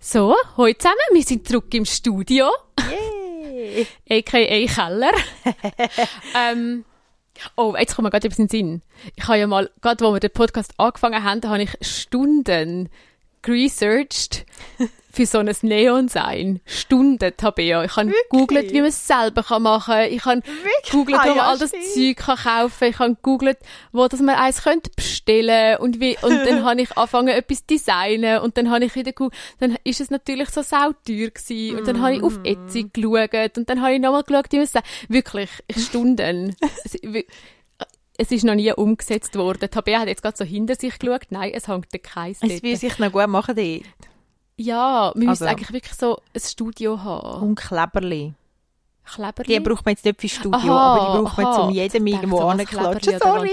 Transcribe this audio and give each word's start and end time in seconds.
So, 0.00 0.34
heute 0.56 0.78
zusammen, 0.78 0.96
wir 1.12 1.22
sind 1.22 1.48
zurück 1.48 1.74
im 1.74 1.84
Studio, 1.84 2.48
Yay! 2.90 3.86
a.k.a. 4.10 4.66
Keller. 4.66 5.12
ähm, 6.36 6.84
oh, 7.56 7.74
jetzt 7.78 7.96
kommt 7.96 8.04
mir 8.04 8.10
gerade 8.10 8.28
etwas 8.28 8.38
in 8.38 8.46
den 8.46 8.50
Sinn. 8.50 8.82
Ich 9.16 9.26
habe 9.26 9.38
ja 9.38 9.46
mal, 9.46 9.70
gerade 9.82 10.04
wo 10.04 10.12
wir 10.12 10.20
den 10.20 10.30
Podcast 10.30 10.72
angefangen 10.78 11.24
haben, 11.24 11.42
habe 11.48 11.64
ich 11.64 11.76
Stunden 11.80 12.88
researched 13.48 14.44
für 15.14 15.26
so 15.26 15.38
ein 15.38 15.54
Neon-Sein. 15.62 16.60
Stunden, 16.66 17.32
Tabea. 17.36 17.84
Ich 17.84 17.94
habe 17.96 18.12
gegoogelt, 18.30 18.72
wie 18.72 18.80
man 18.80 18.88
es 18.88 19.06
selber 19.06 19.44
kann 19.44 19.62
machen 19.62 19.94
kann. 19.94 20.12
Ich 20.12 20.24
habe 20.24 20.42
gegoogelt, 20.84 21.18
Ah, 21.20 21.28
wo 21.28 21.34
man 21.36 21.44
all 21.44 21.58
das. 21.58 21.70
Zeug 21.70 22.16
kann 22.16 22.36
kaufen 22.36 22.88
Ich 22.88 22.98
habe 22.98 23.14
gegoogelt, 23.14 23.58
wo 23.92 24.08
dass 24.08 24.20
man 24.20 24.34
eins 24.34 24.62
könnte 24.64 24.90
bestellen 24.96 25.78
und 25.78 26.00
wie, 26.00 26.16
und 26.20 26.44
dann 26.44 26.64
habe 26.64 26.82
ich 26.82 26.96
angefangen, 26.96 27.28
etwas 27.28 27.58
zu 27.58 27.66
designen 27.70 28.40
und 28.40 28.56
dann 28.56 28.70
habe 28.70 28.84
ich 28.84 28.94
wieder 28.96 29.12
gegoogelt, 29.12 29.40
dann 29.60 29.76
ist 29.84 30.00
es 30.00 30.10
natürlich 30.10 30.50
so 30.50 30.62
sauteuer 30.62 31.30
gewesen 31.30 31.78
und 31.78 31.86
dann 31.86 32.02
habe 32.02 32.16
ich 32.16 32.22
auf 32.22 32.38
Mm. 32.38 32.44
Etsy 32.46 32.90
geschaut 32.92 33.56
und 33.56 33.70
dann 33.70 33.80
habe 33.80 33.94
ich 33.94 34.00
nochmal 34.00 34.24
geschaut, 34.24 34.46
wie 34.50 34.56
man 34.56 34.64
es. 34.64 34.72
Wirklich, 35.08 35.50
Stunden. 35.76 36.56
es, 38.16 38.30
ist 38.30 38.44
noch 38.44 38.54
nie 38.54 38.72
umgesetzt 38.72 39.36
worden. 39.36 39.70
Tabea 39.70 40.00
hat 40.00 40.08
jetzt 40.08 40.22
gerade 40.22 40.36
so 40.36 40.44
hinter 40.44 40.74
sich 40.76 40.98
geschaut. 40.98 41.26
Nein, 41.30 41.52
es 41.54 41.68
hängt 41.68 41.92
der 41.92 42.00
Kreis 42.00 42.38
Es 42.42 42.62
will 42.62 42.76
sich 42.76 42.98
noch 42.98 43.10
gut 43.12 43.26
machen 43.28 43.56
dort. 43.56 43.82
Ja, 44.56 45.12
wir 45.14 45.18
müssen 45.28 45.28
Also- 45.30 45.44
eigentlich 45.46 45.72
wirklich 45.72 45.94
so 45.94 46.18
ein 46.34 46.40
Studio 46.40 47.02
haben. 47.02 47.42
Und 47.48 47.54
Kleberli. 47.56 48.34
Kleberli? 49.04 49.48
Die 49.52 49.60
braucht 49.60 49.84
man 49.84 49.94
jetzt 49.94 50.04
nicht 50.04 50.20
für 50.20 50.28
Studio, 50.28 50.52
Aha, 50.58 50.94
aber 50.94 51.18
die 51.18 51.22
braucht 51.24 51.36
man 51.38 51.46
aha. 51.46 51.54
zum 51.56 51.70
jedem 51.70 52.06
irgendwo 52.06 52.36
so 52.38 52.46
anklatschen. 52.48 53.16
Oder 53.16 53.18
Sorry. 53.18 53.50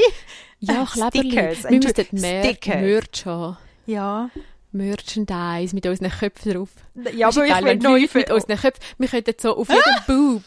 Ja, 0.59 0.83
Äh, 0.83 0.85
Kleberli. 0.85 1.31
Stickers. 1.31 1.64
Wir 1.71 1.80
müssten 1.80 2.21
mehr 2.21 2.43
Stickers. 2.45 2.75
Merch 2.81 3.25
haben. 3.25 3.58
Ja. 3.88 4.30
Merchandise 4.71 5.75
mit 5.75 5.86
unseren 5.86 6.11
Köpfen 6.11 6.53
drauf. 6.53 6.69
Ja, 7.16 7.27
aber 7.27 7.45
ich 7.45 7.64
will 7.64 7.75
neu 7.77 8.08
mit 8.14 8.31
unseren 8.31 8.58
Köpfen... 8.58 8.81
Wir 8.97 9.08
könnten 9.09 9.33
so 9.39 9.58
auf 9.58 9.67
jedem 9.67 9.83
Boob 10.08 10.43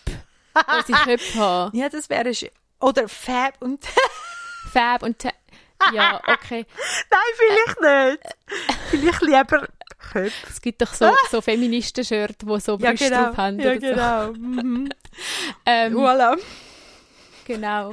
unsere 0.79 0.99
Köpfe 1.05 1.39
haben. 1.39 1.77
Ja, 1.77 1.89
das 1.89 2.09
wäre... 2.09 2.31
Oder 2.85 3.09
Fab 3.09 3.61
und... 3.61 3.85
Fab 4.73 5.03
und... 5.03 5.19
Ta- 5.19 5.33
ja, 5.93 6.21
okay. 6.29 6.65
Nein, 7.11 7.21
vielleicht 7.37 8.21
nicht. 8.21 8.37
Vielleicht 8.91 9.23
lieber 9.23 9.69
Köpfe. 9.99 10.33
Es 10.49 10.61
gibt 10.61 10.81
doch 10.83 10.93
so, 10.95 11.11
so 11.31 11.41
Feministen-Shirts, 11.41 12.39
die 12.39 12.61
so 12.61 12.79
Ja, 12.79 12.91
Brüste 12.91 13.09
genau. 13.09 13.25
drauf 13.27 13.37
haben. 13.37 13.59
Ja, 13.59 13.75
so. 13.75 13.81
genau. 13.81 14.33
Mhm. 14.33 14.89
Ähm, 15.67 15.95
Voilà. 15.97 16.37
genau. 17.47 17.93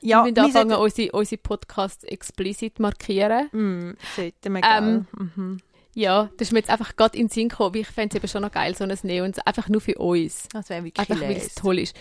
Ja, 0.00 0.24
wir 0.24 0.32
müssen 0.32 0.44
anfangen, 0.44 0.76
unsere, 0.76 1.12
unsere 1.12 1.40
Podcasts 1.40 2.04
explicit 2.04 2.80
markieren. 2.80 3.48
Mm, 3.52 3.96
sollten 4.16 4.52
wir, 4.54 4.62
Ähm? 4.64 5.06
Mhm. 5.12 5.60
Ja, 5.94 6.30
das 6.38 6.48
ist 6.48 6.52
mir 6.52 6.60
jetzt 6.60 6.70
einfach 6.70 6.96
gerade 6.96 7.18
in 7.18 7.26
den 7.26 7.30
Sinn 7.32 7.48
gekommen, 7.50 7.76
ich 7.76 7.86
fände 7.86 8.16
es 8.16 8.22
eben 8.22 8.28
schon 8.28 8.42
noch 8.42 8.50
geil, 8.50 8.74
so 8.74 8.84
ein 8.84 8.98
Neon, 9.02 9.32
einfach 9.44 9.68
nur 9.68 9.80
für 9.82 9.96
uns. 9.98 10.48
Das 10.52 10.70
wäre 10.70 10.84
wirklich 10.84 11.08
Einfach, 11.08 11.22
weil 11.22 11.36
es 11.36 11.54
toll 11.54 11.78
ist. 11.78 11.94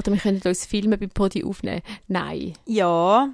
Oder 0.00 0.12
wir 0.12 0.20
können 0.20 0.40
uns 0.44 0.66
Filme 0.66 0.98
beim 0.98 1.10
Podi 1.10 1.44
aufnehmen. 1.44 1.82
Nein. 2.08 2.54
Ja, 2.66 3.28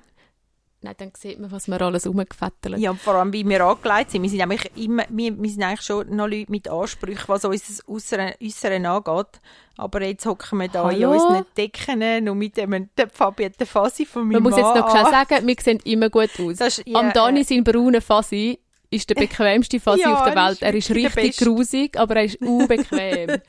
Nein, 0.82 0.94
dann 0.98 1.10
sieht 1.16 1.40
man, 1.40 1.50
was 1.50 1.66
wir 1.68 1.80
alles 1.80 2.06
rumgefettelt. 2.06 2.78
ja, 2.78 2.92
vor 2.94 3.14
allem, 3.14 3.32
wie 3.32 3.48
wir 3.48 3.64
angelegt 3.64 4.10
sind. 4.10 4.22
Wir 4.22 4.28
sind, 4.30 4.38
nämlich 4.40 4.70
immer, 4.76 5.04
wir, 5.08 5.36
wir 5.42 5.50
sind 5.50 5.62
eigentlich 5.62 5.80
schon 5.80 6.14
noch 6.14 6.28
Leute 6.28 6.50
mit 6.52 6.68
Ansprüchen, 6.68 7.24
was 7.28 7.44
unser 7.46 7.88
Äußere, 7.88 8.34
Äußere 8.40 8.76
angeht. 8.88 9.40
Aber 9.78 10.02
jetzt 10.02 10.26
hocken 10.26 10.58
wir 10.60 10.68
da 10.68 10.88
in 10.90 11.02
Hallo? 11.02 11.12
unseren 11.14 11.46
Decken 11.56 12.28
und 12.28 12.38
mit 12.38 12.56
dem 12.58 12.88
der 12.96 13.08
Fabiette 13.08 13.66
Fassi 13.66 14.04
von 14.06 14.24
Man 14.24 14.34
meinem 14.34 14.42
muss 14.44 14.56
jetzt 14.56 14.76
noch 14.76 14.90
schnell 14.90 15.04
sagen, 15.06 15.46
wir 15.46 15.56
sehen 15.60 15.80
immer 15.84 16.10
gut 16.10 16.30
aus. 16.38 16.58
Das 16.58 16.78
ist- 16.78 16.86
ja, 16.86 17.00
Am 17.00 17.12
Dani 17.12 17.40
äh, 17.40 17.44
sein 17.44 17.64
brauner 17.64 18.02
Fasi 18.02 18.60
ist 18.96 19.08
der 19.10 19.14
bequemste 19.26 19.78
Fasi 19.80 20.02
Ja, 20.02 20.14
auf 20.14 20.24
der 20.24 20.34
er 20.34 20.48
Welt. 20.48 20.62
Er 20.62 20.74
ist 20.74 20.90
richtig 20.90 21.36
grusig, 21.38 21.98
aber 21.98 22.16
er 22.16 22.24
ist 22.24 22.36
unbequem. 22.40 23.40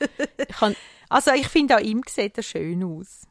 ich 0.48 0.76
Also 1.08 1.32
ich 1.32 1.48
finde, 1.48 1.76
an 1.76 1.84
ihm 1.84 2.02
sieht 2.08 2.36
er 2.36 2.42
schön 2.42 2.84
aus. 2.84 3.22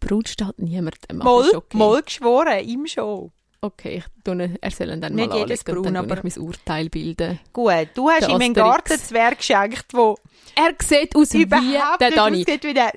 Brut 0.00 0.28
steht 0.28 0.58
niemandem. 0.58 1.20
ist 1.46 1.54
okay. 1.54 1.76
Moll 1.76 2.02
geschworen, 2.02 2.66
ihm 2.66 2.86
schon. 2.86 3.32
Okay, 3.64 3.96
ich 3.96 4.04
tue 4.22 4.58
er 4.60 4.70
soll 4.70 5.00
dann 5.00 5.14
Nicht 5.14 5.30
mal 5.30 5.38
jedes 5.38 5.66
anlegen 5.66 5.84
dann 5.84 5.94
braun, 5.94 6.08
tue 6.08 6.18
aber- 6.18 6.28
ich 6.28 6.36
mein 6.36 6.46
Urteil 6.46 6.88
bilden. 6.90 7.40
Gut, 7.50 7.88
du 7.94 8.10
hast 8.10 8.28
ihm 8.28 8.38
einen. 8.38 8.52
Gartenzwerg 8.52 9.38
geschenkt, 9.38 9.86
der 9.90 10.14
Er 10.54 10.74
sieht 10.82 11.16
aus 11.16 11.32
wie 11.32 11.46
der 11.46 12.10
Dani. 12.10 12.44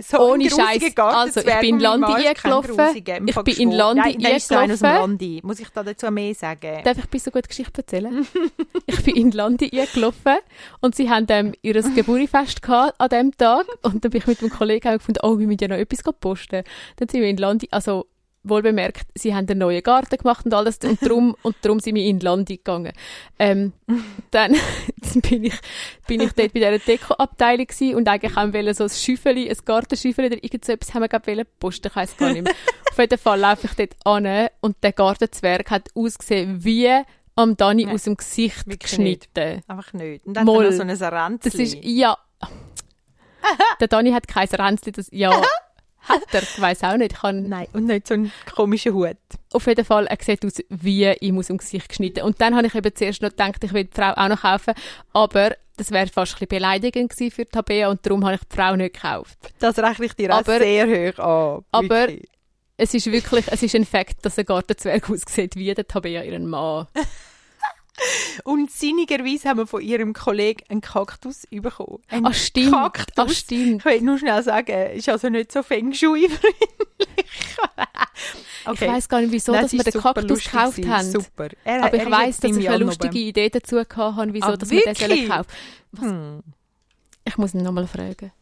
So 0.02 0.18
Ohne 0.20 0.50
Scheiß. 0.50 0.94
Also, 0.98 1.40
ich 1.40 1.60
bin 1.62 1.76
in 1.76 1.80
Landi 1.80 2.12
eingelaufen. 2.12 2.98
Ich 2.98 3.04
bin 3.06 3.16
in 3.28 3.34
geschworen. 3.70 3.72
Landi 3.72 4.18
Nein, 4.20 4.40
so 4.42 4.56
einer 4.56 4.74
aus 4.74 4.80
dem 4.80 4.86
eingelaufen. 4.86 5.12
Landi. 5.12 5.40
Muss 5.42 5.60
ich 5.62 5.70
da 5.70 5.84
dazu 5.84 6.12
mehr 6.12 6.36
sagen? 6.36 6.84
Darf 6.84 6.98
ich 6.98 7.04
ein 7.06 7.10
bisschen 7.10 7.32
gut 7.32 7.48
Geschichte 7.48 7.82
erzählen? 7.82 8.28
ich 8.86 9.04
bin 9.04 9.16
in 9.16 9.32
Landi 9.32 9.72
eingelaufen 9.72 10.40
und 10.82 10.96
sie 10.96 11.10
haben 11.10 11.28
ähm, 11.30 11.54
ihr 11.62 11.82
Geburtstagsfest 11.82 12.62
gehabt 12.62 13.00
an 13.00 13.08
diesem 13.08 13.38
Tag 13.38 13.66
und 13.84 14.04
dann 14.04 14.12
bin 14.12 14.20
ich 14.20 14.28
mit 14.28 14.42
meinem 14.42 14.52
Kollegen 14.52 14.92
gefunden, 14.92 15.22
oh, 15.24 15.40
wir 15.40 15.48
müssen 15.48 15.60
ja 15.62 15.68
noch 15.70 15.78
etwas 15.78 16.04
posten. 16.20 16.64
Dann 16.98 17.08
sind 17.08 17.22
wir 17.22 17.30
in 17.30 17.38
Landi, 17.38 17.70
also 17.72 18.06
wohl 18.50 18.62
bemerkt, 18.62 19.08
sie 19.16 19.36
haben 19.36 19.48
einen 19.48 19.60
neuen 19.60 19.84
Garten 19.84 20.18
gemacht 20.18 20.46
und 20.46 20.54
alles 20.54 20.78
und 20.80 21.02
darum, 21.02 21.36
und 21.44 21.56
darum 21.62 21.80
sind 21.80 21.96
wir 21.96 22.04
in 22.04 22.20
Landi 22.20 22.58
gegangen. 22.58 22.94
Ähm, 23.40 23.74
dann 24.32 24.56
bin 25.30 25.46
ich, 25.46 25.56
bin 26.08 26.22
ich 26.22 26.32
dort 26.34 26.54
bei 26.54 26.60
dieser 26.60 26.80
Deko-Abteilung 26.80 27.68
gewesen 27.68 27.96
und 27.96 28.08
eigentlich 28.08 28.36
haben 28.36 28.54
wir 28.54 28.74
so 28.74 28.84
ein 28.84 28.90
Schüffeli, 28.90 29.50
ein 29.50 29.58
Gartenschüffeli 29.64 30.28
oder 30.28 30.44
irgend 30.44 30.66
so 30.66 30.74
etwas 30.74 30.94
haben 30.94 31.02
wir 31.02 31.10
gerade 31.10 31.46
posten, 31.60 31.88
ich 31.88 31.96
weiss 31.96 32.18
gar 32.18 32.32
nicht 32.32 32.44
mehr. 32.44 32.54
Auf 32.92 32.98
jeden 32.98 33.18
Fall 33.18 33.40
laufe 33.40 33.68
ich 33.68 33.74
dort 33.74 33.96
an 34.06 34.50
und 34.62 34.78
der 34.84 34.92
Gartenzwerg 34.94 35.70
hat 35.70 35.90
ausgesehen 35.96 36.64
wie 36.64 36.90
am 37.38 37.56
Dani 37.56 37.86
Nein, 37.86 37.96
aus 37.96 38.04
dem 38.04 38.18
Gesicht 38.18 38.66
wirklich 38.66 38.80
geschnitten. 38.80 39.62
Einfach 39.68 39.94
nicht. 39.94 40.26
Und 40.26 40.34
dann 40.34 40.46
Moll. 40.46 40.66
hat 40.66 40.74
er 40.74 40.96
so 40.96 41.06
ein 41.06 41.14
Ränzchen. 41.14 41.52
Das 41.52 41.54
ist, 41.56 41.78
ja. 41.84 42.18
Der 43.80 43.88
Dani 43.88 44.12
hat 44.12 44.28
kein 44.28 44.48
Ränzli, 44.48 44.92
das, 44.92 45.08
ja. 45.12 45.42
Hat 46.08 46.22
er, 46.34 46.44
ich 46.44 46.62
weiss 46.62 46.84
auch 46.84 46.96
nicht. 46.98 47.14
Ich 47.14 47.20
kann, 47.20 47.48
Nein, 47.50 47.68
und 47.74 47.86
nicht 47.86 48.08
so 48.08 48.14
einen 48.14 48.32
komischen 48.54 48.94
Hut. 48.94 49.18
auf 49.54 49.66
jeden 49.68 49.86
Fall, 49.86 50.08
er 50.08 50.18
sieht 50.22 50.46
aus 50.46 50.54
wie 50.70 51.12
ihm 51.20 51.38
aus 51.40 51.48
dem 51.48 51.58
Gesicht 51.58 51.90
geschnitten. 51.90 52.22
Und 52.24 52.40
dann 52.42 52.56
habe 52.56 52.68
ich 52.68 52.76
eben 52.76 52.96
zuerst 52.96 53.22
noch 53.22 53.30
gedacht, 53.30 53.64
ich 53.64 53.74
will 53.74 53.86
die 53.86 53.92
Frau 53.94 54.12
auch 54.14 54.28
noch 54.28 54.42
kaufen, 54.42 54.74
aber 55.14 55.56
das 55.78 55.92
wäre 55.92 56.08
fast 56.08 56.34
ein 56.34 56.40
bisschen 56.40 56.48
beleidigend 56.48 57.12
gewesen 57.12 57.32
für 57.32 57.46
Tabea 57.46 57.90
und 57.90 58.04
darum 58.06 58.26
habe 58.26 58.36
ich 58.36 58.42
die 58.50 58.56
Frau 58.56 58.76
nicht 58.76 58.96
gekauft. 58.96 59.38
Das 59.60 59.78
rechne 59.78 60.06
ich 60.06 60.14
dir 60.14 60.34
auch 60.34 60.40
Aber- 60.40 60.58
sehr 60.60 60.88
hoch 60.88 61.20
an. 61.20 61.66
aber- 61.72 61.90
wirklich. 62.08 62.28
Es 62.80 62.94
ist 62.94 63.12
wirklich, 63.12 63.46
es 63.50 63.64
ist 63.64 63.74
ein 63.76 63.86
Fakt, 63.86 64.24
dass 64.24 64.38
ein 64.38 64.46
Gartenzwerg 64.46 65.10
aussieht 65.10 65.56
wie 65.56 65.74
der 65.74 65.88
Tabea 65.88 66.22
ihren 66.24 66.48
Mann. 66.48 66.86
Und 68.44 68.70
sinnigerweise 68.72 69.50
haben 69.50 69.58
wir 69.58 69.68
von 69.68 69.82
ihrem 69.82 70.14
Kollegen 70.14 70.64
einen 70.70 70.82
Kaktus 70.82 71.48
bekommen. 71.50 72.00
Ein 72.10 72.26
Ah, 72.26 72.34
stimmt. 72.34 72.72
Kaktus. 72.72 73.14
Ah, 73.18 73.30
stimmt. 73.30 73.80
Ich 73.80 73.86
will 73.86 74.02
nur 74.02 74.18
schnell 74.20 74.44
sagen, 74.44 74.92
ist 74.92 75.10
also 75.10 75.30
nicht 75.30 75.52
so 75.52 75.64
Feng 75.64 75.94
Shui-freundlich. 75.94 76.56
Ich 78.74 78.82
weiss 78.82 79.08
gar 79.08 79.22
nicht, 79.22 79.32
wieso, 79.32 79.52
Nein, 79.52 79.62
dass 79.64 79.74
wir 79.74 79.84
den 79.84 80.02
Kaktus 80.02 80.44
gekauft 80.44 80.76
gewesen. 80.78 80.94
haben. 80.94 81.12
Super. 81.12 81.48
Er, 81.64 81.84
Aber 81.84 81.94
er 81.94 81.96
ich 81.96 82.04
ist 82.04 82.12
weiss, 82.12 82.40
dass 82.40 82.58
ich 82.58 82.70
eine 82.70 82.84
lustige 82.84 83.18
Idee 83.20 83.50
dazu 83.50 83.78
habe, 83.80 84.34
wieso, 84.34 84.46
Ah, 84.48 84.58
dass 84.58 84.70
wir 84.70 84.82
den 84.82 85.30
kaufen. 85.30 85.48
Hm. 86.00 86.44
Ich 87.26 87.38
muss 87.38 87.54
ihn 87.54 87.64
nochmal 87.64 87.88
fragen. 87.88 88.32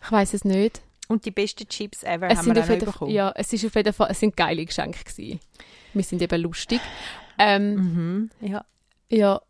Ich 0.00 0.12
weiss 0.12 0.32
es 0.32 0.44
nicht. 0.44 0.80
Und 1.08 1.24
die 1.24 1.32
besten 1.32 1.68
Chips 1.68 2.04
ever 2.04 2.30
Es 2.30 2.38
haben 2.38 2.54
wir 2.54 2.62
auch 2.62 2.68
bekommen. 2.68 3.10
ja, 3.10 3.32
es 3.34 3.52
ist 3.52 3.64
auf 3.66 3.74
jeden 3.74 3.92
Fall, 3.92 4.08
es 4.12 4.20
sind 4.20 4.36
geile 4.36 4.64
Geschenke 4.64 5.02
gewesen. 5.02 5.40
Wir 5.92 6.04
sind 6.04 6.22
eben 6.22 6.40
lustig. 6.40 6.80
Ähm, 7.38 7.74
Mhm. 7.74 8.30
Ja. 8.40 8.64
ja. 9.08 9.40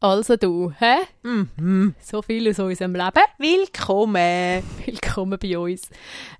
Also 0.00 0.36
du, 0.36 0.72
hä? 0.78 0.96
Mhm. 1.22 1.94
So 2.00 2.22
viel 2.22 2.48
aus 2.50 2.58
unserem 2.58 2.94
Leben. 2.94 3.22
Willkommen. 3.38 4.62
Willkommen 4.86 5.38
bei 5.40 5.58
uns. 5.58 5.88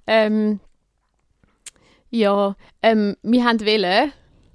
Ähm, 0.07 0.61
ja, 2.11 2.55
ähm, 2.83 3.17
wir 3.23 3.45
haben 3.45 3.61
wollen, 3.61 4.13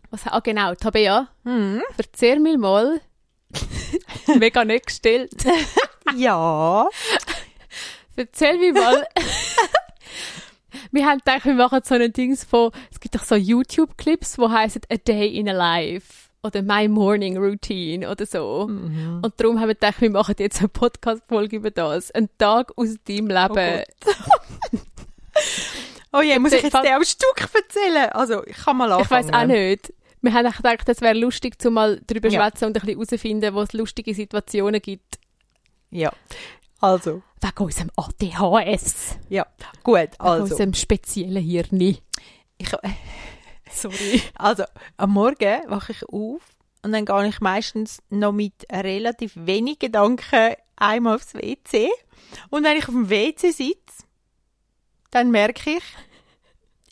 was, 0.10 0.26
ah 0.28 0.40
genau, 0.40 0.74
Tabea, 0.76 1.28
Mhm. 1.44 1.84
erzähl 1.98 2.40
mir 2.40 2.58
mal, 2.58 3.02
mega 4.40 4.64
nicht 4.66 4.88
gestellt, 4.88 5.34
Ja. 6.16 6.88
erzähl 8.16 8.58
mir 8.58 8.74
mal, 8.74 9.06
wir 10.92 11.06
haben 11.06 11.20
gedacht, 11.20 11.46
wir 11.46 11.54
machen 11.54 11.80
so 11.84 11.96
ein 11.96 12.14
Dings 12.14 12.44
von, 12.44 12.72
es 12.92 13.00
gibt 13.00 13.16
doch 13.16 13.24
so 13.24 13.36
YouTube-Clips, 13.36 14.38
wo 14.38 14.50
heißen 14.50 14.82
A 14.92 14.96
Day 14.98 15.28
in 15.36 15.50
a 15.50 15.54
Life 15.54 16.30
oder 16.44 16.62
My 16.62 16.88
Morning 16.88 17.38
Routine 17.38 18.10
oder 18.10 18.26
so. 18.26 18.68
Mhm. 18.70 19.22
Und 19.24 19.34
darum 19.38 19.60
haben 19.60 19.70
wir 19.70 19.76
gedacht, 19.76 20.02
wir 20.02 20.10
machen 20.12 20.36
jetzt 20.40 20.60
eine 20.60 20.68
Podcast-Folge 20.70 21.56
über 21.58 21.72
das. 21.72 22.12
Ein 22.12 22.30
Tag 22.38 22.72
aus 22.78 22.96
deinem 23.08 23.28
Leben. 23.28 23.84
Oh 26.16 26.22
je, 26.22 26.38
muss 26.38 26.52
ich 26.52 26.62
jetzt 26.62 26.76
den 26.76 26.94
am 26.94 27.04
Stück 27.04 27.50
erzählen? 27.54 28.10
Also, 28.12 28.46
ich 28.46 28.56
kann 28.56 28.78
mal 28.78 28.92
anfangen. 28.92 29.28
Ich 29.28 29.34
weiß 29.34 29.42
auch 29.42 29.48
nicht. 29.48 29.92
Wir 30.22 30.32
haben 30.34 30.52
gedacht, 30.52 30.88
es 30.88 31.02
wäre 31.02 31.18
lustig, 31.18 31.60
zu 31.60 31.72
mal 31.72 32.00
darüber 32.06 32.30
Ja. 32.30 32.40
schwätzen 32.40 32.66
und 32.66 32.78
ein 32.78 32.86
bisschen 32.86 33.08
herausfinden, 33.10 33.54
wo 33.56 33.62
es 33.62 33.74
lustige 33.74 34.14
Situationen 34.14 34.80
gibt. 34.80 35.18
Ja. 35.90 36.12
Also, 36.80 37.24
Wegen 37.44 37.64
unserem 37.64 37.92
ADHS. 37.96 39.18
ja, 39.30 39.46
gut, 39.84 39.96
Wegen 39.98 40.20
also. 40.20 40.44
unserem 40.44 40.74
speziellen 40.74 41.44
Hirn. 41.44 41.80
Ich, 42.58 42.70
Sorry. 43.72 44.22
also, 44.36 44.64
am 44.98 45.12
Morgen 45.12 45.62
wache 45.70 45.92
ich 45.92 46.04
auf 46.08 46.42
und 46.84 46.92
dann 46.92 47.06
gehe 47.06 47.28
ich 47.28 47.42
meistens 47.42 48.02
noch 48.10 48.32
mit 48.32 48.54
relativ 48.72 49.34
wenig 49.36 49.80
Gedanken 49.80 50.54
einmal 50.76 51.16
aufs 51.16 51.34
WC. 51.34 51.90
Und 52.50 52.64
wenn 52.64 52.78
ich 52.78 52.88
auf 52.88 52.94
dem 52.94 53.10
WC 53.10 53.52
sitze, 53.52 54.04
dann 55.12 55.32
merke 55.32 55.72
ich, 55.78 55.84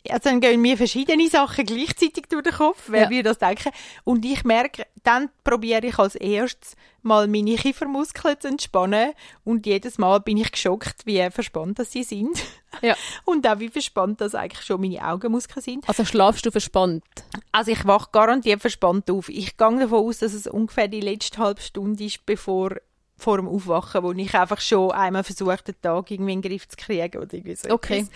also 0.08 0.30
dann 0.30 0.40
gehen 0.40 0.60
mir 0.60 0.76
verschiedene 0.76 1.28
Sachen 1.28 1.64
gleichzeitig 1.64 2.24
durch 2.28 2.42
den 2.42 2.52
Kopf, 2.52 2.84
wer 2.88 3.02
Ja. 3.02 3.10
würde 3.10 3.22
das 3.24 3.38
denken. 3.38 3.70
Und 4.04 4.24
ich 4.24 4.44
merke, 4.44 4.86
dann 5.02 5.30
probiere 5.44 5.86
ich 5.86 5.98
als 5.98 6.14
erstes 6.16 6.74
mal 7.02 7.26
meine 7.28 7.56
Kiefermuskeln 7.56 8.40
zu 8.40 8.48
entspannen 8.48 9.12
und 9.44 9.66
jedes 9.66 9.98
Mal 9.98 10.20
bin 10.20 10.36
ich 10.36 10.50
geschockt, 10.52 11.04
wie 11.04 11.28
verspannt 11.30 11.78
das 11.78 11.92
sie 11.92 12.04
sind. 12.04 12.38
Ja. 12.80 12.96
Und 13.24 13.46
auch 13.46 13.58
wie 13.58 13.68
verspannt 13.68 14.20
das 14.20 14.34
eigentlich 14.34 14.64
schon 14.64 14.80
meine 14.80 15.06
Augenmuskeln 15.06 15.62
sind. 15.62 15.88
Also 15.88 16.04
schlafst 16.04 16.46
du 16.46 16.50
verspannt? 16.50 17.04
Also 17.50 17.70
ich 17.72 17.84
wache 17.84 18.08
garantiert 18.12 18.60
verspannt 18.60 19.10
auf. 19.10 19.28
Ich 19.28 19.56
gehe 19.56 19.78
davon 19.78 20.06
aus, 20.06 20.18
dass 20.18 20.32
es 20.32 20.46
ungefähr 20.46 20.88
die 20.88 21.00
letzte 21.00 21.38
halbe 21.38 21.60
Stunde 21.60 22.04
ist, 22.04 22.24
bevor 22.24 22.76
vor 23.16 23.36
dem 23.36 23.46
Aufwachen, 23.46 24.02
wo 24.02 24.12
ich 24.12 24.34
einfach 24.34 24.60
schon 24.60 24.90
einmal 24.90 25.22
versucht, 25.22 25.68
den 25.68 25.80
Tag 25.80 26.10
irgendwie 26.10 26.32
in 26.32 26.42
den 26.42 26.50
Griff 26.50 26.66
zu 26.68 26.76
kriegen 26.76 27.20
oder 27.20 27.32
irgendwie 27.34 27.54
so 27.54 27.70
Okay. 27.70 28.06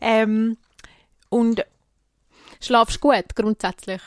Ähm, 0.00 0.56
und 1.32 1.64
Schlafst 2.60 2.96
du 2.96 3.00
gut, 3.08 3.34
grundsätzlich? 3.34 4.00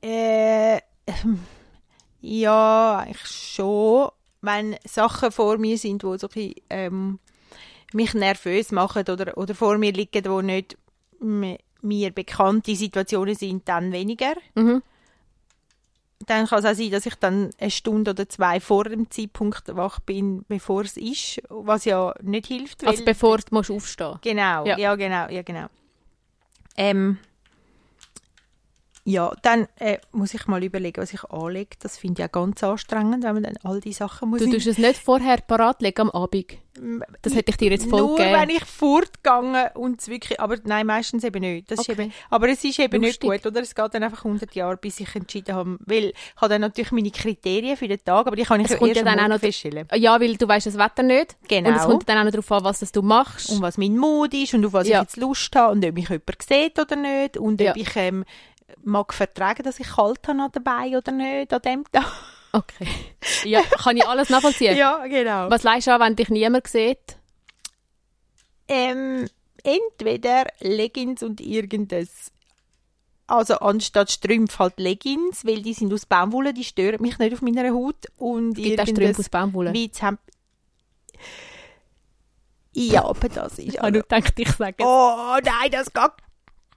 äh, 0.00 0.80
ja, 2.20 2.98
eigentlich 2.98 3.28
schon. 3.28 4.10
Wenn 4.40 4.76
Sachen 4.84 5.30
vor 5.30 5.58
mir 5.58 5.76
sind, 5.78 6.02
die 6.02 6.18
so 6.18 6.28
ein 6.34 6.54
ähm, 6.70 7.18
mich 7.92 8.14
nervös 8.14 8.72
machen 8.72 9.04
oder, 9.08 9.36
oder 9.36 9.54
vor 9.54 9.78
mir 9.78 9.92
liegen, 9.92 10.22
die 10.22 10.42
nicht 10.42 10.78
mir 11.20 12.10
bekannte 12.12 12.74
Situationen 12.74 13.34
sind, 13.34 13.68
dann 13.68 13.92
weniger. 13.92 14.34
Mhm. 14.54 14.82
Dann 16.26 16.46
kann 16.46 16.58
es 16.58 16.64
auch 16.64 16.74
sein, 16.74 16.90
dass 16.90 17.06
ich 17.06 17.14
dann 17.16 17.50
eine 17.58 17.70
Stunde 17.70 18.12
oder 18.12 18.28
zwei 18.28 18.60
vor 18.60 18.84
dem 18.84 19.10
Zeitpunkt 19.10 19.74
wach 19.76 20.00
bin, 20.00 20.44
bevor 20.48 20.82
es 20.82 20.96
ist, 20.96 21.42
was 21.48 21.84
ja 21.84 22.14
nicht 22.22 22.46
hilft. 22.46 22.86
Also 22.86 23.04
bevor 23.04 23.38
du 23.38 23.44
musst 23.50 23.70
aufstehen 23.70 24.18
genau, 24.22 24.66
Ja. 24.66 24.78
ja. 24.78 24.94
genau, 24.94 25.28
ja 25.28 25.42
genau. 25.42 25.66
Ähm, 26.76 27.18
ja, 29.04 29.32
dann 29.42 29.66
äh, 29.80 29.98
muss 30.12 30.32
ich 30.34 30.46
mal 30.46 30.62
überlegen, 30.62 31.00
was 31.02 31.12
ich 31.12 31.24
anlege. 31.24 31.70
Das 31.80 31.96
finde 31.98 32.22
ich 32.22 32.28
auch 32.28 32.32
ganz 32.32 32.62
anstrengend, 32.62 33.24
wenn 33.24 33.34
man 33.34 33.42
dann 33.42 33.56
all 33.64 33.80
die 33.80 33.92
Sachen 33.92 34.30
muss. 34.30 34.40
Du 34.40 34.50
tust 34.50 34.66
es 34.68 34.78
nicht 34.78 34.96
vorher 34.96 35.38
parat 35.38 35.82
legen 35.82 36.02
am 36.02 36.10
Abend. 36.10 36.52
Das 37.20 37.34
hätte 37.34 37.50
ich 37.50 37.56
dir 37.58 37.70
jetzt 37.70 37.86
voll 37.90 38.00
Nur 38.00 38.16
gegeben. 38.16 38.32
wenn 38.40 38.48
ich 38.50 38.64
fortgegangen 38.64 39.66
und 39.74 40.00
es 40.00 40.08
wirklich, 40.08 40.40
aber 40.40 40.56
nein, 40.64 40.86
meistens 40.86 41.22
eben 41.24 41.40
nicht. 41.40 41.70
Das 41.70 41.80
ist 41.80 41.90
Okay. 41.90 42.00
eben, 42.04 42.12
aber 42.30 42.48
es 42.48 42.64
ist 42.64 42.78
eben 42.78 43.02
Lustig. 43.02 43.28
nicht 43.28 43.42
gut, 43.42 43.52
oder? 43.52 43.60
Es 43.60 43.74
geht 43.74 43.92
dann 43.94 44.02
einfach 44.02 44.24
100 44.24 44.54
Jahre, 44.54 44.76
bis 44.78 44.98
ich 45.00 45.14
entschieden 45.14 45.54
habe, 45.54 45.78
weil 45.84 46.04
ich 46.06 46.14
habe 46.36 46.48
dann 46.50 46.60
natürlich 46.62 46.92
meine 46.92 47.10
Kriterien 47.10 47.76
für 47.76 47.88
den 47.88 48.02
Tag, 48.02 48.26
aber 48.26 48.36
die 48.36 48.44
kann 48.44 48.60
ich 48.60 48.70
Es 48.70 48.80
erst 48.80 48.96
ja 48.96 49.02
dann 49.02 49.18
auch 49.20 49.28
noch- 49.28 49.40
feststellen. 49.40 49.86
Ja, 49.96 50.18
weil 50.20 50.36
du 50.36 50.48
weißt 50.48 50.66
das 50.66 50.78
Wetter 50.78 51.02
nicht. 51.02 51.36
Genau. 51.48 51.68
Und 51.70 51.76
es 51.76 51.82
kommt 51.84 52.08
dann 52.08 52.18
auch 52.18 52.24
noch 52.24 52.30
darauf 52.30 52.52
an, 52.52 52.64
was 52.64 52.80
das 52.80 52.92
du 52.92 53.02
machst. 53.02 53.50
Und 53.50 53.60
was 53.60 53.76
mein 53.76 53.96
Mut 53.98 54.32
ist 54.32 54.54
und 54.54 54.64
auf 54.64 54.72
was 54.72 54.88
Ja. 54.88 54.98
ich 54.98 55.02
jetzt 55.02 55.16
Lust 55.18 55.54
habe 55.54 55.72
und 55.72 55.84
ob 55.84 55.92
mich 55.94 56.08
jemand 56.08 56.42
sieht 56.42 56.78
oder 56.78 56.96
nicht 56.96 57.36
und 57.36 57.60
Ja. 57.60 57.72
ob 57.72 57.76
ich 57.76 57.90
ähm, 57.96 58.24
mag 58.82 59.12
vertragen, 59.14 59.62
dass 59.62 59.80
ich 59.80 59.88
kalt 59.88 60.26
habe 60.26 60.50
dabei 60.52 60.96
oder 60.96 61.12
nicht 61.12 61.52
an 61.52 61.62
dem 61.62 61.84
Tag. 61.90 62.06
Okay. 62.52 62.86
Ja, 63.44 63.62
kann 63.62 63.96
ich 63.96 64.06
alles 64.06 64.28
nachvollziehen. 64.28 64.76
Ja, 64.82 65.06
genau. 65.06 65.50
Was 65.50 65.62
leist 65.62 65.86
du 65.86 65.94
an, 65.94 66.00
wenn 66.00 66.16
dich 66.16 66.28
niemand 66.28 66.66
sieht? 66.66 67.16
Ähm, 68.68 69.26
entweder 69.64 70.46
Leggings 70.60 71.22
und 71.22 71.40
irgendes. 71.40 72.30
Also 73.26 73.54
anstatt 73.56 74.10
Strümpfe 74.10 74.58
halt 74.58 74.78
Leggings, 74.78 75.46
weil 75.46 75.62
die 75.62 75.72
sind 75.72 75.92
aus 75.94 76.04
Baumwolle, 76.04 76.52
die 76.52 76.64
stören 76.64 77.00
mich 77.00 77.18
nicht 77.18 77.32
auf 77.32 77.40
meiner 77.40 77.72
Haut. 77.72 78.06
Und 78.16 78.58
Es 78.58 78.64
gibt 78.64 78.80
auch 78.80 78.86
Strümpfe 78.86 79.20
aus 79.20 79.28
Baumwolle. 79.30 79.72
Ja, 82.74 83.04
aber 83.04 83.28
das 83.28 83.58
ist... 83.58 83.58
Ich 83.68 83.78
habe 83.78 83.92
nur 83.92 84.02
gedacht, 84.02 84.34
ich 84.38 84.50
sage 84.50 84.76
es. 84.78 84.84
Oh 84.86 85.36
nein, 85.42 85.70
das 85.70 85.92
geht. 85.92 86.10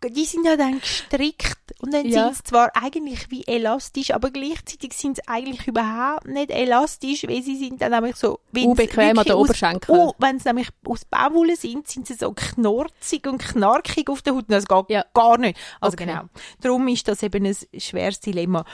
Die 0.09 0.25
sind 0.25 0.45
ja 0.45 0.55
dann 0.57 0.79
gestrickt 0.79 1.57
und 1.79 1.93
dann 1.93 2.05
Ja. 2.07 2.25
sind 2.25 2.37
sie 2.37 2.43
zwar 2.43 2.71
eigentlich 2.75 3.29
wie 3.31 3.43
elastisch, 3.47 4.11
aber 4.11 4.31
gleichzeitig 4.31 4.93
sind 4.93 5.17
sie 5.17 5.27
eigentlich 5.27 5.67
überhaupt 5.67 6.25
nicht 6.27 6.51
elastisch, 6.51 7.23
weil 7.27 7.41
sie 7.43 7.55
sind 7.57 7.81
dann 7.81 7.91
nämlich 7.91 8.15
so... 8.15 8.39
wenn 8.51 8.65
Uh, 8.69 8.75
sie 8.75 8.85
bequem 8.87 9.17
an 9.17 9.25
den 9.25 9.33
Oberschenkeln. 9.35 9.99
Oh, 9.99 10.13
wenn 10.19 10.39
sie 10.39 10.47
nämlich 10.49 10.69
aus 10.85 11.05
Baumwolle 11.05 11.55
sind, 11.55 11.87
sind 11.87 12.07
sie 12.07 12.13
so 12.13 12.31
knorzig 12.33 13.25
und 13.27 13.39
knarkig 13.39 14.09
auf 14.09 14.21
der 14.21 14.33
Haut. 14.33 14.43
und 14.43 14.51
Das 14.51 14.65
geht 14.67 14.89
Ja. 14.89 15.05
gar 15.13 15.37
nicht. 15.37 15.57
Also 15.81 15.95
Okay. 15.95 16.05
genau. 16.05 16.23
Darum 16.61 16.87
ist 16.87 17.07
das 17.07 17.23
eben 17.23 17.45
ein 17.45 17.55
schweres 17.79 18.19
Dilemma. 18.19 18.65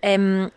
Ähm, 0.00 0.50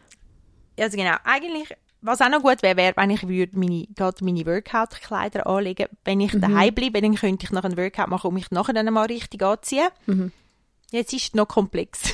also 0.80 0.98
genau, 0.98 1.16
eigentlich, 1.24 1.70
was 2.06 2.22
auch 2.22 2.30
noch 2.30 2.42
gut 2.42 2.62
wäre, 2.62 2.78
wäre, 2.78 2.94
wenn 2.98 3.10
ich 3.10 3.28
würde 3.28 3.58
meine, 3.58 3.88
gerade 3.96 4.24
meine 4.24 4.46
Workout-Kleider 4.46 5.48
anlegen 5.48 5.88
Wenn 6.04 6.22
ich 6.22 6.32
daheim 6.40 6.74
bleibe, 6.74 7.02
dann 7.02 7.16
könnte 7.16 7.46
ich 7.46 7.52
noch 7.52 7.64
einen 7.64 7.78
Workout 7.78 8.08
machen 8.08 8.28
und 8.28 8.34
mich 8.36 8.52
nachher 8.52 8.74
dann 8.74 8.94
mal 8.94 9.06
richtig 9.08 9.42
anziehen. 9.44 9.90
Mhm. 10.06 10.32
Jetzt 10.92 11.14
ist 11.14 11.24
es 11.24 11.34
noch 11.34 11.48
komplex. 11.48 12.02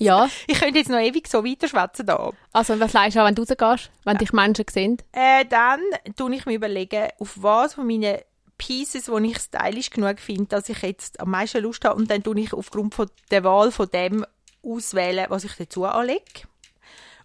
Ja, 0.00 0.30
Ich 0.46 0.60
könnte 0.60 0.78
jetzt 0.78 0.90
noch 0.90 1.00
ewig 1.00 1.26
so 1.26 1.44
weiterschwätzen 1.44 2.06
da. 2.06 2.30
also 2.52 2.78
was 2.78 2.92
leist 2.92 3.16
du 3.16 3.24
wenn 3.24 3.34
du 3.34 3.42
rausgehst? 3.42 3.90
Wenn 4.04 4.16
dich 4.16 4.32
Menschen 4.32 4.64
sehen? 4.70 4.98
Äh, 5.10 5.44
dann 5.44 5.80
tue 6.16 6.36
ich 6.36 6.46
mir 6.46 6.54
überlegen, 6.54 7.08
auf 7.18 7.32
was 7.34 7.74
von 7.74 7.84
meinen 7.84 8.18
Pieces, 8.58 9.06
die 9.06 9.26
ich 9.26 9.38
stylisch 9.38 9.90
genug 9.90 10.20
finde, 10.20 10.46
dass 10.46 10.68
ich 10.68 10.82
jetzt 10.82 11.18
am 11.18 11.30
meisten 11.30 11.62
Lust 11.62 11.84
habe. 11.84 11.96
Und 11.96 12.10
dann 12.10 12.22
tue 12.22 12.38
ich 12.38 12.52
aufgrund 12.52 12.94
von 12.94 13.10
der 13.32 13.42
Wahl 13.42 13.72
von 13.72 13.88
dem 13.90 14.24
auswählen, 14.62 15.26
was 15.30 15.44
ich 15.44 15.54
dazu 15.54 15.84
anlege. 15.84 16.22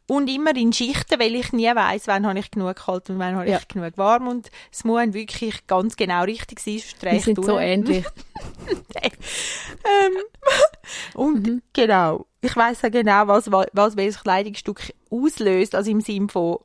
Und 0.08 0.30
immer 0.30 0.56
in 0.56 0.74
Schichten, 0.74 1.20
weil 1.20 1.34
ich 1.36 1.54
nie 1.54 1.74
weiss, 1.74 2.08
wann 2.08 2.28
habe 2.28 2.38
ich 2.40 2.52
genug 2.52 2.76
kalt 2.76 3.10
und 3.10 3.20
wann 3.20 3.36
habe 3.38 3.50
Ja. 3.50 3.58
ich 3.60 3.68
genug 3.70 3.98
warm. 3.98 4.28
Und 4.28 4.50
es 4.72 4.84
muss 4.84 5.14
wirklich 5.14 5.66
ganz 5.66 5.96
genau 5.96 6.24
richtig 6.24 6.60
sein, 6.60 6.82
Wir 7.02 7.20
sind 7.22 7.38
durch. 7.38 7.48
so 7.48 7.58
ähnlich. 7.60 8.06
Ähm, 9.86 10.14
und 11.16 11.48
Mhm. 11.48 11.62
genau, 11.74 12.26
ich 12.44 12.56
weiss 12.56 12.82
ja 12.82 12.90
genau, 12.90 13.28
was, 13.28 13.50
was 13.52 13.96
welches 13.98 14.22
Kleidungsstück 14.22 14.94
auslöst. 15.10 15.76
Also 15.76 15.92
im 15.92 16.02
Sinne 16.02 16.28
von, 16.28 16.58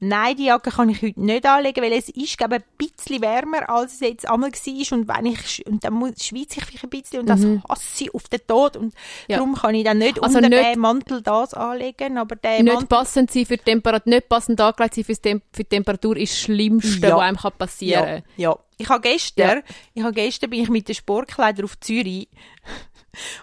nein, 0.00 0.36
die 0.36 0.46
Jacke 0.46 0.70
kann 0.70 0.88
ich 0.88 1.02
heute 1.02 1.20
nicht 1.20 1.44
anlegen, 1.44 1.82
weil 1.82 1.92
es 1.92 2.08
ist, 2.08 2.38
glaube 2.38 2.56
ich, 2.56 2.62
ein 2.62 2.88
bisschen 2.92 3.20
wärmer, 3.22 3.68
als 3.68 3.94
es 3.94 4.00
jetzt 4.00 4.28
einmal 4.28 4.50
war. 4.50 4.98
Und 4.98 5.08
wenn 5.08 5.26
ich, 5.26 5.66
und 5.66 5.84
dann 5.84 5.92
muss, 5.94 6.24
schweize 6.24 6.58
ich 6.58 6.64
vielleicht 6.64 6.84
ein 6.84 6.90
bisschen 6.90 7.20
und 7.20 7.26
das 7.28 7.40
hasse 7.68 8.04
ich 8.04 8.14
auf 8.14 8.24
den 8.28 8.40
Tod. 8.46 8.76
Und 8.76 8.86
Mhm. 8.86 8.92
Ja. 9.28 9.36
darum 9.38 9.54
kann 9.54 9.74
ich 9.74 9.84
dann 9.84 9.98
nicht 9.98 10.22
Also 10.22 10.38
unter 10.38 10.48
nicht- 10.48 10.64
den 10.64 10.78
Mantel 10.78 11.20
das 11.22 11.52
anlegen, 11.54 12.16
aber 12.18 12.36
der 12.36 12.62
nicht 12.62 12.72
Mantel, 12.72 12.86
passend 12.88 13.30
sein 13.30 13.44
für 13.46 13.56
die 13.56 13.64
Temperatur, 13.64 14.12
nicht 14.14 14.28
passend 14.28 14.60
angelegt 14.60 14.94
sein 14.94 15.04
für 15.04 15.12
die, 15.14 15.20
Tem 15.20 15.42
für 15.52 15.62
die 15.64 15.68
Temperatur 15.68 16.16
ist 16.16 16.32
das 16.32 16.40
Schlimmste, 16.40 17.06
Ja. 17.08 17.16
was 17.16 17.22
einem 17.22 17.36
kann 17.36 17.52
passieren 17.58 18.22
ja, 18.36 18.50
ja. 18.50 18.58
Ich 18.78 18.88
habe 18.90 19.00
gestern, 19.00 19.62
ich 19.94 20.02
habe 20.02 20.12
gestern 20.12 20.50
bin 20.50 20.62
ich 20.62 20.68
mit 20.68 20.86
den 20.86 20.94
Sportkleidern 20.94 21.64
auf 21.64 21.80
Zürich 21.80 22.28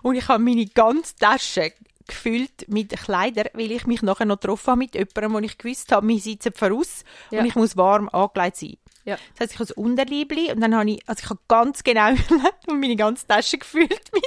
und 0.01 0.15
ich 0.15 0.27
habe 0.27 0.43
meine 0.43 0.65
ganze 0.65 1.15
Tasche 1.15 1.71
gefüllt 2.07 2.67
mit 2.67 2.89
Kleidern, 2.91 3.47
weil 3.53 3.71
ich 3.71 3.85
mich 3.87 4.01
nachher 4.01 4.25
noch 4.25 4.39
getroffen 4.39 4.67
habe 4.71 4.79
mit 4.79 4.93
jemandem, 4.93 5.33
wo 5.33 5.39
ich 5.39 5.57
gewusst 5.57 5.91
habe, 5.91 6.07
wir 6.07 6.19
sitzen 6.19 6.51
voraus 6.53 7.03
Ja. 7.31 7.39
und 7.39 7.45
ich 7.45 7.55
muss 7.55 7.77
warm 7.77 8.09
angelegt 8.09 8.57
sein. 8.57 8.77
Ja. 9.05 9.15
Das 9.33 9.41
heisst, 9.41 9.53
ich 9.53 9.59
habe 9.59 9.67
das 9.67 9.77
Unterliebli 9.77 10.51
und 10.51 10.59
dann 10.61 10.75
habe 10.75 10.89
ich, 10.91 11.01
also 11.07 11.21
ich 11.23 11.29
habe 11.29 11.39
ganz 11.47 11.83
genau 11.83 12.09
und 12.67 12.79
meine 12.79 12.95
ganze 12.95 13.25
Tasche 13.27 13.57
gefüllt 13.57 14.11
mit. 14.13 14.23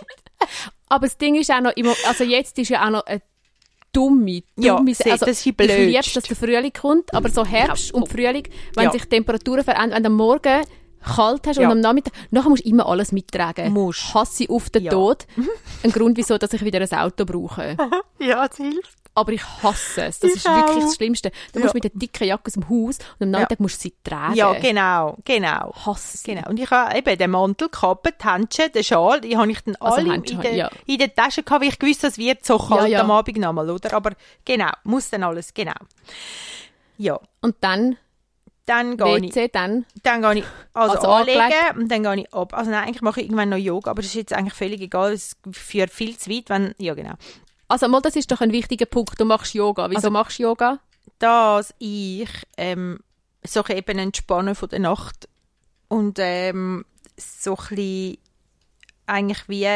Aber 0.89 1.07
das 1.07 1.17
Ding 1.19 1.35
ist 1.35 1.51
auch 1.51 1.61
noch, 1.61 1.73
immer, 1.77 1.95
also 2.07 2.25
jetzt 2.25 2.59
ist 2.59 2.69
ja 2.71 2.87
auch 2.87 2.91
noch 2.91 3.07
eine 3.07 3.23
dumme, 3.93 4.43
Ja, 4.57 4.77
dumme 4.77 4.95
se- 4.95 5.11
also 5.11 5.25
das 5.27 5.39
ist 5.39 5.47
Ich 5.47 5.57
blöd. 5.57 5.71
liebe 5.71 5.93
dass 6.15 6.25
der 6.25 6.37
Frühling 6.37 6.73
kommt, 6.73 7.13
aber 7.15 7.29
so 7.31 7.45
Herbst 7.47 7.93
und 7.95 8.09
Frühling, 8.09 8.47
wenn 8.75 8.85
Ja. 8.85 8.93
sich 8.93 9.05
Temperaturen 9.07 9.65
verändern, 9.65 9.99
wenn 9.99 10.07
am 10.07 10.13
Morgen 10.15 10.65
kalt 11.07 11.47
hast 11.47 11.57
Ja. 11.59 11.67
und 11.67 11.73
am 11.73 11.81
Nachmittag, 11.81 12.13
nachher 12.31 12.51
musst 12.51 12.65
du 12.65 12.69
immer 12.69 12.87
alles 12.87 13.13
mittragen. 13.13 13.73
Musst. 13.73 14.13
Hasse 14.15 14.45
auf 14.51 14.69
den 14.71 14.85
Ja. 14.85 14.91
Tod. 14.91 15.27
Ein 15.83 15.93
Grund, 15.93 16.17
wieso, 16.19 16.37
dass 16.37 16.53
ich 16.53 16.63
wieder 16.65 16.81
ein 16.81 16.99
Auto 16.99 17.25
brauche. 17.25 17.77
Ja, 18.19 18.47
das 18.49 18.57
hilft. 18.57 18.97
Aber 19.15 19.33
ich 19.33 19.43
hasse 19.63 20.05
es. 20.05 20.19
Das 20.21 20.31
Ich 20.31 20.37
ist 20.37 20.45
wirklich 20.45 20.77
auch. 20.77 20.81
das 20.81 20.95
Schlimmste. 20.97 21.31
Du 21.53 21.59
Ja. 21.59 21.65
musst 21.65 21.75
mit 21.75 21.85
der 21.85 21.91
dicken 21.95 22.27
Jacke 22.27 22.49
aus 22.49 22.53
dem 22.53 22.69
Haus 22.69 22.99
und 23.19 23.23
am 23.27 23.31
Nachmittag 23.31 23.61
musst 23.61 23.77
du 23.79 23.83
sie 23.89 23.95
tragen. 24.05 24.35
Ja, 24.35 24.53
genau, 24.55 25.17
genau. 25.25 25.73
Hasse 25.87 26.19
sie. 26.19 26.35
Genau. 26.35 26.49
Und 26.51 26.59
ich 26.61 26.71
habe 26.71 26.99
eben 26.99 27.17
den 27.17 27.31
Mantel, 27.31 27.69
die 27.73 27.79
Kappe, 27.79 28.13
die 28.13 28.29
Händchen, 28.29 28.73
den 28.73 28.85
Schal, 28.85 29.21
die 29.23 29.37
habe 29.39 29.51
ich 29.51 29.61
dann 29.63 29.77
Also 29.77 29.99
alle 29.99 30.13
Händchen, 30.13 30.37
in, 30.37 30.43
der, 30.43 30.55
ja. 30.55 30.71
in 30.87 30.99
der 30.99 31.15
Tasche 31.15 31.43
gehabt, 31.43 31.63
weil 31.63 31.69
ich 31.71 31.79
gewusst 31.79 32.05
das 32.05 32.19
wird 32.19 32.45
so 32.45 32.59
kalt 32.59 32.95
am 32.95 33.11
Abend 33.11 33.39
nochmal, 33.39 33.71
oder? 33.71 33.95
Aber 33.95 34.11
genau, 34.45 34.71
muss 34.85 35.09
dann 35.09 35.23
alles, 35.23 35.55
genau. 35.55 35.73
Ja, 36.99 37.19
Und 37.43 37.57
dann 37.61 37.97
dann 38.67 38.97
gehe 38.97 39.19
ich, 39.25 39.53
dann 39.53 39.87
dann 40.03 40.23
gehe 40.23 40.35
ich 40.41 40.45
also, 40.75 40.97
Also 40.97 41.09
anlegen 41.09 41.41
angelegt. 41.41 41.77
und 41.77 41.89
dann 41.91 42.03
gehe 42.03 42.17
ich 42.25 42.35
ab. 42.35 42.53
Also 42.55 42.71
nein, 42.71 42.85
eigentlich 42.85 43.03
mache 43.03 43.21
ich 43.21 43.27
irgendwann 43.27 43.49
noch 43.49 43.57
Yoga, 43.57 43.91
aber 43.93 44.03
das 44.03 44.11
ist 44.11 44.15
jetzt 44.17 44.33
eigentlich 44.33 44.55
völlig 44.55 44.81
egal, 44.81 45.13
es 45.13 45.37
führt 45.53 45.91
viel 45.91 46.17
zu 46.19 46.31
weit, 46.31 46.49
wenn, 46.51 46.75
ja 46.79 46.95
genau. 46.95 47.15
Also 47.69 47.89
mal, 47.89 48.01
das 48.03 48.17
ist 48.17 48.31
doch 48.31 48.41
ein 48.41 48.53
wichtiger 48.53 48.87
Punkt. 48.87 49.19
Du 49.21 49.25
machst 49.25 49.55
Yoga. 49.55 49.89
Wieso 49.91 49.97
Also- 49.99 50.11
machst 50.11 50.39
du 50.39 50.45
Yoga? 50.45 50.79
Dass 51.19 51.75
ich 51.79 52.29
ähm, 52.57 52.99
so 53.45 53.65
ein 53.65 53.77
eben 53.77 53.99
entspannen 53.99 54.55
von 54.55 54.69
der 54.69 54.81
Nacht 54.81 55.29
und 55.89 56.19
ähm, 56.21 56.85
so 57.17 57.57
ein 57.71 58.19
eigentlich 59.07 59.49
wie 59.49 59.69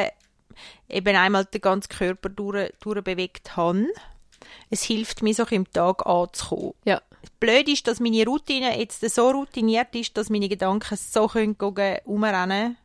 eben 0.89 1.17
einmal 1.17 1.45
den 1.47 1.61
ganzen 1.61 1.89
Körper 1.89 2.29
durch, 2.29 2.73
durchbewegt 2.81 3.57
habe. 3.57 3.87
Es 4.71 4.83
hilft 4.83 5.23
mir 5.23 5.35
so 5.35 5.45
im 5.51 5.71
Tag 5.71 6.05
anzukommen. 6.07 6.75
Ja. 6.85 7.01
Blöd 7.41 7.69
ist, 7.69 7.87
dass 7.87 8.01
meine 8.01 8.25
Routine 8.25 8.79
jetzt 8.79 9.01
so 9.15 9.31
routiniert 9.31 9.95
ist, 9.95 10.17
dass 10.17 10.29
meine 10.31 10.49
Gedanken 10.49 10.97
so 10.97 11.27
können 11.27 11.57
gehen, 11.59 11.99
umrennen 12.05 12.77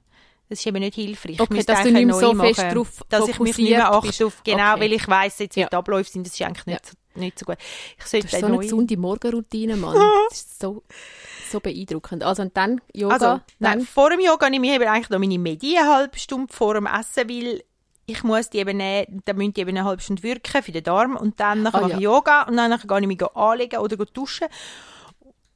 das 0.47 0.59
ist 0.59 0.67
eben 0.67 0.77
nicht 0.77 0.93
hilfreich. 0.93 1.39
Okay, 1.39 1.57
Ich 1.57 1.65
dass 1.65 1.81
du 1.81 1.91
nicht 1.91 2.13
so 2.13 2.31
neu 2.33 2.47
fest 2.49 2.59
machen, 2.59 2.75
drauf 2.75 3.03
Dass 3.09 3.27
ich 3.27 3.39
mich 3.39 3.57
nicht 3.57 3.69
mehr 3.71 3.91
achte 3.91 4.25
auf, 4.27 4.43
genau, 4.43 4.73
Okay. 4.73 4.81
weil 4.81 4.93
ich 4.93 5.07
weiss 5.07 5.39
jetzt, 5.39 5.55
wie 5.55 5.61
Ja. 5.61 5.67
die 5.69 5.75
Abläufe 5.75 6.07
sind, 6.11 6.27
das 6.27 6.33
ist 6.35 6.41
eigentlich 6.43 6.65
nicht, 6.67 6.85
so, 6.85 6.93
nicht 7.19 7.39
so 7.39 7.45
gut. 7.47 7.57
Ich 7.97 8.05
sollte 8.05 8.27
Das 8.27 8.33
ist 8.35 8.39
so 8.41 8.45
eine 8.45 8.57
gesunde 8.59 8.95
Morgenroutine, 8.95 9.75
Mann. 9.75 9.95
Das 10.29 10.37
ist 10.39 10.59
so, 10.61 10.83
so 11.51 11.59
beeindruckend. 11.59 12.23
Also 12.23 12.43
und 12.43 12.55
dann 12.55 12.79
Yoga, 12.93 13.13
Also, 13.15 13.25
nein, 13.25 13.79
dann, 13.79 13.81
vor 13.87 14.11
dem 14.11 14.19
Yoga 14.19 14.47
nehme 14.51 14.67
ich 14.67 14.73
eben 14.73 14.83
eigentlich 14.87 15.09
noch 15.09 15.17
meine 15.17 15.39
Medi 15.39 15.77
eine 15.79 15.91
halbe 15.91 16.19
Stunde 16.19 16.53
vor 16.53 16.75
dem 16.75 16.85
Essen, 16.85 17.27
weil 17.27 17.63
ich 18.07 18.23
muss 18.23 18.49
die 18.49 18.59
eben 18.59 18.77
nehmen, 18.77 19.21
dann 19.25 19.35
müssen 19.37 19.53
die 19.53 19.61
eben 19.61 19.71
eine 19.71 19.83
halbe 19.83 20.01
Stunde 20.01 20.21
wirken 20.23 20.61
für 20.63 20.71
den 20.71 20.83
Darm 20.83 21.15
und 21.15 21.39
dann 21.39 21.65
Ah, 21.67 21.71
mache 21.71 21.85
ich 21.87 21.93
ja. 21.93 21.99
Yoga 21.99 22.43
und 22.43 22.57
dann 22.57 22.71
gehe 22.79 22.99
ich 23.01 23.07
mich 23.07 23.23
anlegen 23.35 23.79
oder 23.79 23.95
duschen 23.97 24.47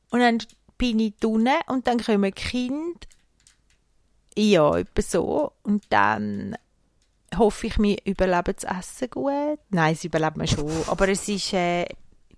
und 0.10 0.20
dann 0.20 0.39
bin 0.77 1.00
ich 1.00 1.15
drinnen 1.20 1.58
und 1.68 1.86
dann 1.88 2.00
kommen 2.03 2.34
Kinder, 2.34 3.00
ja, 4.38 4.77
etwa 4.77 5.01
so 5.01 5.51
und 5.63 5.84
dann 5.89 6.56
hoffe 7.38 7.68
ich, 7.68 7.77
wir 7.77 7.98
überleben 8.06 8.56
das 8.60 8.63
Essen 8.63 9.10
gut. 9.10 9.60
Nein, 9.70 9.94
es 9.94 10.03
überleben 10.03 10.39
wir 10.39 10.48
schon, 10.48 10.72
aber 10.88 11.10
es 11.10 11.27
ist, 11.27 11.53
äh, 11.53 11.86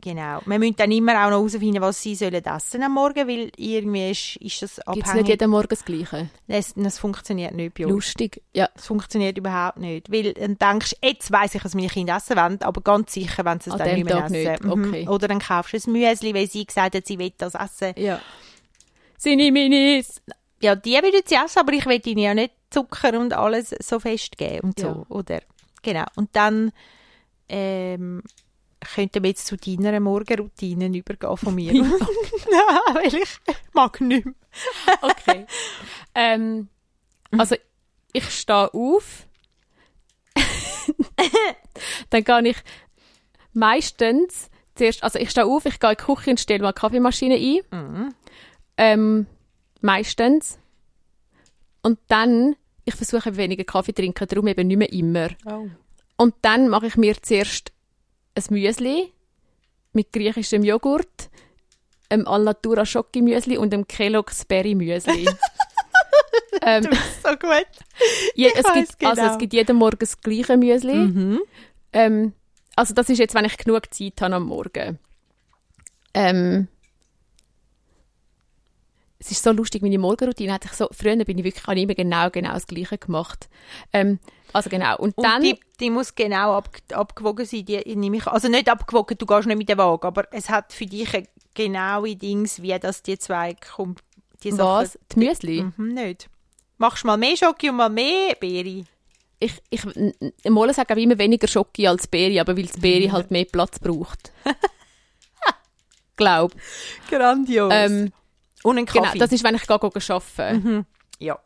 genau, 0.01 0.41
wir 0.45 0.59
müssen 0.59 0.75
dann 0.75 0.91
immer 0.91 1.13
auch 1.13 1.29
noch 1.29 1.37
herausfinden, 1.37 1.81
was 1.81 2.01
sie 2.01 2.15
sollen 2.15 2.43
essen 2.43 2.83
am 2.83 2.93
Morgen, 2.93 3.27
weil 3.27 3.51
irgendwie 3.57 4.11
ist, 4.11 4.35
ist 4.37 4.61
das 4.61 4.75
gibt 4.75 4.87
es 4.87 4.95
nicht 4.95 5.07
abhängig. 5.07 5.27
jeden 5.29 5.49
Morgen 5.51 5.67
das 5.69 5.85
Gleiche. 5.85 6.29
Das, 6.47 6.73
das 6.75 6.99
funktioniert 6.99 7.53
nicht 7.53 7.75
bei 7.75 7.85
uns. 7.85 7.93
Lustig. 7.93 8.41
Ja, 8.53 8.69
Das 8.73 8.87
funktioniert 8.87 9.37
überhaupt 9.37 9.77
nicht. 9.77 10.11
Weil 10.11 10.33
dann 10.33 10.57
denkst 10.57 10.95
du, 11.01 11.07
jetzt 11.07 11.31
weiss 11.31 11.55
ich, 11.55 11.63
was 11.63 11.75
meine 11.75 11.87
Kinder 11.87 12.17
essen 12.17 12.35
wollen, 12.35 12.61
aber 12.61 12.81
ganz 12.81 13.13
sicher 13.13 13.45
wollen 13.45 13.59
sie 13.59 13.69
es 13.69 13.73
An 13.73 13.79
dann 13.79 13.95
nicht 13.95 14.05
mehr 14.05 14.15
Tag 14.15 14.31
essen. 14.31 14.51
nicht. 14.51 14.63
Mhm. 14.63 14.85
Okay. 14.87 15.07
Oder 15.07 15.27
dann 15.27 15.39
kaufst 15.39 15.73
du 15.73 15.77
ein 15.77 15.91
Müsli, 15.93 16.33
weil 16.33 16.49
sie 16.49 16.65
gesagt 16.65 16.95
hat, 16.95 17.05
sie 17.07 17.19
will 17.19 17.31
das 17.37 17.55
essen. 17.55 17.93
ja. 17.97 18.19
Seine 19.17 19.51
Minis. 19.51 20.19
Ja, 20.63 20.75
die 20.75 20.93
will 20.93 21.21
sie 21.25 21.35
essen, 21.35 21.59
aber 21.59 21.73
ich 21.73 21.85
will 21.85 22.01
ihnen 22.05 22.19
ja 22.19 22.33
nicht 22.33 22.53
Zucker 22.71 23.19
und 23.19 23.33
alles 23.33 23.69
so 23.79 23.99
fest 23.99 24.35
geben 24.37 24.69
und 24.69 24.79
so. 24.79 24.87
Ja. 24.87 25.05
Oder, 25.09 25.41
genau. 25.83 26.05
Und 26.15 26.29
dann 26.35 26.71
ähm, 27.49 28.23
könnten 28.81 29.23
wir 29.23 29.29
jetzt 29.29 29.45
zu 29.45 29.57
deiner 29.57 29.99
Morgenroutine 29.99 30.87
übergehen 30.87 31.37
von 31.37 31.55
mir. 31.55 31.73
weil 32.93 33.13
ich 33.13 33.39
mag 33.73 34.01
nicht 34.01 34.25
mehr. 34.25 34.35
Okay. 35.01 35.45
ähm, 36.15 36.67
also, 37.37 37.55
ich 38.11 38.29
stehe 38.29 38.73
auf. 38.73 39.27
dann 42.09 42.23
gehe 42.23 42.49
ich 42.49 42.57
meistens 43.53 44.49
zuerst, 44.75 45.03
also 45.03 45.19
ich 45.19 45.29
stehe 45.29 45.45
auf, 45.45 45.65
ich 45.65 45.79
gehe 45.79 45.91
in 45.91 45.97
die 45.97 46.03
Küche 46.03 46.29
und 46.31 46.39
stelle 46.39 46.63
mal 46.63 46.71
die 46.71 46.79
Kaffeemaschine 46.79 47.35
ein. 47.35 47.59
Mhm. 47.71 48.13
Ähm, 48.77 49.27
meistens. 49.81 50.59
Und 51.83 51.99
dann, 52.07 52.55
ich 52.85 52.95
versuche 52.95 53.37
weniger 53.37 53.63
Kaffee 53.63 53.93
zu 53.93 54.01
trinken, 54.01 54.27
darum 54.27 54.47
eben 54.47 54.67
nicht 54.67 54.77
mehr 54.77 54.91
immer. 54.91 55.29
Oh. 55.45 55.67
Und 56.17 56.35
dann 56.41 56.67
mache 56.67 56.87
ich 56.87 56.97
mir 56.97 57.19
zuerst 57.21 57.71
ein 58.35 58.43
Müsli 58.49 59.11
mit 59.93 60.11
griechischem 60.11 60.63
Joghurt, 60.63 61.29
einem 62.09 62.27
Alnatura 62.27 62.85
Schoki 62.85 63.21
Müsli 63.21 63.57
und 63.57 63.73
einem 63.73 63.87
Kellogg's 63.87 64.45
Berry 64.45 64.75
Müsli. 64.75 65.27
ähm, 66.61 66.87
So 67.23 67.29
gut. 67.31 67.67
je, 68.35 68.47
es, 68.47 68.63
gibt, 68.73 69.05
also, 69.05 69.21
genau. 69.21 69.31
es 69.33 69.37
gibt 69.37 69.53
jeden 69.53 69.77
Morgen 69.77 69.99
das 69.99 70.19
gleiche 70.19 70.57
Müsli. 70.57 70.95
Mhm. 70.95 71.41
Ähm, 71.93 72.33
also 72.75 72.93
das 72.93 73.09
ist 73.09 73.19
jetzt, 73.19 73.35
wenn 73.35 73.45
ich 73.45 73.57
genug 73.57 73.93
Zeit 73.93 74.21
habe 74.21 74.35
am 74.35 74.43
Morgen. 74.43 74.99
Ähm, 76.13 76.67
es 79.23 79.29
ist 79.31 79.43
so 79.43 79.51
lustig, 79.51 79.83
meine 79.83 79.99
Morgenroutine 79.99 80.51
hat 80.53 80.63
sich 80.63 80.73
so, 80.73 80.87
früher 80.91 81.15
bin 81.23 81.37
ich 81.37 81.43
wirklich, 81.43 81.63
habe 81.67 81.75
ich 81.77 81.83
immer 81.83 81.93
genau, 81.93 82.29
genau 82.31 82.53
das 82.53 82.65
Gleiche 82.65 82.97
gemacht. 82.97 83.47
Ähm, 83.93 84.19
also 84.51 84.69
genau, 84.69 84.97
und, 84.97 85.15
Und 85.15 85.23
dann, 85.23 85.43
die, 85.43 85.59
die 85.79 85.91
muss 85.91 86.15
genau 86.15 86.55
ab, 86.55 86.75
abgewogen 86.91 87.45
sein, 87.45 87.63
die 87.63 87.95
nehme 87.95 88.17
ich, 88.17 88.25
also 88.27 88.47
nicht 88.47 88.67
abgewogen, 88.67 89.17
du 89.17 89.25
gehst 89.27 89.45
nicht 89.47 89.57
mit 89.57 89.69
der 89.69 89.77
Waage, 89.77 90.07
aber 90.07 90.25
es 90.33 90.49
hat 90.49 90.73
für 90.73 90.87
dich 90.87 91.09
genaue 91.53 92.15
Dings, 92.15 92.61
wie 92.63 92.77
das 92.79 93.03
die 93.03 93.19
zwei 93.19 93.51
kom- 93.51 93.95
die 94.43 94.57
was? 94.57 94.97
Die 95.13 95.19
Müsli? 95.19 95.57
Sachen, 95.59 95.73
mhm, 95.77 95.93
nicht. 95.93 96.27
Machst 96.79 97.05
mal 97.05 97.15
mehr 97.17 97.37
Schoki 97.37 97.69
und 97.69 97.75
mal 97.75 97.89
mehr 97.89 98.33
Beere. 98.39 98.83
Ich, 99.39 99.53
ich, 99.69 99.81
Molle 100.49 100.73
sagt 100.73 100.91
auch 100.91 100.95
immer 100.97 101.17
weniger 101.19 101.47
Schoki 101.47 101.85
als 101.87 102.07
Beere, 102.07 102.41
aber 102.41 102.57
weil 102.57 102.65
das 102.65 102.79
Beere 102.79 103.11
halt 103.11 103.29
mehr 103.29 103.45
Platz 103.45 103.77
braucht. 103.77 104.31
Glaub. 106.17 106.53
Grandios. 107.09 107.71
Ähm, 107.73 108.11
und 108.63 108.77
einen 108.77 108.85
genau, 108.85 109.03
Kaffee. 109.05 109.19
das 109.19 109.31
ist, 109.31 109.43
wenn 109.43 109.55
ich 109.55 109.65
gehe, 109.67 109.77
gehe 109.79 109.89
arbeiten. 110.15 110.63
mhm. 110.63 110.85
Ja, 111.19 111.39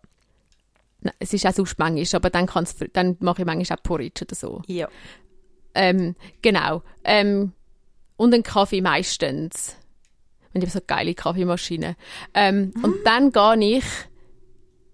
Nein, 1.02 1.14
es 1.20 1.34
ist 1.34 1.46
auch 1.46 1.54
sonst 1.54 1.78
manchmal, 1.78 2.20
aber 2.20 2.30
dann, 2.30 2.48
kann's, 2.48 2.76
dann 2.94 3.18
mache 3.20 3.42
ich 3.42 3.46
manchmal 3.46 3.78
auch 3.78 3.84
Porridge 3.84 4.24
oder 4.26 4.36
so. 4.36 4.62
ja. 4.68 4.88
Ähm, 5.78 6.16
genau. 6.42 6.84
Ähm, 7.04 7.52
und 8.16 8.34
einen 8.34 8.44
Kaffee 8.44 8.80
meistens. 8.82 9.76
Und 10.54 10.64
ich 10.64 10.70
habe 10.70 10.72
so 10.72 10.80
eine 10.80 10.86
geile 10.88 11.14
Kaffeemaschine. 11.14 11.98
Ähm, 12.34 12.72
Und 12.82 12.96
dann 13.04 13.34
gehe 13.34 13.78
ich, 13.80 13.84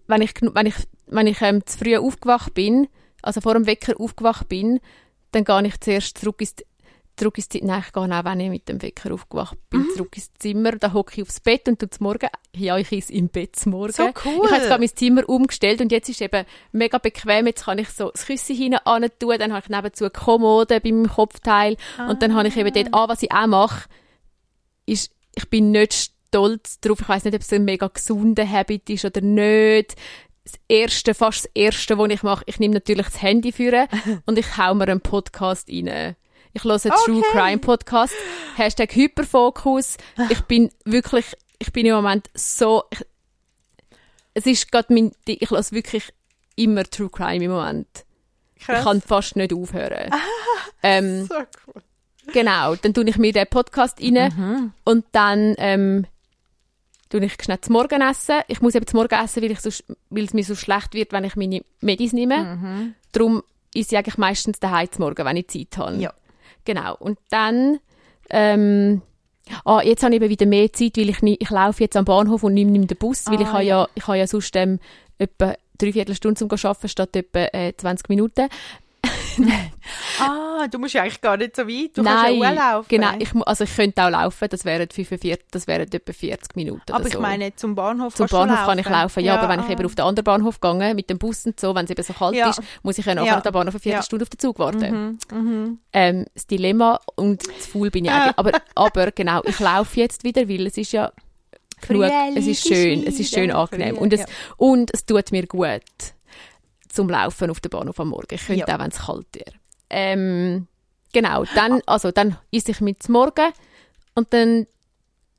wenn 0.08 0.24
ich, 0.24 0.32
wenn 0.42 0.66
ich, 0.66 0.75
wenn 1.06 1.28
ich 1.28 1.40
ähm, 1.42 1.63
zu 1.68 1.78
früh 1.78 1.96
aufgewacht 1.98 2.56
bin, 2.56 2.88
also 3.22 3.42
vor 3.42 3.54
dem 3.54 3.68
Wecker 3.68 3.94
aufgewacht 4.00 4.50
bin, 4.50 4.80
dann 5.34 5.44
gehe 5.44 5.68
ich 5.68 5.80
zuerst 5.80 6.18
zurück 6.18 6.42
ins, 6.42 6.56
zurück 7.22 7.38
ins 7.38 7.50
Zimmer. 7.50 7.68
Nein, 7.68 7.84
ich 7.86 7.94
gehe 7.94 8.04
auch, 8.04 8.25
wenn 8.25 8.40
ich 8.40 8.50
mit 8.50 8.68
dem 8.68 8.82
Wecker 8.82 9.13
aufgewacht 9.13 9.58
bin, 9.70 9.86
zurück 9.96 10.18
ins 10.18 10.34
Zimmer. 10.40 10.72
Dann 10.72 10.94
hocke 10.94 11.13
ich 11.16 11.22
aufs 11.22 11.40
Bett 11.40 11.68
und 11.68 11.78
tue 11.78 11.90
zum 11.90 12.06
Morgen, 12.06 12.28
ja, 12.56 12.78
ich 12.78 12.92
esse 12.92 13.13
im 13.13 13.30
Bett 13.30 13.56
zum 13.56 13.74
Morgen. 13.74 13.94
So 13.94 14.10
cool. 14.25 14.46
Ich 14.46 14.51
habe 14.51 14.66
gerade 14.66 14.80
mein 14.80 14.96
Zimmer 14.96 15.30
umgestellt 15.30 15.82
und 15.82 15.92
jetzt 15.92 16.10
ist 16.10 16.22
eben 16.22 16.46
mega 16.72 16.98
bequem. 16.98 17.46
Jetzt 17.46 17.66
kann 17.66 17.78
ich 17.78 17.90
so 17.90 18.10
das 18.10 18.25
Küsse 18.25 18.54
hinein 18.54 18.82
tun, 19.20 19.36
dann 19.38 19.54
habe 19.54 19.63
ich 19.63 19.70
nebenzu 19.70 20.06
eine 20.06 20.12
Kommode 20.12 20.82
bei 20.82 20.92
meinem 20.92 21.10
Kopfteil 21.10 21.78
und 22.10 22.24
dann 22.24 22.34
habe 22.34 22.48
ich 22.48 22.58
eben 22.58 22.74
dort 22.74 22.94
an, 22.94 23.10
was 23.10 23.22
ich 23.22 23.32
auch 23.32 23.48
mache, 23.48 23.88
ist, 24.88 25.12
ich 25.36 25.48
bin 25.50 25.72
nicht 25.72 25.94
stolz 26.28 26.80
darauf. 26.80 27.01
Ich 27.01 27.10
weiß 27.10 27.25
nicht, 27.25 27.36
ob 27.36 27.42
es 27.42 27.54
ein 27.54 27.66
mega 27.66 27.88
gesunder 27.88 28.50
Habit 28.50 28.90
ist 28.90 29.06
oder 29.06 29.22
nicht. 29.22 29.96
Das 30.44 30.54
erste, 30.68 31.13
fast 31.13 31.46
das 31.46 31.51
erste, 31.54 32.00
was 32.00 32.10
ich 32.10 32.24
mache, 32.24 32.44
ich 32.48 32.58
nehme 32.58 32.74
natürlich 32.74 33.06
das 33.06 33.22
Handy 33.22 33.51
führen 33.51 33.88
und 34.25 34.40
ich 34.40 34.58
hau 34.58 34.74
mir 34.74 34.88
einen 34.88 35.01
Podcast 35.01 35.70
rein. 35.70 36.16
Ich 36.53 36.63
höre 36.63 36.74
einen 36.74 36.93
True 37.05 37.17
Okay. 37.20 37.27
Crime 37.31 37.58
Podcast. 37.60 38.13
Hashtag 38.55 38.93
Hyperfokus. 38.96 39.98
Ich 40.29 40.41
bin 40.41 40.70
wirklich, 40.86 41.25
ich 41.60 41.72
bin 41.72 41.86
im 41.86 41.96
Moment 41.96 42.29
so, 42.34 42.84
ich, 42.91 43.05
es 44.34 44.46
ist 44.46 44.72
gerade 44.72 44.93
mein, 44.93 45.12
ich 45.25 45.50
höre 45.50 45.63
wirklich 45.72 46.13
immer 46.55 46.84
True 46.84 47.10
Crime 47.10 47.43
im 47.46 47.51
Moment. 47.51 47.88
Ich 48.55 48.65
Krass. 48.65 48.84
kann 48.84 49.01
fast 49.01 49.36
nicht 49.36 49.53
aufhören. 49.53 50.12
ähm, 50.84 51.25
so 51.25 51.36
cool. 51.67 51.81
Genau, 52.34 52.75
dann 52.75 52.93
tue 52.93 53.10
ich 53.10 53.17
mir 53.17 53.34
den 53.34 53.48
Podcast 53.48 54.00
rein 54.01 54.13
Mhm. 54.38 54.74
und 54.86 55.05
dann 55.12 55.55
ähm, 55.58 56.05
tue 57.10 57.25
ich 57.25 57.34
schnell 57.41 57.60
zum 57.62 57.74
Morgen 57.74 58.01
essen. 58.01 58.41
Ich 58.48 58.62
muss 58.62 58.75
eben 58.75 58.86
zum 58.86 58.98
Morgen 59.00 59.15
essen, 59.15 59.41
weil, 59.41 59.51
ich 59.51 59.60
so, 59.60 59.70
weil 60.12 60.25
es 60.25 60.34
mir 60.34 60.43
so 60.43 60.55
schlecht 60.55 60.93
wird, 60.93 61.12
wenn 61.13 61.24
ich 61.24 61.36
meine 61.36 61.62
Medis 61.81 62.13
nehme. 62.13 62.38
Mhm. 62.55 62.96
Darum 63.12 63.41
ist 63.74 63.91
ich 63.91 63.98
eigentlich 63.98 64.17
meistens 64.20 64.60
daheim 64.60 64.91
zum 64.91 65.05
Morgen, 65.05 65.25
wenn 65.25 65.38
ich 65.38 65.48
Zeit 65.48 65.77
habe. 65.77 65.96
Ja. 65.96 66.13
Genau, 66.65 66.96
und 66.98 67.18
dann... 67.30 67.80
Ähm, 68.30 69.01
Ah, 69.65 69.82
jetzt 69.84 70.03
habe 70.03 70.15
ich 70.15 70.22
eben 70.22 70.30
wieder 70.30 70.46
mehr 70.46 70.72
Zeit, 70.72 70.98
weil 70.98 71.10
ich, 71.10 71.22
ich 71.24 71.50
laufe 71.50 71.84
jetzt 71.84 71.98
am 71.98 72.06
Bahnhof 72.06 72.44
und 72.44 72.53
nehme 72.53 72.72
nicht 72.72 72.91
den 72.91 72.98
Bus, 72.98 73.25
weil 73.27 73.38
Ah, 73.38 73.41
ich 73.41 73.48
habe 73.48 73.63
ja. 73.63 73.82
ja, 73.82 73.88
ich 73.96 74.08
habe 74.08 74.18
ja 74.18 74.27
sonst 74.27 74.56
ähm, 74.56 74.80
etwa 75.18 75.56
dreiviertel 75.77 76.15
Stunde 76.15 76.38
zum 76.38 76.50
Arbeiten 76.51 76.88
statt 76.88 77.15
etwa 77.15 77.39
äh, 77.51 77.74
20 77.75 78.08
Minuten. 78.10 78.48
Ah, 80.20 80.68
du 80.68 80.78
musst 80.78 80.94
ja 80.94 81.02
eigentlich 81.02 81.22
gar 81.22 81.38
nicht 81.38 81.56
so 81.56 81.64
weit, 81.64 81.98
du 81.98 82.04
Nein, 82.04 82.16
kannst 82.16 82.42
ja 82.42 82.52
auch 82.52 82.56
laufen. 82.56 82.86
genau. 82.90 83.10
Ich, 83.18 83.30
also 83.48 83.64
ich 83.64 83.76
könnte 83.76 84.04
auch 84.04 84.10
laufen, 84.10 84.48
das 84.50 84.64
wären 84.64 84.88
45, 84.88 85.46
das 85.50 85.68
wären 85.68 85.92
etwa 85.92 86.14
40 86.14 86.56
Minuten 86.56 86.92
aber 86.92 87.08
ich 87.08 87.14
so. 87.14 87.20
meine, 87.20 87.56
zum 87.56 87.74
Bahnhof 87.76 88.14
Zum 88.14 88.28
Bahnhof 88.28 88.66
kann 88.66 88.78
ich 88.78 88.88
laufen, 88.88 89.24
ja, 89.24 89.38
aber 89.38 89.50
wenn 89.50 89.60
ich 89.62 89.66
ah. 89.66 89.72
eben 89.72 89.86
auf 89.86 89.96
den 89.96 90.06
anderen 90.06 90.24
Bahnhof 90.24 90.60
gehe, 90.60 90.94
mit 90.94 91.10
dem 91.10 91.18
Bus 91.18 91.46
und 91.46 91.60
so, 91.60 91.74
wenn 91.74 91.86
es 91.86 91.92
eben 91.92 92.04
so 92.04 92.14
kalt 92.14 92.36
Ja. 92.36 92.50
ist, 92.50 92.62
muss 92.84 92.98
ich 92.98 93.06
ja 93.06 93.16
nachher 93.16 93.28
Ja. 93.28 93.38
an 93.38 93.44
den 93.44 93.52
Bahnhof 93.52 93.74
eine 93.74 93.80
Ja. 93.80 93.82
Viertelstunde 93.82 94.24
auf 94.24 94.30
den 94.30 94.40
Zug 94.40 94.60
warten. 94.60 95.18
Mhm, 95.32 95.38
mhm. 95.38 95.80
Ähm, 95.94 96.26
das 96.34 96.48
Dilemma 96.48 97.00
und 97.16 97.44
zu 97.44 97.70
faul 97.72 97.90
bin 97.90 98.06
ich 98.06 98.12
eigentlich. 98.12 98.38
Aber, 98.38 98.52
aber 98.76 99.12
genau, 99.12 99.42
ich 99.46 99.60
laufe 99.60 100.00
jetzt 100.00 100.24
wieder, 100.24 100.48
weil 100.48 100.68
es 100.68 100.78
ist 100.78 100.92
ja 100.92 101.12
genug, 101.88 102.12
es 102.36 102.48
ist 102.48 102.68
schön, 102.68 103.04
es 103.06 103.20
ist 103.20 103.34
schön 103.34 103.52
angenehm. 103.52 103.98
Und 103.98 104.14
es, 104.14 104.22
ja. 104.22 104.26
und 104.58 104.92
es 104.94 105.06
tut 105.06 105.32
mir 105.32 105.48
gut 105.48 105.82
zum 106.91 107.10
Laufen 107.10 107.50
auf 107.50 107.60
dem 107.60 107.69
Bahnhof 107.69 108.00
am 108.00 108.10
Morgen. 108.10 108.27
Ich 108.36 108.45
könnte 108.45 108.65
Ja. 108.67 108.75
auch, 108.75 108.79
wenn 108.79 108.91
es 108.91 109.00
kalt 109.00 109.27
wäre. 109.33 109.53
Ähm, 109.89 110.67
genau, 111.13 111.43
dann, 111.55 111.81
also 111.86 112.12
dann 112.12 112.38
esse 112.51 112.71
ich 112.71 112.81
mit 112.81 113.03
zum 113.03 113.13
Morgen 113.13 113.51
und 114.15 114.33
dann 114.33 114.67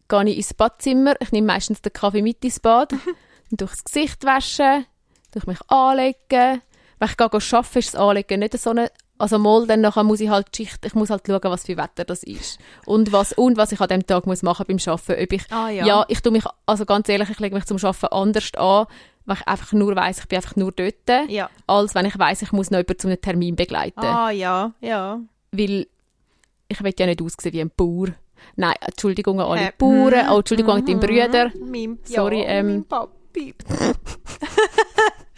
gehe 0.08 0.24
ich 0.30 0.36
ins 0.36 0.54
Badzimmer. 0.54 1.14
Ich 1.20 1.32
nehme 1.32 1.46
meistens 1.46 1.80
den 1.82 1.92
Kaffee 1.92 2.22
mit 2.22 2.44
ins 2.44 2.60
Bad. 2.60 2.92
dann 3.50 3.56
durch 3.56 3.72
das 3.72 3.84
Gesicht 3.84 4.24
waschen, 4.24 4.86
durch 5.32 5.46
mich 5.46 5.58
anlegen. 5.68 6.62
Wenn 6.98 7.08
ich 7.08 7.16
gehe 7.16 7.26
arbeiten, 7.26 7.78
ist 7.78 7.94
das 7.94 8.00
Anlegen 8.00 8.40
nicht 8.40 8.58
so 8.58 8.70
eine 8.70 8.90
also 9.22 9.38
mal, 9.38 9.66
dann 9.68 9.80
nachher 9.82 10.02
muss 10.02 10.18
ich 10.20 10.28
halt 10.28 10.48
die 10.58 10.66
Schicht, 10.66 10.84
ich 10.84 10.94
muss 10.94 11.08
halt 11.10 11.22
schauen, 11.26 11.40
was 11.44 11.64
für 11.64 11.76
Wetter 11.76 12.04
das 12.04 12.24
ist. 12.24 12.58
Und 12.86 13.12
was, 13.12 13.32
und 13.32 13.56
was 13.56 13.70
ich 13.70 13.80
an 13.80 13.86
dem 13.88 14.04
Tag 14.04 14.26
muss 14.26 14.42
machen 14.42 14.66
beim 14.66 14.78
Arbeiten. 14.84 15.22
Ob 15.22 15.32
ich, 15.32 15.42
Ah, 15.50 15.68
ja. 15.70 15.86
ja. 15.86 16.04
ich 16.08 16.20
tue 16.20 16.32
mich, 16.32 16.44
also 16.66 16.84
ganz 16.84 17.08
ehrlich, 17.08 17.30
ich 17.30 17.38
lege 17.38 17.54
mich 17.54 17.64
zum 17.64 17.76
Arbeiten 17.82 18.06
anders 18.12 18.52
an, 18.54 18.86
weil 19.24 19.36
ich 19.40 19.46
einfach 19.46 19.72
nur 19.72 19.94
weiss, 19.94 20.18
ich 20.18 20.26
bin 20.26 20.36
einfach 20.38 20.56
nur 20.56 20.72
dort, 20.72 21.28
Ja. 21.28 21.48
als 21.68 21.94
wenn 21.94 22.06
ich 22.06 22.18
weiss, 22.18 22.42
ich 22.42 22.50
muss 22.52 22.70
noch 22.72 22.78
jemanden 22.78 22.98
zu 22.98 23.06
einem 23.06 23.20
Termin 23.20 23.54
begleiten. 23.54 24.00
Ah, 24.00 24.30
ja, 24.30 24.72
ja. 24.80 25.20
Weil 25.52 25.86
ich 26.68 26.82
will 26.82 26.94
ja 26.98 27.06
nicht 27.06 27.22
aussehen 27.22 27.52
wie 27.52 27.60
ein 27.60 27.70
Bauer. 27.76 28.08
Nein, 28.56 28.74
Entschuldigung 28.80 29.40
an 29.40 29.46
alle 29.46 29.68
Äh, 29.68 29.72
Bauern, 29.78 30.30
oh, 30.30 30.38
Entschuldigung 30.38 30.72
an 30.74 30.84
deinen 30.84 30.98
Brüder. 30.98 31.52
Mein, 31.64 32.00
Sorry, 32.02 32.40
ja, 32.42 32.48
ähm, 32.48 32.66
mein 32.66 32.84
Papi. 32.86 33.54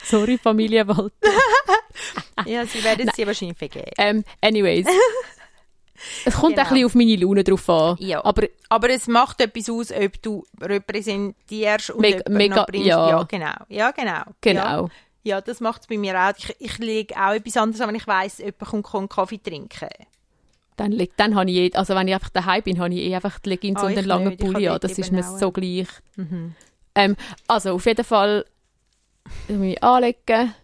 Sorry, 0.05 0.39
Familie 0.39 0.87
Walter. 0.87 1.11
Ja, 2.47 2.67
sie 2.67 2.83
werden 2.83 3.09
es 3.09 3.15
dir 3.15 3.27
wahrscheinlich 3.29 3.57
vergeben. 3.57 3.91
Ähm, 3.99 4.25
anyways. 4.41 4.87
Es 6.27 6.35
kommt 6.35 6.57
Genau. 6.57 6.63
ein 6.69 6.69
bisschen 6.75 6.87
auf 6.87 6.95
meine 6.97 7.17
Laune 7.17 7.45
drauf 7.45 7.69
an. 7.71 7.97
Ja. 8.01 8.23
Aber 8.25 8.47
Aber 8.69 8.91
es 8.91 9.07
macht 9.07 9.41
etwas 9.41 9.71
aus, 9.71 9.91
ob 9.93 10.21
du 10.23 10.45
repräsentierst 10.61 11.91
und 11.91 12.01
Mega- 12.01 12.29
mega- 12.29 12.65
bringst. 12.65 12.87
ja. 12.89 13.09
ja, 13.11 13.23
genau. 13.23 13.53
Ja, 13.69 13.91
genau. 13.93 14.23
genau. 14.41 14.61
Ja, 14.63 14.89
ja 15.23 15.41
das 15.41 15.61
macht 15.61 15.83
es 15.83 15.87
bei 15.87 15.97
mir 15.97 16.19
auch. 16.21 16.33
Ich, 16.37 16.55
ich 16.59 16.79
lege 16.79 17.15
auch 17.17 17.33
etwas 17.33 17.57
anderes 17.57 17.81
an, 17.81 17.89
wenn 17.89 17.95
ich 17.95 18.07
weiss, 18.07 18.39
jemand 18.39 18.59
kommt, 18.59 18.83
kommt 18.85 19.11
Kaffee 19.13 19.39
trinken. 19.39 19.89
Dann, 20.77 20.91
leg- 20.93 21.13
dann 21.17 21.37
habe 21.37 21.49
ich 21.51 21.57
eh, 21.57 21.71
also 21.75 21.95
wenn 21.95 22.09
ich 22.09 22.15
einfach 22.15 22.31
daheim 22.31 22.63
bin, 22.65 22.81
habe 22.81 22.93
ich 22.93 23.01
eh 23.01 23.15
einfach 23.15 23.39
die 23.39 23.51
Leggings 23.51 23.81
Ah, 23.81 23.87
und 23.87 23.97
einen 23.97 24.07
langen 24.07 24.37
Pulli 24.37 24.69
an. 24.69 24.81
Das 24.81 24.99
ist 24.99 25.13
mir 25.13 25.23
so 25.23 25.53
gleich. 25.53 25.87
Ähm, 26.97 27.17
also 27.47 27.73
auf 27.75 27.87
jeden 27.87 28.05
Fall 28.05 28.45
mich 29.49 29.83
anlegen. 29.83 30.54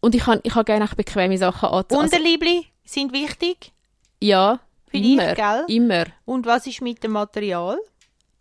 Und 0.00 0.14
ich 0.14 0.26
habe 0.26 0.40
ich 0.42 0.54
habe 0.54 0.64
gerne 0.64 0.84
auch 0.84 0.94
bequeme 0.94 1.36
Sachen 1.38 1.68
anziehen. 1.68 1.98
Also, 1.98 2.16
Unterliebli 2.16 2.66
sind 2.84 3.12
wichtig. 3.12 3.72
ja, 4.20 4.60
Für 4.88 4.98
dich, 5.00 5.12
immer. 5.14 5.34
gell? 5.34 5.64
Immer. 5.68 6.04
Und 6.24 6.46
was 6.46 6.66
ist 6.66 6.80
mit 6.82 7.02
dem 7.02 7.12
Material? 7.12 7.78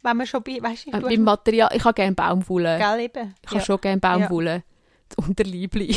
Wenn 0.02 0.18
man 0.18 0.28
schon 0.28 0.44
bei, 0.44 0.60
weißt 0.62 0.88
du, 0.88 0.92
Äh, 0.92 1.00
beim 1.00 1.22
Material, 1.24 1.70
ich 1.74 1.84
habe 1.86 1.94
gerne 1.94 2.14
Baumwolle. 2.14 2.78
gell, 2.78 3.00
eben. 3.00 3.36
Ich 3.42 3.52
habe 3.52 3.62
schon 3.62 3.80
gerne 3.80 4.02
Baumwolle. 4.02 4.64
Das 5.08 5.26
Unterliebli. 5.26 5.96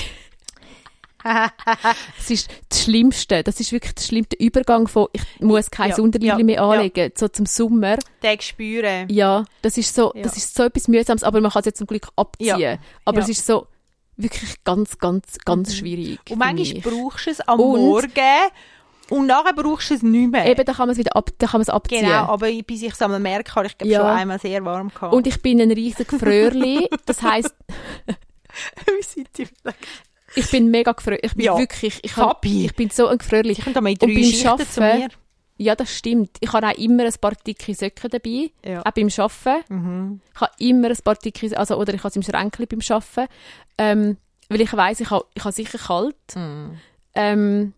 Das 2.16 2.30
ist 2.30 2.48
das 2.68 2.82
Schlimmste. 2.84 3.42
Das 3.42 3.60
ist 3.60 3.72
wirklich 3.72 3.94
das 3.94 4.06
schlimmste 4.06 4.36
Übergang 4.36 4.88
von, 4.88 5.08
ich 5.12 5.22
muss 5.40 5.70
kein 5.70 5.90
Ja, 5.90 5.96
Unterliebli 5.98 6.38
ja, 6.40 6.44
mehr 6.44 6.54
ja. 6.56 6.68
anlegen, 6.70 7.12
so 7.16 7.28
zum 7.28 7.46
Sommer. 7.46 7.96
Den 8.22 8.40
spüren. 8.40 9.08
Ja, 9.10 9.44
das 9.62 9.76
ist 9.78 9.94
so, 9.94 10.12
Ja. 10.14 10.22
das 10.22 10.36
ist 10.36 10.54
so 10.54 10.64
etwas 10.64 10.88
mühsames, 10.88 11.22
aber 11.24 11.40
man 11.40 11.50
kann 11.50 11.60
es 11.60 11.66
jetzt 11.66 11.78
zum 11.78 11.86
Glück 11.86 12.08
abziehen. 12.16 12.58
Ja. 12.58 12.78
Aber 13.04 13.18
Ja. 13.18 13.24
es 13.24 13.30
ist 13.30 13.46
so 13.46 13.66
wirklich 14.16 14.62
ganz, 14.64 14.98
ganz, 14.98 15.38
ganz 15.44 15.74
schwierig. 15.76 16.20
Und 16.30 16.38
manchmal 16.38 16.80
brauchst 16.80 17.26
du 17.26 17.30
es 17.30 17.40
am 17.40 17.60
Und- 17.60 17.80
Morgen 17.80 18.10
und 19.10 19.26
nachher 19.26 19.52
brauchst 19.52 19.90
du 19.90 19.94
es 19.94 20.02
nicht 20.02 20.30
mehr. 20.32 20.46
Eben, 20.46 20.64
da 20.64 20.72
kann 20.72 20.86
man 20.88 20.90
es 20.90 20.98
wieder 20.98 21.14
ab, 21.14 21.30
da 21.38 21.46
kann 21.46 21.58
man 21.58 21.62
es 21.62 21.68
abziehen. 21.68 22.00
Genau, 22.06 22.24
aber 22.26 22.50
bis 22.62 22.82
ich 22.82 22.92
es 22.92 23.02
einmal 23.02 23.20
merke, 23.20 23.54
habe 23.54 23.66
ich 23.66 23.76
glaub, 23.78 23.90
Ja. 23.90 24.00
schon 24.00 24.08
einmal 24.08 24.38
sehr 24.40 24.64
warm 24.64 24.88
gehabt. 24.92 25.12
Und 25.14 25.26
ich 25.26 25.40
bin 25.42 25.60
ein 25.60 25.70
riesiger 25.70 26.18
Fröhrli. 26.18 26.88
Das 27.04 27.22
heisst, 27.22 27.54
wie 28.86 29.02
sind 29.02 29.28
die 29.38 29.46
ich 30.34 30.50
bin 30.50 30.70
mega 30.70 30.92
gefröhrli. 30.92 31.20
Ich 31.22 31.34
bin 31.34 31.44
Ja. 31.46 31.58
wirklich, 31.58 32.00
ich, 32.02 32.16
hab, 32.16 32.44
ich 32.44 32.74
bin 32.74 32.90
so 32.90 33.06
ein 33.06 33.18
Gefröhrli. 33.18 33.52
Ich 33.52 33.60
komme 33.62 33.74
da 33.74 33.80
mal 33.80 33.94
drei 33.94 34.06
beim 34.06 34.16
Schichten 34.16 34.42
zu 34.66 34.82
Arbeiten- 34.82 35.00
mir. 35.00 35.08
Ja, 35.58 35.74
das 35.74 35.90
stimmt. 35.96 36.36
Ich 36.40 36.52
habe 36.52 36.66
auch 36.66 36.74
immer 36.76 37.04
ein 37.04 37.14
paar 37.18 37.32
dicke 37.46 37.74
Söcke 37.74 38.10
dabei. 38.10 38.50
Ja. 38.62 38.80
Auch 38.84 38.90
beim 38.90 39.08
Arbeiten. 39.16 39.64
Mhm. 39.74 40.20
Ich 40.34 40.40
habe 40.40 40.52
immer 40.58 40.88
ein 40.90 40.98
paar 41.02 41.14
dicke, 41.14 41.56
also, 41.58 41.76
oder 41.78 41.94
ich 41.94 42.00
habe 42.00 42.08
es 42.08 42.16
im 42.16 42.22
Schränkchen 42.22 42.66
beim 42.66 42.80
Arbeiten. 42.90 43.32
Ähm, 43.78 44.16
weil 44.50 44.60
ich 44.60 44.72
weiss, 44.76 45.00
ich 45.00 45.10
habe, 45.10 45.24
ich 45.34 45.42
habe 45.44 45.52
sicher 45.54 45.78
kalt. 45.78 46.16
Mhm. 46.34 46.78
Ähm, 47.14 47.72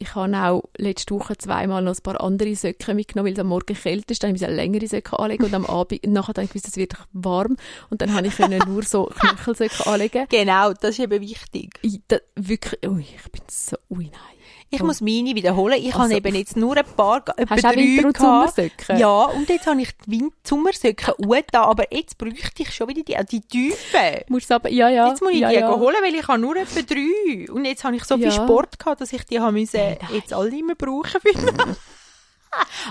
ich 0.00 0.14
habe 0.14 0.34
auch 0.34 0.64
letzte 0.78 1.14
Woche 1.14 1.36
zweimal 1.36 1.82
noch 1.82 1.94
ein 1.94 2.02
paar 2.02 2.20
andere 2.22 2.56
Söcke 2.56 2.94
mitgenommen, 2.94 3.26
weil 3.26 3.34
es 3.34 3.38
am 3.38 3.48
Morgen 3.48 3.74
kälter 3.74 4.12
ist. 4.12 4.22
Dann 4.22 4.30
musste 4.30 4.46
ich 4.46 4.52
längere 4.52 4.86
Söcke 4.86 5.18
anlegen 5.18 5.44
und 5.44 5.54
am 5.54 5.66
Abend, 5.66 6.00
nachher 6.06 6.28
habe 6.28 6.44
ich 6.44 6.50
gewusst, 6.50 6.68
es 6.68 6.76
wird 6.76 6.94
warm. 7.12 7.56
Und 7.90 8.00
dann 8.00 8.14
habe 8.14 8.26
ich 8.26 8.38
nur 8.66 8.82
so 8.82 9.12
Knöchelsöcke 9.20 9.86
anlegen. 9.86 10.26
Genau, 10.30 10.72
das 10.72 10.92
ist 10.92 11.00
eben 11.00 11.20
wichtig. 11.20 11.78
Ich, 11.82 12.00
da, 12.08 12.16
wirklich, 12.34 12.90
ui, 12.90 13.02
ich 13.02 13.30
bin 13.30 13.42
so, 13.48 13.76
ui, 13.90 14.04
nein. 14.04 14.39
Ich 14.72 14.82
muss 14.84 15.00
meine 15.00 15.34
wiederholen. 15.34 15.78
Ich 15.80 15.86
Also, 15.96 16.00
habe 16.02 16.14
eben 16.14 16.34
jetzt 16.36 16.56
nur 16.56 16.76
ein 16.76 16.84
paar, 16.96 17.24
etwa 17.36 17.56
Hast 17.56 17.64
drei 17.64 17.74
Winter- 17.76 18.06
und 18.06 18.16
gehabt. 18.16 18.54
Sommersöcke? 18.54 18.96
Ja, 18.98 19.22
und 19.24 19.48
jetzt 19.48 19.66
habe 19.66 19.82
ich 19.82 19.88
die 20.06 20.10
Win- 20.12 20.32
Sommersöcke 20.44 21.14
da, 21.52 21.62
aber 21.64 21.92
jetzt 21.92 22.16
bräuchte 22.18 22.62
ich 22.62 22.72
schon 22.72 22.88
wieder 22.88 23.02
die, 23.02 23.16
die 23.26 23.40
Tiefen. 23.40 24.00
Musst 24.28 24.52
aber, 24.52 24.68
ja, 24.70 24.88
ja. 24.88 25.08
Jetzt 25.08 25.22
muss 25.22 25.32
ich 25.32 25.40
ja, 25.40 25.48
die 25.48 25.56
ja. 25.56 25.74
holen, 25.76 25.96
weil 26.02 26.14
ich 26.14 26.28
habe 26.28 26.38
nur 26.38 26.54
etwa 26.54 26.82
drei. 26.82 27.50
Und 27.52 27.64
jetzt 27.64 27.82
habe 27.82 27.96
ich 27.96 28.04
so 28.04 28.14
Ja. 28.14 28.30
viel 28.30 28.32
Sport 28.44 28.78
gehabt, 28.78 29.00
dass 29.00 29.12
ich 29.12 29.24
die 29.24 29.40
habe 29.40 29.52
müssen 29.52 29.80
jetzt 30.14 30.32
alle 30.32 30.50
nicht 30.50 30.64
mehr 30.64 30.76
brauchen 30.76 31.20
müssen. 31.24 31.76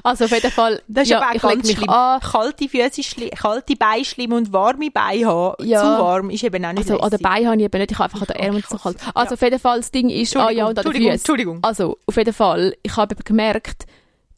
Also 0.04 0.26
auf 0.26 0.32
jeden 0.32 0.52
Fall, 0.52 0.82
Das 0.88 1.04
ist 1.04 1.10
ja, 1.10 1.22
aber 1.22 1.36
auch 1.38 1.42
ganz 1.50 1.68
mich 1.68 1.78
schlimm. 1.78 1.90
an. 1.90 2.20
Kalte 2.22 2.70
Füße, 2.70 3.30
kalte 3.32 3.76
Beine 3.76 4.06
schlimm 4.06 4.32
und 4.34 4.54
warme 4.54 4.90
Beine 4.92 5.26
haben. 5.26 5.66
Ja. 5.66 5.82
Zu 5.82 5.86
warm 6.04 6.30
ist 6.30 6.44
eben 6.44 6.64
auch 6.64 6.72
nicht 6.72 6.90
Also 6.90 7.00
an 7.02 7.10
den. 7.10 7.20
Beinen 7.20 7.48
habe 7.48 7.58
ich 7.58 7.64
eben 7.64 7.78
nicht, 7.80 7.92
ich 7.92 8.00
habe 8.00 8.06
einfach 8.14 8.22
an 8.22 8.28
den 8.34 8.36
Ärmeln 8.38 8.64
so 8.68 8.76
hasse- 8.76 8.84
kalt. 8.98 9.16
Also 9.16 9.34
auf 9.36 9.42
jeden 9.42 9.60
Fall, 9.60 9.78
das 9.80 9.92
Ding 9.92 10.10
ist, 10.10 10.36
ah 10.38 10.50
ja, 10.50 10.64
und 10.66 10.70
an 10.70 10.76
den 10.76 10.78
Entschuldigung, 10.78 11.12
Füßen. 11.12 11.20
Entschuldigung. 11.22 11.60
Also, 11.64 11.98
auf 12.06 12.16
jeden 12.16 12.34
Fall, 12.34 12.76
ich 12.84 12.96
habe 12.96 13.14
eben 13.16 13.24
gemerkt, 13.24 13.86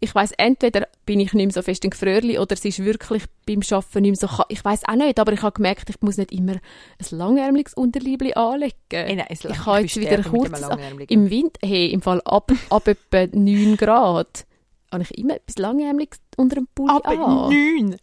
ich 0.04 0.16
weiss, 0.16 0.32
entweder 0.32 0.88
bin 1.06 1.20
ich 1.20 1.32
nicht 1.34 1.46
mehr 1.46 1.54
so 1.54 1.62
fest 1.62 1.84
in 1.84 1.92
Gefröhrli 1.92 2.40
oder 2.40 2.54
es 2.54 2.66
ist 2.66 2.84
wirklich 2.84 3.24
beim 3.46 3.60
Arbeiten 3.70 4.02
nicht 4.02 4.20
mehr 4.20 4.30
so. 4.30 4.44
Ich 4.50 4.66
weiss 4.66 4.82
auch 4.88 4.96
nicht, 4.96 5.20
aber 5.20 5.32
ich 5.34 5.44
habe 5.44 5.54
gemerkt, 5.54 5.92
ich 5.92 6.02
muss 6.02 6.18
nicht 6.18 6.32
immer 6.32 6.54
ein 6.54 7.18
langärmeliges 7.18 7.76
Unterliebli 7.76 8.34
anlegen. 8.34 8.74
Ey, 8.90 9.16
nein, 9.16 9.28
ich 9.30 9.44
habe 9.68 9.82
jetzt 9.82 9.96
wieder 9.98 10.24
kurz 10.24 10.60
im 11.08 11.30
Winter, 11.30 11.60
hey, 11.64 11.92
im 11.92 12.02
Fall 12.02 12.20
ab, 12.26 12.52
ab 12.72 12.88
etwa 12.88 13.28
9 13.38 13.78
Grad, 13.78 14.46
habe 14.92 15.04
ich 15.04 15.18
immer 15.18 15.36
etwas 15.36 15.58
langärmeliges 15.58 16.20
unter 16.38 16.56
dem 16.56 16.68
Pulli 16.74 16.92
Aber 16.94 17.10
an. 17.10 17.50
neun. 17.50 17.98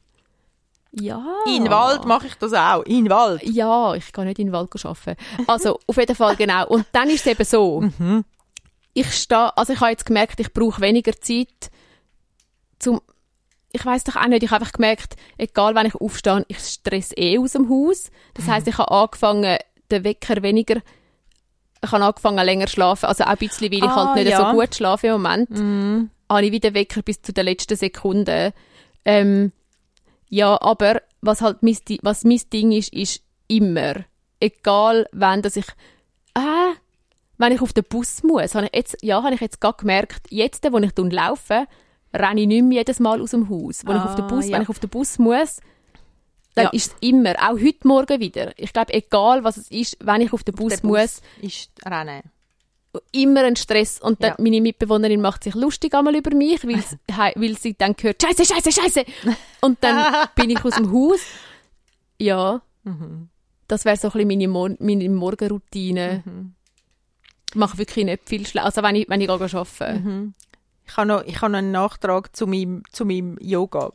Ja. 0.92 1.22
In 1.46 1.64
den 1.64 1.70
Wald 1.70 2.06
mache 2.06 2.26
ich 2.28 2.34
das 2.36 2.52
auch. 2.54 2.82
In 2.84 3.04
den 3.04 3.10
Wald. 3.10 3.42
Ja, 3.44 3.94
ich 3.94 4.10
kann 4.12 4.26
nicht 4.26 4.38
in 4.38 4.46
den 4.48 4.52
Wald 4.52 4.70
arbeiten. 4.84 5.16
Also, 5.46 5.78
auf 5.86 5.96
jeden 5.96 6.16
Fall, 6.16 6.34
genau. 6.36 6.66
Und 6.66 6.86
dann 6.92 7.10
ist 7.10 7.26
es 7.26 7.32
eben 7.32 7.44
so, 7.44 7.80
Mhm. 7.98 8.24
ich 8.94 9.12
stehe, 9.12 9.56
also 9.56 9.74
ich 9.74 9.80
habe 9.80 9.90
jetzt 9.90 10.06
gemerkt, 10.06 10.40
ich 10.40 10.52
brauche 10.52 10.80
weniger 10.80 11.12
Zeit 11.20 11.70
zum, 12.78 13.00
ich 13.72 13.84
weiß 13.84 14.04
doch 14.04 14.16
auch 14.16 14.26
nicht, 14.28 14.42
ich 14.42 14.50
habe 14.50 14.62
einfach 14.64 14.72
gemerkt, 14.72 15.16
egal 15.36 15.74
wenn 15.74 15.86
ich 15.86 15.94
aufstehe, 15.94 16.44
ich 16.48 16.58
stress 16.58 17.12
eh 17.16 17.38
aus 17.38 17.52
dem 17.52 17.68
Haus. 17.68 18.10
Das 18.34 18.46
Mhm. 18.46 18.50
heisst, 18.52 18.66
ich 18.68 18.78
habe 18.78 18.90
angefangen, 18.90 19.58
den 19.90 20.04
Wecker 20.04 20.42
weniger, 20.42 20.76
ich 21.84 21.92
habe 21.92 22.02
angefangen 22.04 22.44
länger 22.44 22.66
zu 22.66 22.72
schlafen, 22.72 23.06
also 23.06 23.24
auch 23.24 23.28
ein 23.28 23.36
bisschen, 23.36 23.70
weil 23.70 23.78
ich 23.78 23.84
Ah, 23.84 24.06
halt 24.06 24.24
nicht 24.24 24.30
ja. 24.32 24.50
so 24.50 24.56
gut 24.58 24.74
schlafe 24.74 25.06
im 25.08 25.12
Moment 25.14 25.50
Mhm. 25.50 26.10
Habe 26.30 26.46
ich 26.46 26.52
wieder 26.52 26.74
Wecker 26.74 27.02
bis 27.02 27.22
zu 27.22 27.32
der 27.32 27.44
letzten 27.44 27.76
Sekunde. 27.76 28.52
Ähm, 29.04 29.52
ja, 30.28 30.60
aber 30.60 31.02
was 31.20 31.40
halt 31.40 31.62
mein, 31.62 31.78
was 32.02 32.24
mein 32.24 32.40
Ding 32.52 32.72
ist, 32.72 32.92
ist 32.92 33.22
immer, 33.48 33.94
egal 34.40 35.08
wann, 35.12 35.42
dass 35.42 35.56
ich, 35.56 35.66
ah, 36.34 36.72
wenn 37.38 37.52
ich 37.52 37.60
auf 37.62 37.72
den 37.72 37.84
Bus 37.84 38.22
muss, 38.22 38.54
habe 38.54 38.66
ich 38.66 38.76
jetzt, 38.76 38.96
ja, 39.02 39.22
habe 39.22 39.34
ich 39.34 39.40
jetzt 39.40 39.60
gerade 39.60 39.78
gemerkt, 39.78 40.26
jetzt, 40.30 40.64
wo 40.70 40.78
ich 40.78 40.92
laufe, 41.12 41.66
renne 42.12 42.40
ich 42.42 42.46
nicht 42.46 42.64
mehr 42.64 42.78
jedes 42.78 43.00
Mal 43.00 43.20
aus 43.20 43.30
dem 43.30 43.48
Haus. 43.48 43.86
Wo 43.86 43.92
ich 43.92 43.98
auf 44.00 44.16
den 44.16 44.24
Ah, 44.24 44.28
Bus, 44.28 44.46
ja. 44.46 44.52
wenn 44.56 44.62
ich 44.62 44.68
auf 44.68 44.78
den 44.80 44.90
Bus 44.90 45.18
muss, 45.18 45.60
dann 46.54 46.64
Ja. 46.64 46.70
ist 46.70 46.92
es 46.92 46.96
immer, 47.08 47.34
auch 47.38 47.58
heute 47.58 47.86
Morgen 47.86 48.20
wieder. 48.20 48.52
Ich 48.58 48.72
glaube, 48.72 48.92
egal 48.92 49.44
was 49.44 49.56
es 49.56 49.70
ist, 49.70 49.96
wenn 50.00 50.20
ich 50.22 50.32
auf 50.32 50.42
den 50.42 50.54
Bus 50.54 50.80
Der 50.80 50.86
muss, 50.86 51.20
ist 51.40 51.70
Rennen. 51.86 52.22
Immer 53.12 53.44
ein 53.44 53.56
Stress 53.56 54.00
und 54.00 54.22
dann 54.22 54.30
Ja. 54.30 54.36
meine 54.38 54.60
Mitbewohnerin 54.60 55.20
macht 55.20 55.44
sich 55.44 55.54
lustig 55.54 55.94
einmal 55.94 56.14
über 56.16 56.34
mich, 56.34 56.64
weil, 56.66 57.56
sie 57.58 57.74
dann 57.74 57.94
hört, 58.00 58.22
Scheiße, 58.22 58.44
Scheiße, 58.44 58.72
Scheiße 58.72 59.04
und 59.60 59.78
dann 59.82 60.14
bin 60.34 60.50
ich 60.50 60.64
aus 60.64 60.74
dem 60.74 60.92
Haus. 60.92 61.20
Ja, 62.18 62.62
Mhm. 62.84 63.28
das 63.66 63.84
wäre 63.84 63.96
so 63.96 64.08
ein 64.08 64.12
bisschen 64.12 64.28
meine, 64.28 64.48
Mor 64.48 64.70
meine 64.78 65.08
Morgenroutine. 65.08 66.22
Mhm. 66.24 66.54
Ich 67.50 67.54
mache 67.56 67.76
wirklich 67.78 68.04
nicht 68.04 68.28
viel 68.28 68.46
schlecht, 68.46 68.64
also 68.64 68.82
wenn 68.82 68.94
ich, 68.96 69.08
wenn 69.08 69.20
ich 69.20 69.26
gehe 69.28 69.34
arbeiten. 69.36 70.04
Mhm. 70.04 70.34
Ich 70.86 70.96
habe 70.96 71.06
noch, 71.08 71.24
ich 71.24 71.40
habe 71.40 71.52
noch 71.52 71.58
einen 71.58 71.72
Nachtrag 71.72 72.34
zu 72.34 72.46
meinem, 72.46 72.82
zu 72.92 73.04
meinem 73.04 73.36
Yoga. 73.40 73.92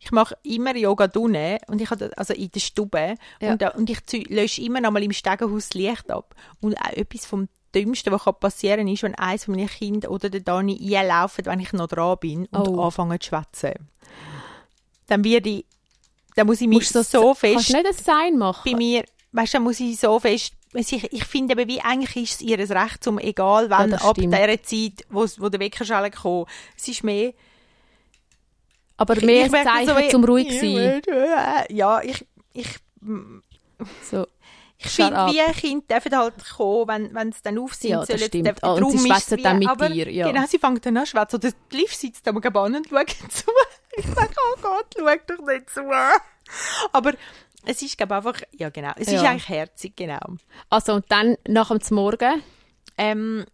Ich 0.00 0.12
mache 0.12 0.36
immer 0.44 0.76
Yoga 0.76 1.08
drinnen 1.08 1.58
und 1.66 1.80
ich 1.80 1.90
habe, 1.90 2.10
also 2.16 2.32
in 2.34 2.50
der 2.50 2.60
Stube 2.60 3.14
Ja. 3.40 3.52
und, 3.52 3.62
und 3.74 3.90
ich 3.90 4.28
lösche 4.28 4.62
immer 4.62 4.80
noch 4.80 4.92
mal 4.92 5.02
im 5.02 5.12
Stegenhaus 5.12 5.68
das 5.68 5.74
Licht 5.74 6.10
ab. 6.10 6.34
Und 6.60 6.76
auch 6.80 6.92
etwas 6.92 7.26
vom 7.26 7.48
Dümmsten, 7.74 8.12
was 8.12 8.24
kann 8.24 8.34
passieren 8.40 8.88
ist, 8.88 9.02
wenn 9.02 9.14
eins 9.14 9.44
von 9.44 9.54
meinen 9.54 9.68
Kindern 9.68 10.10
oder 10.10 10.30
der 10.30 10.40
Dani 10.40 10.96
einlaufen, 10.96 11.44
wenn 11.46 11.60
ich 11.60 11.72
noch 11.72 11.88
dran 11.88 12.16
bin 12.20 12.46
und 12.46 12.68
Oh. 12.68 12.82
anfangen 12.82 13.20
zu 13.20 13.28
schwätzen. 13.28 13.72
Dann 15.06 15.22
werde 15.24 15.48
ich, 15.50 15.64
dann 16.36 16.46
muss 16.46 16.60
ich 16.60 16.68
mich 16.68 16.88
so 16.88 17.00
Kannst 17.02 17.40
fest 17.40 17.68
du 17.70 17.72
nicht 17.76 17.86
ein 17.86 17.92
Sein 17.94 18.38
machen? 18.38 18.62
bei 18.70 18.76
mir, 18.76 19.04
weißt 19.32 19.54
du, 19.54 19.56
dann 19.58 19.64
muss 19.64 19.80
ich 19.80 19.98
so 19.98 20.18
fest, 20.18 20.52
ich, 20.74 20.92
ich 21.12 21.24
finde 21.24 21.58
eben, 21.60 21.68
wie 21.68 21.80
eigentlich 21.80 22.16
ist 22.24 22.34
es 22.34 22.40
ihr 22.42 22.58
Recht, 22.58 23.06
um 23.06 23.18
egal 23.18 23.70
wann, 23.70 23.90
das 23.90 24.02
ab 24.04 24.16
dieser 24.16 24.62
Zeit, 24.62 25.04
wo, 25.08 25.26
wo 25.38 25.48
der 25.48 25.60
Wecker 25.60 25.84
schon 25.84 26.02
gekommen 26.04 26.44
es 26.76 26.88
ist 26.88 27.02
mehr, 27.04 27.32
Aber 28.98 29.16
Ich- 29.16 29.24
mehr 29.24 29.46
ich 29.46 29.52
merke 29.52 29.68
Zeichen, 29.70 30.02
so 30.04 30.08
zum 30.10 30.24
ruhig 30.24 30.60
sein. 30.60 31.02
Ja, 31.70 32.02
ich, 32.02 32.26
ich, 32.52 32.68
So. 34.10 34.26
Ich 34.80 34.90
finde, 34.90 35.16
wie 35.26 35.52
Kinder 35.52 35.84
dürfen 36.00 36.16
halt 36.16 36.34
kommen, 36.56 36.88
wenn, 36.88 37.14
wenn 37.14 37.32
sie 37.32 37.40
dann 37.42 37.58
auf 37.58 37.74
sind. 37.74 37.90
Ja, 37.90 38.04
das 38.04 38.24
stimmt. 38.24 38.46
der- 38.46 38.54
Ah, 38.62 38.72
und 38.74 38.90
sie 38.92 38.96
ist 38.96 39.06
schwätzen 39.06 39.42
dann 39.42 39.58
mit 39.58 39.68
aber, 39.68 39.88
dir, 39.88 40.10
ja. 40.10 40.30
Genau, 40.30 40.46
sie 40.46 40.58
fangen 40.58 40.80
dann 40.80 40.96
an 40.96 41.04
zu 41.06 41.10
schwätzen. 41.12 41.36
Oder 41.36 41.50
Liv 41.72 41.92
sitzt 41.94 42.26
am 42.28 42.40
Gaban 42.40 42.76
und 42.76 42.88
schaut 42.88 43.08
zu. 43.30 43.50
Ich 43.96 44.06
sage, 44.06 44.34
oh 44.54 44.58
Gott, 44.62 44.94
schau 44.96 45.34
doch 45.36 45.46
nicht 45.46 45.70
zu. 45.70 45.80
Aber 46.92 47.12
es 47.64 47.82
ist, 47.82 47.98
glaube 47.98 48.14
einfach, 48.16 48.40
ja 48.52 48.70
genau, 48.70 48.92
es 48.96 49.08
ist 49.08 49.22
Ja. 49.22 49.30
eigentlich 49.30 49.48
herzig, 49.48 49.96
genau. 49.96 50.20
Also, 50.70 50.94
und 50.94 51.04
dann 51.08 51.36
nach 51.46 51.76
dem 51.76 51.96
Morgen. 51.96 52.42
Ähm, 52.96 53.44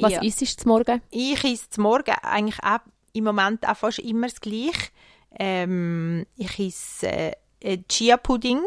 Was 0.00 0.12
ja. 0.12 0.22
isst 0.22 0.40
du 0.40 0.46
zum 0.46 0.68
Morgen? 0.70 1.02
Ich 1.10 1.42
esse 1.44 1.68
zum 1.70 1.82
Morgen 1.82 2.14
eigentlich 2.22 2.62
auch 2.62 2.78
im 3.12 3.24
Moment 3.24 3.66
auch 3.66 3.76
fast 3.76 3.98
immer 3.98 4.28
das 4.28 4.40
Gleiche. 4.40 4.90
Ähm, 5.38 6.24
ich 6.36 6.58
esse 6.58 7.32
äh, 7.60 7.78
Chia-Pudding. 7.88 8.60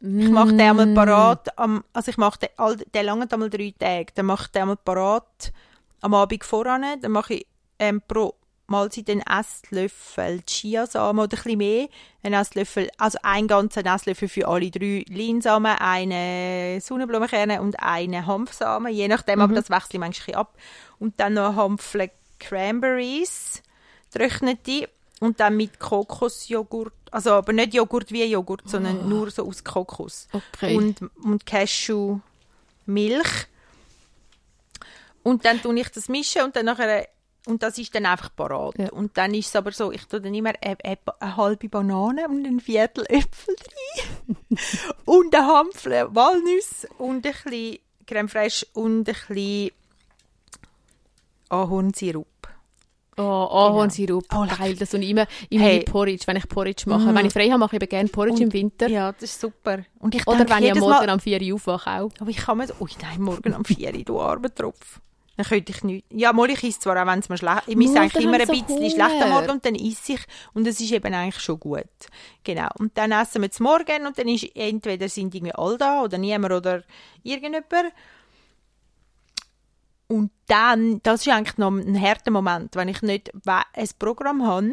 Ich 0.00 0.28
mache 0.28 0.52
den 0.52 0.60
einmal 0.60 0.94
parat. 0.94 1.58
Am, 1.58 1.84
also 1.92 2.10
ich 2.10 2.18
mache 2.18 2.38
den, 2.38 2.48
all, 2.56 2.76
den 2.76 3.04
lange 3.04 3.30
einmal 3.30 3.50
drei 3.50 3.74
Tage. 3.78 4.12
Dann 4.14 4.26
mache 4.26 4.44
ich 4.44 4.52
den 4.52 4.62
einmal 4.62 4.76
parat 4.76 5.52
am 6.00 6.14
Abend 6.14 6.44
voran. 6.44 6.84
Dann 7.00 7.10
mache 7.10 7.34
ich 7.34 7.46
ähm, 7.78 8.00
pro 8.06 8.34
Mahlzeit 8.68 9.08
einen 9.10 9.22
Esslöffel 9.22 10.42
Chiasamen 10.42 11.24
oder 11.24 11.36
ein 11.36 11.42
bisschen 11.42 11.58
mehr. 11.58 11.88
Einen 12.22 12.40
Esslöffel, 12.40 12.90
also 12.98 13.18
einen 13.22 13.48
ganzen 13.48 13.86
Esslöffel 13.86 14.28
für 14.28 14.46
alle 14.46 14.70
drei 14.70 15.04
Leinsamen, 15.08 15.76
einen 15.78 16.80
Sonnenblumenkerne 16.80 17.60
und 17.60 17.82
einen 17.82 18.26
Hanfsamen. 18.26 18.92
Je 18.92 19.08
nachdem, 19.08 19.40
aber 19.40 19.54
das 19.54 19.70
wechsle 19.70 19.94
ich 19.94 20.00
manchmal 20.00 20.36
ab. 20.36 20.56
Und 20.98 21.18
dann 21.18 21.34
noch 21.34 21.50
ein 21.50 21.56
Hampfle 21.56 22.10
Cranberries, 22.38 23.62
trocknete. 24.12 24.88
Und 25.20 25.40
dann 25.40 25.56
mit 25.56 25.80
Kokosjoghurt, 25.80 26.92
also 27.10 27.32
aber 27.32 27.52
nicht 27.52 27.74
Joghurt 27.74 28.12
wie 28.12 28.24
Joghurt, 28.24 28.68
sondern 28.68 29.08
nur 29.08 29.30
so 29.30 29.46
aus 29.46 29.64
Kokos 29.64 30.28
Okay. 30.32 30.76
und, 30.76 31.00
und 31.24 31.44
Cashewmilch. 31.44 32.20
Und 35.24 35.44
dann 35.44 35.60
tue 35.60 35.78
ich 35.80 35.88
das 35.88 36.08
mischen 36.08 36.42
und 36.42 36.54
dann 36.54 36.66
nachher 36.66 37.08
und 37.48 37.62
das 37.62 37.78
ist 37.78 37.94
dann 37.94 38.04
einfach 38.04 38.34
parat. 38.36 38.78
Ja. 38.78 38.90
Und 38.90 39.16
dann 39.16 39.32
ist 39.32 39.48
es 39.48 39.56
aber 39.56 39.72
so, 39.72 39.90
ich 39.90 40.04
tue 40.04 40.20
dann 40.20 40.34
immer 40.34 40.52
eine, 40.60 40.76
eine, 40.84 40.98
eine 41.18 41.36
halbe 41.36 41.68
Banane 41.70 42.28
und 42.28 42.46
ein 42.46 42.60
Viertel 42.60 43.06
Äpfel 43.08 43.56
rein. 43.56 44.58
und 45.06 45.34
ein 45.34 45.46
Hampfle 45.46 46.14
Walnüsse 46.14 46.88
und 46.98 47.26
ein 47.26 47.32
bisschen 47.32 47.78
Creme 48.06 48.28
fraiche 48.28 48.66
und 48.74 49.08
ein 49.08 49.14
bisschen 49.14 49.70
Ahornsirup. 51.48 52.26
Oh, 53.18 53.22
Ahornsirup. 53.22 54.24
Oh, 54.34 54.44
lecker. 54.44 54.56
Geil, 54.56 54.76
das 54.76 54.94
und 54.94 55.02
immer 55.02 55.26
in 55.50 55.60
Hey. 55.60 55.82
Porridge, 55.82 56.26
wenn 56.26 56.36
ich 56.36 56.48
Porridge 56.48 56.84
mache. 56.86 57.14
Wenn 57.14 57.26
ich 57.26 57.32
frei 57.32 57.48
habe, 57.48 57.58
mache 57.58 57.76
ich 57.76 57.82
eben 57.82 57.88
gerne 57.88 58.08
Porridge 58.08 58.42
im 58.42 58.52
Winter. 58.52 58.88
Ja, 58.88 59.12
das 59.12 59.24
ist 59.24 59.40
super. 59.40 59.80
Und 59.98 60.14
ich 60.14 60.26
Oder 60.26 60.48
wenn 60.48 60.62
ich 60.62 60.72
am 60.72 60.78
Morgen 60.78 60.92
Mal, 60.92 61.10
am 61.10 61.20
4 61.20 61.42
Uhr 61.42 61.54
aufwache 61.54 61.90
auch. 61.90 62.10
Aber 62.20 62.30
ich 62.30 62.36
kann 62.36 62.58
mir 62.58 62.66
so, 62.66 62.74
ui 62.80 62.90
nein, 63.02 63.20
morgen 63.20 63.54
um 63.54 63.64
4 63.64 63.94
Uhr, 63.94 64.04
du 64.04 64.20
armer 64.20 64.54
Tropf. 64.54 65.00
Dann 65.36 65.46
könnte 65.46 65.70
ich 65.70 65.84
nicht. 65.84 66.04
Ja, 66.10 66.32
mal 66.32 66.50
ich 66.50 66.64
esse 66.64 66.80
zwar 66.80 67.00
auch, 67.00 67.06
wenn 67.06 67.20
es 67.20 67.28
mir 67.28 67.38
schlecht 67.38 67.62
Ich 67.68 67.76
Nur, 67.76 67.84
esse 67.84 68.00
eigentlich 68.00 68.24
immer 68.24 68.40
ein 68.40 68.48
bisschen 68.48 68.66
so 68.66 68.90
schlecht 68.90 69.00
am 69.00 69.22
Hunger. 69.22 69.34
Morgen 69.34 69.50
und 69.50 69.64
dann 69.64 69.74
esse 69.76 70.14
ich. 70.14 70.20
Und 70.52 70.66
es 70.66 70.80
ist 70.80 70.90
eben 70.90 71.14
eigentlich 71.14 71.40
schon 71.40 71.60
gut. 71.60 71.84
Genau. 72.42 72.68
Und 72.78 72.98
dann 72.98 73.12
essen 73.12 73.42
wir 73.42 73.50
zum 73.52 73.64
Morgen 73.64 74.06
und 74.06 74.18
dann 74.18 74.26
ist 74.26 74.50
entweder 74.56 75.08
sind 75.08 75.32
irgendwie 75.32 75.54
alle 75.54 75.78
da 75.78 76.02
oder 76.02 76.18
niemand 76.18 76.54
oder 76.54 76.82
irgendjemand. 77.22 77.92
Und 80.08 80.30
dann, 80.46 81.00
das 81.02 81.20
ist 81.26 81.32
eigentlich 81.32 81.58
noch 81.58 81.70
ein 81.70 82.00
harter 82.00 82.30
Moment, 82.30 82.74
wenn 82.76 82.88
ich 82.88 83.02
nicht 83.02 83.30
ein 83.46 83.88
Programm 83.98 84.46
habe, 84.46 84.72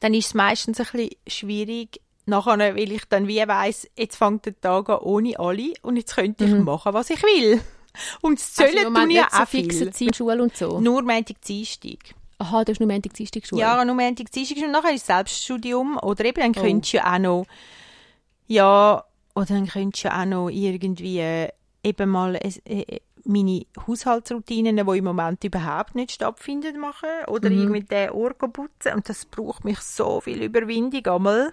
dann 0.00 0.12
ist 0.14 0.26
es 0.26 0.34
meistens 0.34 0.80
ein 0.80 0.86
bisschen 0.92 1.10
schwierig, 1.26 2.00
nachher, 2.26 2.58
weil 2.58 2.92
ich 2.92 3.04
dann 3.08 3.28
wie 3.28 3.46
weiss, 3.46 3.88
jetzt 3.96 4.16
fängt 4.16 4.46
der 4.46 4.60
Tag 4.60 4.88
an 4.88 4.98
ohne 4.98 5.38
alle 5.38 5.72
und 5.82 5.96
jetzt 5.96 6.14
könnte 6.16 6.44
ich 6.44 6.52
machen, 6.54 6.94
was 6.94 7.10
ich 7.10 7.22
will. 7.22 7.60
Und 8.22 8.40
das 8.40 8.54
Zöllen 8.54 8.88
im 8.88 8.94
tun 8.94 9.10
ja 9.10 9.28
auch 9.32 9.46
fixe. 9.46 9.88
Zeit, 9.92 10.16
Schule 10.16 10.42
und 10.42 10.56
so? 10.56 10.80
Nur 10.80 11.02
Montag, 11.02 11.40
Dienstag. 11.42 11.98
Aha, 12.38 12.64
du 12.64 12.72
hast 12.72 12.80
nur 12.80 12.88
Montag, 12.88 13.14
Dienstag 13.14 13.46
Schule. 13.46 13.60
Ja, 13.60 13.84
nur 13.84 13.94
Montag, 13.94 14.32
Dienstag 14.32 14.58
und 14.64 14.72
nachher 14.72 14.94
ist 14.96 15.06
Selbststudium. 15.06 15.96
Oder 15.98 16.24
eben, 16.24 16.40
dann 16.40 16.54
Oh. 16.56 16.66
könntest 16.66 16.92
du 16.92 16.96
ja 16.96 17.14
auch 17.14 17.18
noch, 17.20 17.46
ja, 18.48 19.04
oder 19.36 19.46
dann 19.46 19.68
könntest 19.68 20.02
du 20.02 20.08
ja 20.08 20.20
auch 20.22 20.24
noch 20.26 20.48
irgendwie 20.48 21.46
eben 21.84 22.10
mal 22.10 22.34
äh, 22.34 22.98
meine 23.24 23.66
Haushaltsroutinen, 23.86 24.76
die 24.76 24.98
im 24.98 25.04
Moment 25.04 25.42
überhaupt 25.44 25.94
nicht 25.94 26.12
stattfinden, 26.12 26.78
machen. 26.78 27.08
Oder 27.28 27.50
Mhm. 27.50 27.58
irgendwie 27.58 27.82
den 27.82 28.10
Ohr 28.10 28.34
putzen. 28.34 28.94
Und 28.94 29.08
das 29.08 29.24
braucht 29.24 29.64
mich 29.64 29.78
so 29.80 30.20
viel 30.20 30.42
Überwindung 30.42 31.04
einmal. 31.06 31.52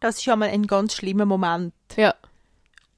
Das 0.00 0.18
ist 0.18 0.28
einmal 0.28 0.48
ein 0.48 0.66
ganz 0.66 0.94
schlimmer 0.96 1.26
Moment. 1.26 1.72
Ja. 1.96 2.14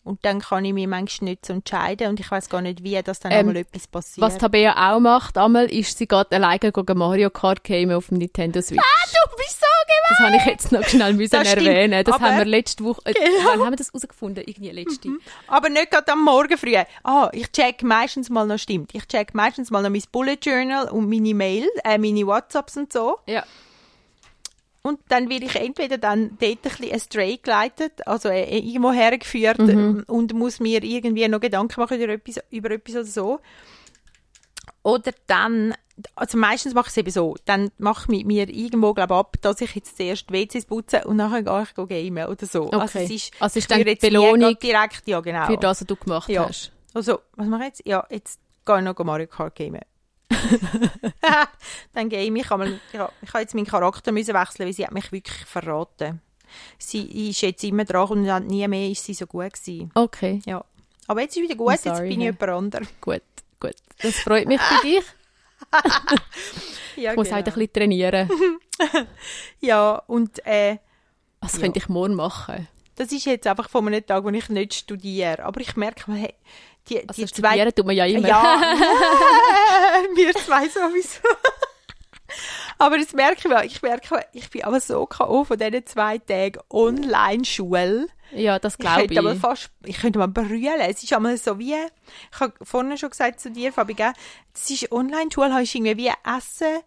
Und 0.05 0.23
dann 0.23 0.41
kann 0.41 0.65
ich 0.67 0.75
mich 0.75 0.87
manchmal 0.87 1.31
nicht 1.31 1.47
so 1.47 1.55
entscheiden 1.55 2.09
und 2.09 2.21
ich 2.21 2.31
weiß 2.31 2.51
gar 2.51 2.61
nicht, 2.61 2.83
wie 2.85 3.01
das 3.03 3.21
dann 3.21 3.33
Ähm, 3.33 3.39
einmal 3.39 3.57
etwas 3.57 3.87
passiert. 3.87 4.21
Was 4.23 4.37
Tabea 4.37 4.93
auch 4.95 5.01
macht, 5.01 5.39
einmal 5.39 5.65
ist 5.73 5.97
sie 5.97 6.07
gerade 6.07 6.37
alleine 6.37 6.59
gegen 6.73 6.99
Mario 6.99 7.31
Kart 7.31 7.65
gamen 7.65 7.93
auf 7.93 8.09
dem 8.09 8.19
Nintendo 8.19 8.61
Switch. 8.61 8.79
du 8.81 9.37
bist 9.39 9.61
so 9.61 9.67
Das 10.11 10.19
habe 10.19 10.37
ich 10.37 10.45
jetzt 10.45 10.73
noch 10.73 10.85
schnell 10.85 11.15
müssen 11.15 11.31
Das 11.31 11.51
stimmt, 11.51 11.67
erwähnen. 11.67 12.05
Das 12.05 12.15
aber- 12.17 12.25
haben 12.27 12.37
wir 12.37 12.45
letzte 12.45 12.85
Woche, 12.85 13.01
äh, 13.07 13.15
Genau. 13.15 13.29
wann 13.45 13.61
haben 13.61 13.71
wir 13.73 13.77
das 13.77 13.89
herausgefunden? 13.89 14.45
Irgendwie 14.47 14.71
letzte. 14.71 15.09
Aber 15.47 15.71
nicht 15.71 15.91
gerade 15.91 16.13
am 16.13 16.23
Morgen 16.23 16.59
früh. 16.59 16.77
Ah, 17.03 17.31
ich 17.33 17.51
check 17.53 17.83
meistens 17.83 18.29
mal 18.29 18.47
noch, 18.47 18.59
stimmt, 18.59 18.91
ich 18.95 19.07
check 19.09 19.33
meistens 19.35 19.71
mal 19.71 19.83
noch 19.83 19.89
mein 19.91 20.03
Bullet 20.13 20.37
Journal 20.43 20.91
und 20.91 21.09
meine 21.09 21.33
Mail, 21.35 21.67
äh, 21.83 21.97
meine 21.97 22.27
Whatsapps 22.27 22.77
und 22.77 22.93
so. 22.93 23.21
Ja. 23.27 23.43
Und 24.87 25.01
dann 25.09 25.31
werde 25.31 25.47
ich 25.47 25.57
entweder 25.57 25.97
dann 25.97 26.37
dort 26.39 26.43
ein 26.43 26.59
bisschen 26.61 26.93
astray 26.95 27.39
geleitet, 27.39 28.07
also 28.07 28.29
äh, 28.29 28.59
irgendwo 28.59 28.93
hergeführt 28.93 29.59
Mhm. 29.59 30.05
und 30.07 30.35
muss 30.35 30.61
mir 30.61 30.83
irgendwie 30.85 31.27
noch 31.27 31.41
Gedanken 31.41 31.81
machen 31.81 31.99
über 31.99 32.13
etwas, 32.13 32.39
über 32.51 32.71
etwas 32.71 32.95
oder 32.95 33.05
so. 33.07 33.41
Oder 34.83 35.13
dann, 35.27 35.75
also 36.17 36.37
meistens 36.37 36.75
mache 36.75 36.89
ich 36.89 36.91
es 36.91 36.97
eben 36.99 37.11
so, 37.11 37.35
dann 37.47 37.71
mache 37.79 38.03
ich 38.03 38.09
mit 38.09 38.27
mir 38.27 38.47
irgendwo 38.51 38.93
glaub, 38.93 39.11
ab, 39.13 39.37
dass 39.41 39.63
ich 39.63 39.75
jetzt 39.75 39.97
zuerst 39.97 40.31
WCs 40.31 40.67
putze 40.67 41.05
und 41.07 41.17
nachher 41.17 41.43
gehe 41.43 41.63
ich 41.63 41.75
gamen 41.75 42.27
oder 42.29 42.45
so. 42.45 42.69
Also 42.71 42.85
Okay. 42.99 43.05
es 43.05 43.11
ist, 43.11 43.33
Also 43.41 43.59
ist 43.59 43.65
ich 43.65 43.67
dann 43.69 43.85
die 43.85 43.95
Belohnung 43.95 44.59
direkt, 44.59 45.03
ja 45.09 45.21
genau. 45.21 45.47
Für 45.47 45.57
das, 45.57 45.81
was 45.81 45.87
du 45.87 45.97
gemacht 45.97 46.29
Ja. 46.29 46.47
hast. 46.47 46.73
Also, 46.93 47.21
was 47.37 47.47
mache 47.47 47.63
ich 47.63 47.67
jetzt? 47.69 47.87
Ja, 47.87 48.07
jetzt 48.11 48.39
gehe 48.67 48.79
ich 48.79 48.85
noch 48.85 48.99
Mario 48.99 49.27
Kart 49.29 49.55
gamen. 49.57 49.81
dann 51.93 52.09
game 52.09 52.37
ich. 52.37 52.43
ich 52.45 52.51
habe 52.99 53.11
jetzt 53.41 53.55
meinen 53.55 53.67
Charakter 53.67 54.13
müssen 54.13 54.35
wechseln, 54.35 54.67
weil 54.67 54.73
sie 54.73 54.85
hat 54.85 54.93
mich 54.93 55.11
wirklich 55.13 55.45
verraten. 55.47 56.21
Sie 56.79 57.31
ist 57.31 57.41
jetzt 57.41 57.65
immer 57.65 57.85
dran 57.85 58.09
und 58.11 58.25
dann 58.27 58.47
nie 58.47 58.67
mehr 58.69 58.89
ist 58.91 59.05
sie 59.05 59.15
so 59.15 59.27
gut 59.27 59.53
gewesen. 59.55 59.91
Okay, 59.95 60.41
Ja. 60.47 60.65
Aber 61.07 61.21
jetzt 61.21 61.37
ist 61.37 61.43
wieder 61.43 61.55
gut, 61.57 61.69
I'm 61.69 61.73
jetzt 61.73 61.85
sorry, 61.85 62.09
bin 62.09 62.21
ich 62.21 62.25
jemand 62.27 62.43
anderes. 62.43 62.89
gut, 63.01 63.21
gut. 63.61 63.75
Das 64.01 64.15
freut 64.21 64.47
mich 64.49 64.61
für 64.61 64.83
dich. 64.83 65.05
Ja, 66.97 67.11
Ich 67.11 67.17
muss 67.17 67.25
genau. 67.27 67.37
halt 67.37 67.49
ein 67.49 67.55
bisschen 67.55 67.73
trainieren. 67.73 68.31
ja, 69.61 69.97
und 70.07 70.47
äh, 70.47 70.79
Das 71.41 71.55
Ja. 71.55 71.61
könnte 71.61 71.79
ich 71.81 71.89
morgen 71.89 72.15
machen. 72.15 72.69
Das 72.97 73.13
ist 73.13 73.25
jetzt 73.27 73.47
einfach 73.47 73.69
von 73.69 73.87
einem 73.89 74.05
Tag, 74.07 74.25
wo 74.25 74.29
ich 74.31 74.49
nicht 74.49 74.75
studiere. 74.75 75.43
Aber 75.45 75.61
ich 75.61 75.77
merke 75.77 76.11
mal, 76.11 76.19
hey, 76.21 76.35
die, 76.89 77.07
Also 77.09 77.23
die 77.23 77.33
zwei 77.33 77.49
studieren 77.51 77.75
tut 77.75 77.87
man 77.87 77.97
ja 77.97 78.05
immer. 78.07 78.29
Ja, 78.29 78.61
wir 80.15 80.35
zwei 80.35 80.69
sowieso. 80.69 81.21
aber 82.79 82.99
das 82.99 83.13
merke 83.13 83.49
ich. 83.65 83.73
Ich 83.77 83.83
merke, 83.83 84.25
ich 84.33 84.51
bin 84.51 84.65
aber 84.65 84.81
so 84.81 85.07
K.O. 85.07 85.45
von 85.45 85.59
diesen 85.59 85.87
zwei 85.87 86.19
Tagen 86.19 86.61
Online-Schule. 86.71 88.07
Ja, 88.33 88.59
das 88.59 88.75
Ich 88.75 88.79
glaube 88.79 89.01
könnte 89.07 89.19
aber 89.21 89.33
ich. 89.35 89.39
fast, 89.41 89.71
ich 89.85 89.99
könnte 90.01 90.19
mal 90.19 90.29
brüllen. 90.29 90.81
Es 90.81 91.03
ist 91.03 91.13
einmal 91.13 91.37
so 91.37 91.59
wie, 91.59 91.75
ich 91.75 92.41
habe 92.41 92.53
vorhin 92.63 92.97
schon 92.99 93.11
gesagt 93.11 93.41
zu 93.41 93.51
dir, 93.51 93.73
Fabi, 93.73 93.95
gell, 93.95 94.13
das 94.53 94.71
ist 94.71 94.91
Online-Schule, 94.91 95.53
hast 95.55 95.75
irgendwie 95.75 95.97
wie 95.97 96.13
Essen, 96.37 96.81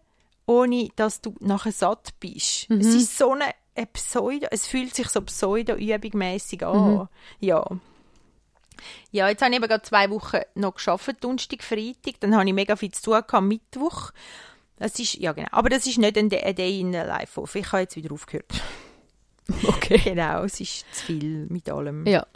ohne 0.46 0.88
dass 0.96 1.20
du 1.20 1.34
nachher 1.40 1.72
satt 1.72 2.10
bist. 2.20 2.68
Mhm. 2.68 2.80
Es 2.80 2.88
ist 2.88 3.16
so 3.16 3.32
eine 3.32 3.46
Pseudo, 3.86 4.48
es 4.50 4.66
fühlt 4.66 4.94
sich 4.94 5.08
so 5.08 5.20
pseudo-übungmässig 5.20 6.64
an. 6.64 6.92
Mhm. 6.92 7.08
Ja. 7.40 7.64
Ja, 9.10 9.28
jetzt 9.28 9.42
habe 9.42 9.50
ich 9.50 9.56
eben 9.58 9.68
gerade 9.68 9.82
zwei 9.82 10.08
Wochen 10.10 10.38
noch 10.54 10.74
geschafft, 10.74 11.16
Donnerstag, 11.20 11.62
Freitag, 11.62 12.20
dann 12.20 12.36
habe 12.36 12.46
ich 12.46 12.54
mega 12.54 12.76
viel 12.76 12.92
zu 12.92 13.02
tun 13.02 13.22
gehabt, 13.26 13.46
Mittwoch. 13.46 14.12
Das 14.76 14.98
ist, 14.98 15.14
ja 15.14 15.32
genau, 15.32 15.48
aber 15.50 15.68
das 15.68 15.86
ist 15.86 15.98
nicht 15.98 16.16
ein 16.16 16.28
Day 16.28 16.80
in 16.80 16.92
the 16.92 16.98
Life 16.98 17.40
of. 17.40 17.54
Ich 17.56 17.72
habe 17.72 17.82
jetzt 17.82 17.96
wieder 17.96 18.12
aufgehört. 18.12 18.52
Okay. 19.62 19.96
Genau, 20.04 20.44
es 20.44 20.60
ist 20.60 20.84
zu 20.94 21.06
viel 21.06 21.46
mit 21.48 21.70
allem. 21.70 22.06
Ja. 22.06 22.26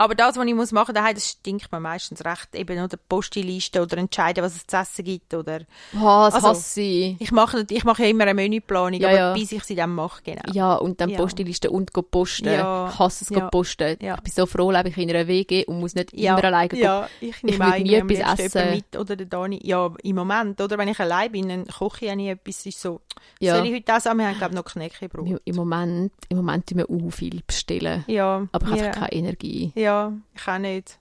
Aber 0.00 0.14
das, 0.14 0.36
was 0.36 0.46
ich 0.46 0.54
muss 0.54 0.70
machen 0.72 0.94
daheim, 0.94 1.14
das 1.14 1.28
stinkt 1.30 1.72
mir 1.72 1.80
meistens 1.80 2.24
recht. 2.24 2.54
Eben 2.54 2.78
oder 2.82 2.96
Postiliste 3.08 3.82
oder 3.82 3.98
entscheiden, 3.98 4.44
was 4.44 4.54
es 4.54 4.66
zu 4.66 4.76
essen 4.76 5.04
gibt. 5.04 5.34
Oder 5.34 5.62
Oh, 5.94 6.04
das 6.26 6.34
Also, 6.36 6.48
hasse 6.50 6.80
ich. 6.80 7.16
ich 7.20 7.32
mache, 7.32 7.66
ich 7.68 7.82
mache 7.84 8.04
ja 8.04 8.08
immer 8.10 8.22
eine 8.22 8.34
Menüplanung, 8.34 9.00
Ja, 9.00 9.08
aber 9.08 9.16
ja. 9.18 9.32
bis 9.34 9.50
ich 9.52 9.64
sie 9.64 9.74
dann 9.74 9.94
mache, 9.94 10.22
genau. 10.22 10.42
Ja, 10.52 10.74
und 10.76 11.00
dann 11.00 11.10
Ja. 11.10 11.16
Postliste 11.18 11.70
und 11.70 11.92
go 11.92 12.02
posten. 12.02 12.46
Ja. 12.46 12.88
Ich 12.92 12.98
hasse 12.98 13.24
es 13.24 13.30
go 13.30 13.48
posten. 13.50 13.96
Ich 14.00 14.20
bin 14.20 14.32
so 14.32 14.46
froh, 14.46 14.70
lebe 14.70 14.88
ich 14.88 14.96
in 14.98 15.10
einer 15.10 15.26
WG 15.26 15.64
und 15.66 15.80
muss 15.80 15.94
nicht 15.96 16.12
immer 16.12 16.44
alleine 16.44 16.68
go 16.68 16.76
ja, 16.76 17.08
ich 17.20 17.42
nehme 17.42 17.64
einen, 17.64 17.82
nie 17.84 17.94
etwas 17.94 18.38
essen. 18.38 18.70
mit 18.70 18.96
oder 18.96 19.16
der 19.16 19.26
Dani. 19.26 19.58
Ja, 19.64 19.92
im 20.04 20.14
Moment, 20.16 20.60
oder? 20.60 20.78
Wenn 20.78 20.88
ich 20.88 21.00
allein 21.00 21.32
bin, 21.32 21.48
dann 21.48 21.66
koche 21.66 22.04
ich 22.04 22.08
ja 22.08 22.14
nie 22.14 22.28
etwas. 22.28 22.64
Ist 22.66 22.80
so, 22.80 23.00
soll 23.40 23.66
ich 23.66 23.72
heute 23.72 23.82
das 23.86 24.06
haben? 24.06 24.18
Wir 24.18 24.28
haben, 24.28 24.38
glaube 24.38 24.52
ich, 24.54 24.56
noch 24.56 24.64
Knäckebrot. 24.64 25.26
Im, 25.26 25.40
Im 25.44 25.56
Moment, 25.56 26.12
im 26.28 26.36
Moment 26.36 26.66
tun 26.68 26.78
wir 26.78 26.88
auch 26.88 27.10
viel 27.10 27.42
bestellen. 27.44 28.04
Ja, 28.06 28.46
Aber 28.52 28.66
ich 28.76 28.80
habe 28.82 28.92
keine 28.92 29.12
Energie. 29.12 29.72
Ja, 29.74 29.87
ich 29.88 30.48
auch 30.48 30.58
nicht. 30.58 30.98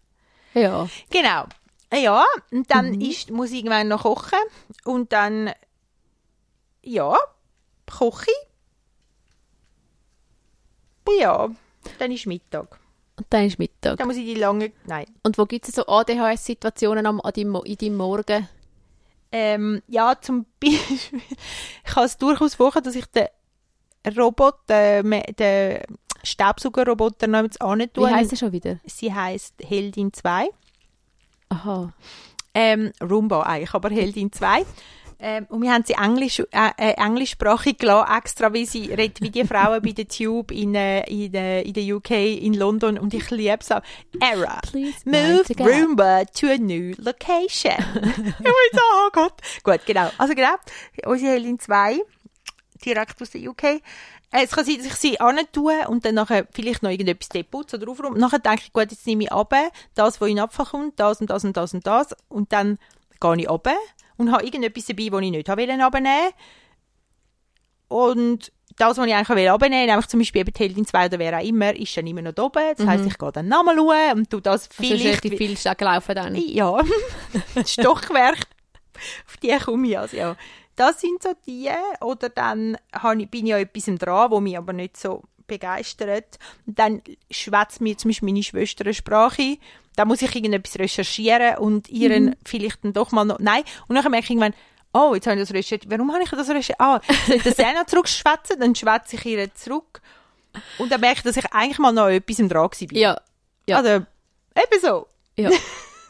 Ja. 0.54 0.88
Genau. 1.10 1.46
Ja, 1.94 2.26
und 2.52 2.70
dann 2.72 2.92
Mhm. 2.94 3.02
ist, 3.02 3.32
muss 3.32 3.52
ich 3.52 3.58
irgendwann 3.60 3.88
noch 3.88 4.04
kochen. 4.04 4.40
Und 4.84 5.14
dann, 5.14 5.52
ja, 6.84 7.16
koche 7.90 8.30
ich. 11.08 11.20
Ja, 11.22 11.50
dann 12.00 12.12
ist 12.12 12.26
Mittag. 12.26 12.80
Und 13.16 13.26
dann 13.30 13.46
ist 13.46 13.58
Mittag. 13.60 13.98
Dann 13.98 14.08
muss 14.08 14.18
ich 14.18 14.26
die 14.26 14.34
lange, 14.36 14.72
nein. 14.86 15.06
Und 15.24 15.38
wo 15.38 15.46
gibt 15.46 15.68
es 15.68 15.76
so 15.76 15.86
ADHS-Situationen 15.88 17.06
am, 17.06 17.22
an 17.22 17.32
deinem, 17.34 17.50
Mo- 17.50 17.64
in 17.64 17.78
deinem 17.78 17.96
Morgen? 17.98 18.48
Ähm, 19.32 19.82
ja, 19.88 20.20
zum 20.20 20.46
Beispiel, 20.62 21.22
ich 21.84 21.84
kann 21.94 22.06
es 22.06 22.18
durchaus 22.18 22.56
vorstellen, 22.56 22.86
dass 22.86 22.96
ich 22.96 23.06
den 23.08 23.28
Roboter, 24.18 25.04
me- 25.04 25.24
den 25.40 25.82
Staubsaugerroboter 26.24 27.28
noch 27.28 27.44
jetzt 27.44 27.60
Wie 27.60 27.66
antue. 27.66 28.12
heisst 28.12 28.34
es 28.34 28.40
schon 28.40 28.52
wieder? 28.52 28.80
Sie 28.86 29.14
heisst 29.14 29.56
Heldin 29.62 30.14
2. 30.14 30.50
Aha. 31.50 31.94
Ähm, 32.54 32.92
Roomba 33.02 33.44
eigentlich, 33.44 33.74
aber 33.74 33.90
Heldin 33.90 34.32
2. 34.32 34.66
Ähm, 35.20 35.48
und 35.50 35.64
wir 35.64 35.74
haben 35.74 35.84
sie 35.84 35.94
Englisch, 35.94 36.40
äh, 36.40 36.70
äh, 36.78 36.94
englischsprachig 36.94 37.80
gelassen, 37.80 38.12
extra, 38.18 38.54
wie 38.54 38.66
sie 38.66 38.94
redet 38.94 39.22
wie 39.22 39.32
die 39.32 39.46
Frauen 39.46 39.82
bei 39.82 39.92
der 39.92 40.08
Tube 40.08 40.52
in, 40.52 40.76
äh, 40.76 41.02
in, 41.10 41.34
äh, 41.34 41.62
in 41.64 41.74
der 41.74 41.96
UK, 41.96 42.12
in 42.12 42.54
London. 42.54 43.00
Und 43.00 43.14
ich 43.16 43.30
liebe 43.32 43.58
es 43.60 43.72
auch. 43.72 43.82
Era. 44.20 44.60
Please 44.62 45.00
Move. 45.06 45.44
Roomba 45.60 46.24
to 46.26 46.48
a 46.48 46.58
new 46.58 46.94
location. 47.00 47.74
ich 47.96 48.46
will 48.46 48.72
so, 48.74 48.82
oh 48.94 49.10
Gott. 49.12 49.34
Gut, 49.64 49.86
genau. 49.88 50.10
Also 50.20 50.36
genau, 50.36 50.56
unsere 51.06 51.32
Heldin 51.32 51.58
2, 51.58 52.00
direkt 52.86 53.20
aus 53.20 53.32
der 53.32 53.42
UK. 53.42 53.82
Äh, 54.32 54.44
Es 54.44 54.52
kann 54.52 54.66
sein, 54.66 54.78
dass 54.78 54.88
ich 54.88 54.94
sie 54.96 55.18
tue 55.52 55.88
und 55.88 56.06
dann 56.06 56.16
nachher 56.16 56.48
vielleicht 56.52 56.84
noch 56.84 56.90
irgendetwas 56.90 57.30
deputzen 57.30 57.82
oder 57.82 57.92
aufräumen. 57.92 58.20
Nachher 58.20 58.40
denke 58.40 58.64
ich, 58.66 58.74
gut, 58.74 58.92
jetzt 58.92 59.06
nehme 59.08 59.24
ich 59.24 59.32
ab, 59.32 59.54
das, 59.96 60.20
was 60.20 60.30
in 60.30 60.36
den 60.36 60.44
Abfall 60.44 60.66
kommt, 60.66 61.00
das 61.00 61.22
und 61.22 61.30
das 61.30 61.44
und 61.44 61.56
das 61.56 61.74
und 61.74 61.88
das. 61.88 62.16
Und 62.30 62.52
dann 62.52 62.78
gehe 63.20 63.38
ich 63.38 63.50
ab 63.50 63.68
und 64.18 64.32
habe 64.32 64.44
irgendetwas 64.44 64.86
dabei, 64.86 65.10
das 65.10 65.22
ich 65.22 65.32
nicht 65.32 65.50
abnehmen 65.50 66.32
Und 67.88 68.52
das, 68.76 68.98
was 68.98 69.08
ich 69.08 69.14
eigentlich 69.14 69.30
will 69.38 69.48
abnehmen 69.48 69.74
wollte, 69.74 69.88
nämlich 69.88 70.08
zum 70.08 70.20
Beispiel 70.20 70.42
eben 70.42 70.54
die 70.54 70.60
Heldin 70.60 70.86
2 70.86 71.06
oder 71.08 71.20
wer 71.20 71.38
auch 71.40 71.44
immer, 71.44 71.76
ist 71.76 71.96
dann 71.98 72.06
immer 72.06 72.22
noch 72.22 72.34
da 72.34 72.44
oben. 72.44 72.64
Das 72.78 72.86
heisst, 72.86 73.06
ich 73.06 73.18
gehe 73.18 73.32
dann 73.32 73.48
nochmal 73.48 73.76
schauen 73.76 74.18
und 74.20 74.30
tu 74.30 74.40
das 74.40 74.70
Also 74.70 74.84
ist 74.84 75.02
vielleicht... 75.02 75.24
richtig 75.24 75.38
viel 75.38 75.76
gelaufen 75.76 76.16
dann. 76.16 76.36
Ja, 76.36 76.80
das 77.56 77.74
Stockwerk, 77.74 78.40
auf 79.26 79.38
die 79.42 79.58
komme 79.58 79.88
ich 79.88 79.98
also, 79.98 80.18
ja. 80.18 80.36
Das 80.78 81.02
sind 81.02 81.22
so 81.22 81.34
die. 81.46 81.70
Oder 82.00 82.30
dann 82.30 82.78
bin 83.30 83.48
ich 83.48 83.54
an 83.54 83.62
etwas 83.62 83.86
dran, 83.98 84.32
wo 84.32 84.40
mich 84.40 84.58
aber 84.58 84.72
nicht 84.72 84.96
so 84.96 85.24
begeistert. 85.48 86.38
Und 86.66 86.80
dann 86.80 87.02
schwätzt 87.32 87.82
mir 87.82 87.98
zum 87.98 88.10
Beispiel 88.10 88.28
meine 88.28 88.44
Schwester 88.44 88.86
eine 88.86 88.94
Sprache. 88.94 89.58
Da 89.96 90.06
muss 90.06 90.22
ich 90.22 90.34
irgendetwas 90.34 90.78
recherchieren 90.78 91.58
und 91.58 91.90
ihren 91.90 92.36
vielleicht 92.46 92.84
dann 92.84 92.94
doch 92.94 93.12
mal 93.12 93.26
noch... 93.26 93.40
Nein. 93.40 93.64
Und 93.88 93.96
dann 93.96 94.10
merke 94.12 94.26
ich 94.26 94.30
irgendwann, 94.30 94.54
oh, 94.94 95.16
jetzt 95.16 95.26
habe 95.26 95.36
ich 95.36 95.42
das 95.42 95.54
recherchiert. 95.54 95.90
Warum 95.90 96.14
habe 96.14 96.24
ich 96.24 96.30
das 96.30 96.48
recherchiert? 96.48 96.80
Ah, 96.80 97.02
soll 97.26 97.38
ich 97.38 97.44
das 97.44 97.60
auch 97.60 97.74
noch 97.74 97.86
zurückschwätzen? 97.88 98.60
Dann 98.60 98.76
schwätze 98.76 99.16
ich 99.16 99.26
ihr 99.26 99.54
zurück. 99.56 100.02
Und 100.78 100.92
dann 100.92 101.02
merke 101.02 101.18
ich, 101.18 101.24
dass 101.24 101.38
ich 101.38 101.52
eigentlich 101.52 101.80
mal 101.80 101.92
noch 101.92 102.08
etwas 102.08 102.38
dran 102.38 102.52
war. 102.54 102.72
Ja. 102.92 103.20
Ja. 103.68 103.78
Also, 103.78 103.90
eben 103.90 104.82
so. 104.82 105.08
ja. 105.36 105.50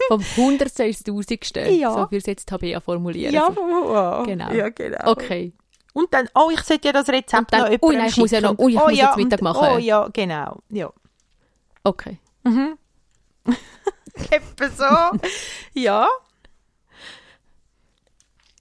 Vom 0.07 0.23
Hundertste 0.37 0.83
ins 0.83 1.03
Tausendste. 1.03 1.61
Ja. 1.69 1.91
So 1.91 1.99
würde 1.99 2.17
es 2.17 2.25
jetzt 2.25 2.47
Tabea 2.47 2.79
formulieren. 2.79 3.33
Ja, 3.33 3.53
wow. 3.55 4.25
Genau. 4.25 4.51
Ja, 4.51 4.69
genau. 4.69 5.11
Okay. 5.11 5.53
Und 5.93 6.13
dann, 6.13 6.29
oh, 6.35 6.49
ich 6.53 6.61
sollte 6.61 6.87
ja 6.87 6.93
das 6.93 7.09
Rezept 7.09 7.51
dann, 7.51 7.61
noch 7.61 7.69
jemandem 7.69 7.99
nein, 7.99 8.09
ich 8.09 8.17
muss 8.17 8.31
ja 8.31 8.41
noch- 8.41 8.59
ui, 8.59 8.73
ich 8.73 8.79
oh, 8.79 8.87
muss 8.87 8.97
ja, 8.97 9.07
jetzt 9.07 9.17
Mittag 9.17 9.41
machen. 9.41 9.67
Oh 9.73 9.77
ja, 9.77 10.07
genau. 10.13 10.59
Ja. 10.69 10.93
Okay. 11.83 12.19
Etwa 14.29 14.69
so. 14.69 15.19
ja. 15.73 16.07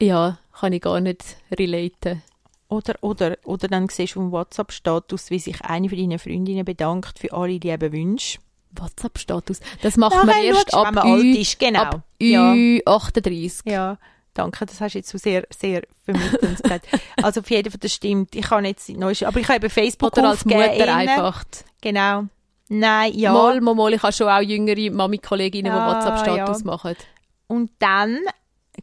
Ja, 0.01 0.39
kann 0.59 0.73
ich 0.73 0.83
gar 0.83 1.01
nicht 1.01 1.37
relaten. 1.51 2.23
Oder, 2.69 2.95
oder, 3.01 3.37
oder 3.45 3.69
dann 3.69 3.89
siehst 3.89 4.17
du 4.17 4.21
im 4.21 4.33
WhatsApp-Status, 4.33 5.31
wie 5.31 5.39
sich 5.39 5.63
eine 5.63 5.89
von 5.89 5.99
deinen 5.99 6.19
Freundinnen 6.19 6.65
bedankt 6.65 7.19
für 7.19 7.33
alle 7.33 7.59
lieben 7.59 7.93
Wünsche. 7.93 8.39
WhatsApp-Status. 8.81 9.61
Das 9.83 9.97
macht 9.97 10.25
man 10.25 10.43
erst 10.43 10.75
ab 10.75 10.95
man 10.95 10.99
alt 10.99 11.25
ist. 11.37 11.59
Genau. 11.59 11.81
ab 11.83 12.03
ja. 12.21 12.53
Ü38. 12.53 13.71
ja. 13.71 13.99
Danke, 14.35 14.67
das 14.67 14.83
hast 14.83 14.93
du 14.93 14.99
jetzt 14.99 15.09
so 15.09 15.17
sehr, 15.17 15.45
sehr 15.49 15.85
vermittelnd 16.05 16.63
gesagt. 16.63 16.89
Also 17.23 17.41
auf 17.41 17.49
jeden 17.49 17.71
Fall, 17.71 17.81
das 17.81 17.95
stimmt. 17.95 18.35
Ich 18.37 18.45
kann 18.45 18.67
jetzt 18.67 18.87
neu, 18.91 19.15
aber 19.25 19.41
ich 19.41 19.49
habe 19.49 19.57
eben 19.57 19.71
Facebook 19.71 20.13
Oder 20.13 20.29
als 20.29 20.45
Mutter 20.45 20.75
innen. 20.75 20.89
einfach. 20.91 21.43
Genau. 21.81 22.25
Nein, 22.69 23.15
ja. 23.15 23.33
Mal, 23.33 23.63
mal, 23.63 23.75
mal. 23.75 23.95
Ich 23.95 24.03
habe 24.03 24.13
schon 24.13 24.29
auch 24.29 24.41
jüngere 24.43 24.91
Mami-Kolleginnen, 24.91 25.73
die 25.73 25.79
Ja, 25.79 25.89
WhatsApp-Status 25.89 26.59
ja. 26.61 26.67
machen. 26.67 26.97
Und 27.47 27.71
dann 27.79 28.19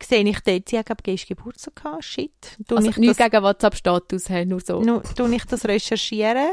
sehe 0.02 0.24
ich 0.24 0.40
dort, 0.40 0.70
sie 0.70 0.80
hat, 0.80 0.88
gestern 1.04 1.36
Geburtstag 1.38 1.76
gehabt. 1.76 2.04
Shit. 2.04 2.32
Tue 2.68 2.78
Also 2.78 2.90
ich 2.90 2.98
nichts 2.98 3.18
das, 3.18 3.30
gegen 3.30 3.44
WhatsApp-Status, 3.44 4.30
hey, 4.30 4.46
nur 4.48 4.60
so. 4.60 4.82
nu, 4.82 5.02
tue 5.16 5.36
ich 5.36 5.46
das 5.46 5.66
recherchieren. 5.66 6.48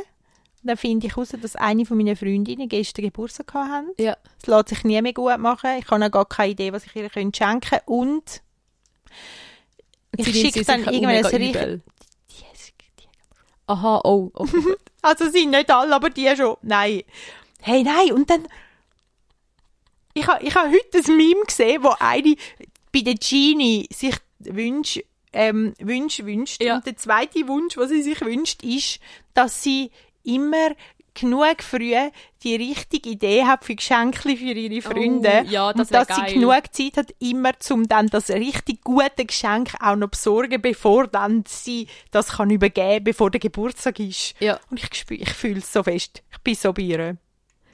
Dann 0.62 0.76
finde 0.76 1.06
ich 1.06 1.16
heraus, 1.16 1.30
dass 1.40 1.56
eine 1.56 1.86
von 1.86 1.96
meinen 1.96 2.16
Freundinnen 2.16 2.68
gestern 2.68 3.04
Geburtstag 3.04 3.54
haben. 3.54 3.88
Ja. 3.98 4.16
Es 4.40 4.46
lässt 4.46 4.68
sich 4.68 4.84
nie 4.84 5.00
mehr 5.00 5.14
gut 5.14 5.38
machen. 5.38 5.70
Ich 5.78 5.90
habe 5.90 6.04
auch 6.04 6.10
gar 6.10 6.26
keine 6.26 6.52
Idee, 6.52 6.72
was 6.72 6.84
ich 6.84 6.94
ihr 6.94 7.08
könnte 7.08 7.36
schenken 7.36 7.60
könnte. 7.60 7.82
Und 7.86 8.42
ich 10.16 10.26
schicke 10.26 10.64
dann 10.64 10.84
irgendwann 10.84 11.16
ein 11.16 11.24
richtig... 11.24 11.80
Aha, 13.66 14.00
oh. 14.04 14.30
oh. 14.34 14.46
Also 15.02 15.30
sind 15.30 15.50
nicht 15.50 15.70
alle, 15.70 15.94
aber 15.94 16.10
die 16.10 16.28
schon. 16.36 16.56
Nein. 16.60 17.04
Hey, 17.62 17.82
nein, 17.82 18.12
und 18.12 18.28
dann... 18.28 18.46
Ich 20.12 20.26
habe 20.26 20.44
ich 20.44 20.54
ha 20.54 20.64
heute 20.66 20.98
ein 20.98 21.16
Meme 21.16 21.44
gesehen, 21.46 21.82
wo 21.84 21.94
eine 21.98 22.34
bei 22.92 23.00
der 23.00 23.14
Genie 23.14 23.88
sich 23.92 24.16
Wünsche 24.40 25.04
ähm, 25.32 25.74
Wünsche 25.78 26.26
wünscht. 26.26 26.62
Ja. 26.62 26.76
Und 26.76 26.86
der 26.86 26.96
zweite 26.96 27.46
Wunsch, 27.48 27.76
was 27.76 27.90
sie 27.90 28.02
sich 28.02 28.20
wünscht, 28.20 28.62
ist, 28.62 28.98
dass 29.34 29.62
sie 29.62 29.90
immer 30.24 30.70
genug 31.14 31.62
früh 31.62 31.94
die 32.42 32.56
richtige 32.56 33.10
Idee 33.10 33.44
hat 33.44 33.64
für 33.64 33.74
Geschenke 33.74 34.36
für 34.36 34.52
ihre 34.52 34.80
Freunde. 34.80 35.44
Oh, 35.44 35.50
ja, 35.50 35.72
das 35.72 35.88
und 35.88 35.94
dass 35.94 36.08
geil. 36.08 36.24
sie 36.28 36.34
genug 36.34 36.62
Zeit 36.72 36.96
hat, 36.96 37.14
immer 37.18 37.58
zum 37.58 37.88
dann 37.88 38.06
das 38.06 38.30
richtig 38.30 38.82
gute 38.82 39.26
Geschenk 39.26 39.74
auch 39.80 39.96
noch 39.96 40.08
besorgen, 40.08 40.62
bevor 40.62 41.06
dann 41.06 41.44
sie 41.46 41.88
das 42.10 42.28
kann 42.28 42.50
übergeben, 42.50 43.04
bevor 43.04 43.30
der 43.30 43.40
Geburtstag 43.40 43.98
ist. 44.00 44.34
Ja. 44.40 44.58
Und 44.70 44.80
ich 44.82 45.10
ich 45.10 45.32
fühle 45.32 45.58
es 45.58 45.72
so 45.72 45.82
fest. 45.82 46.22
Ich 46.32 46.38
bin 46.38 46.54
so 46.54 46.72
bei 46.72 46.82
ihr. 46.82 47.16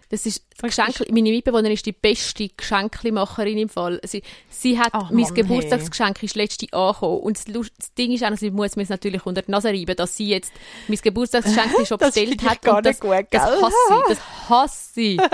Das 0.08 0.24
ist 0.24 0.44
das 0.58 0.74
Geschenk, 0.76 1.10
meine 1.10 1.30
Mitbewohnerin 1.30 1.72
ist 1.72 1.84
die 1.84 1.92
beste 1.92 2.48
Geschenklimacherin 2.48 3.58
im 3.58 3.68
Fall. 3.68 4.00
Sie, 4.04 4.22
sie 4.48 4.78
hat, 4.78 4.90
Ach, 4.92 5.10
mein 5.10 5.22
Mann, 5.22 5.34
Geburtstagsgeschenk 5.34 6.22
ist 6.22 6.36
letzte 6.36 6.72
angekommen. 6.72 7.18
Und 7.20 7.36
das, 7.38 7.48
Lust- 7.48 7.72
das 7.76 7.92
Ding 7.94 8.12
ist 8.12 8.22
auch, 8.24 8.36
sie 8.36 8.50
muss 8.52 8.76
mir 8.76 8.84
es 8.84 8.88
natürlich 8.88 9.26
unter 9.26 9.42
die 9.42 9.50
Nase 9.50 9.68
reiben, 9.68 9.96
dass 9.96 10.16
sie 10.16 10.28
jetzt 10.28 10.52
mein 10.86 10.98
Geburtstagsgeschenk 10.98 11.72
schon 11.88 11.98
Das 11.98 12.14
bestellt 12.14 12.42
hat. 12.48 12.62
gar 12.62 12.76
und 12.76 12.86
das, 12.86 13.00
gut, 13.00 13.10
das 13.10 13.28
gell? 13.30 13.62
hasse 13.62 13.94
ich, 13.98 14.08
das 14.08 14.20
hasse 14.48 15.00
ich. 15.00 15.20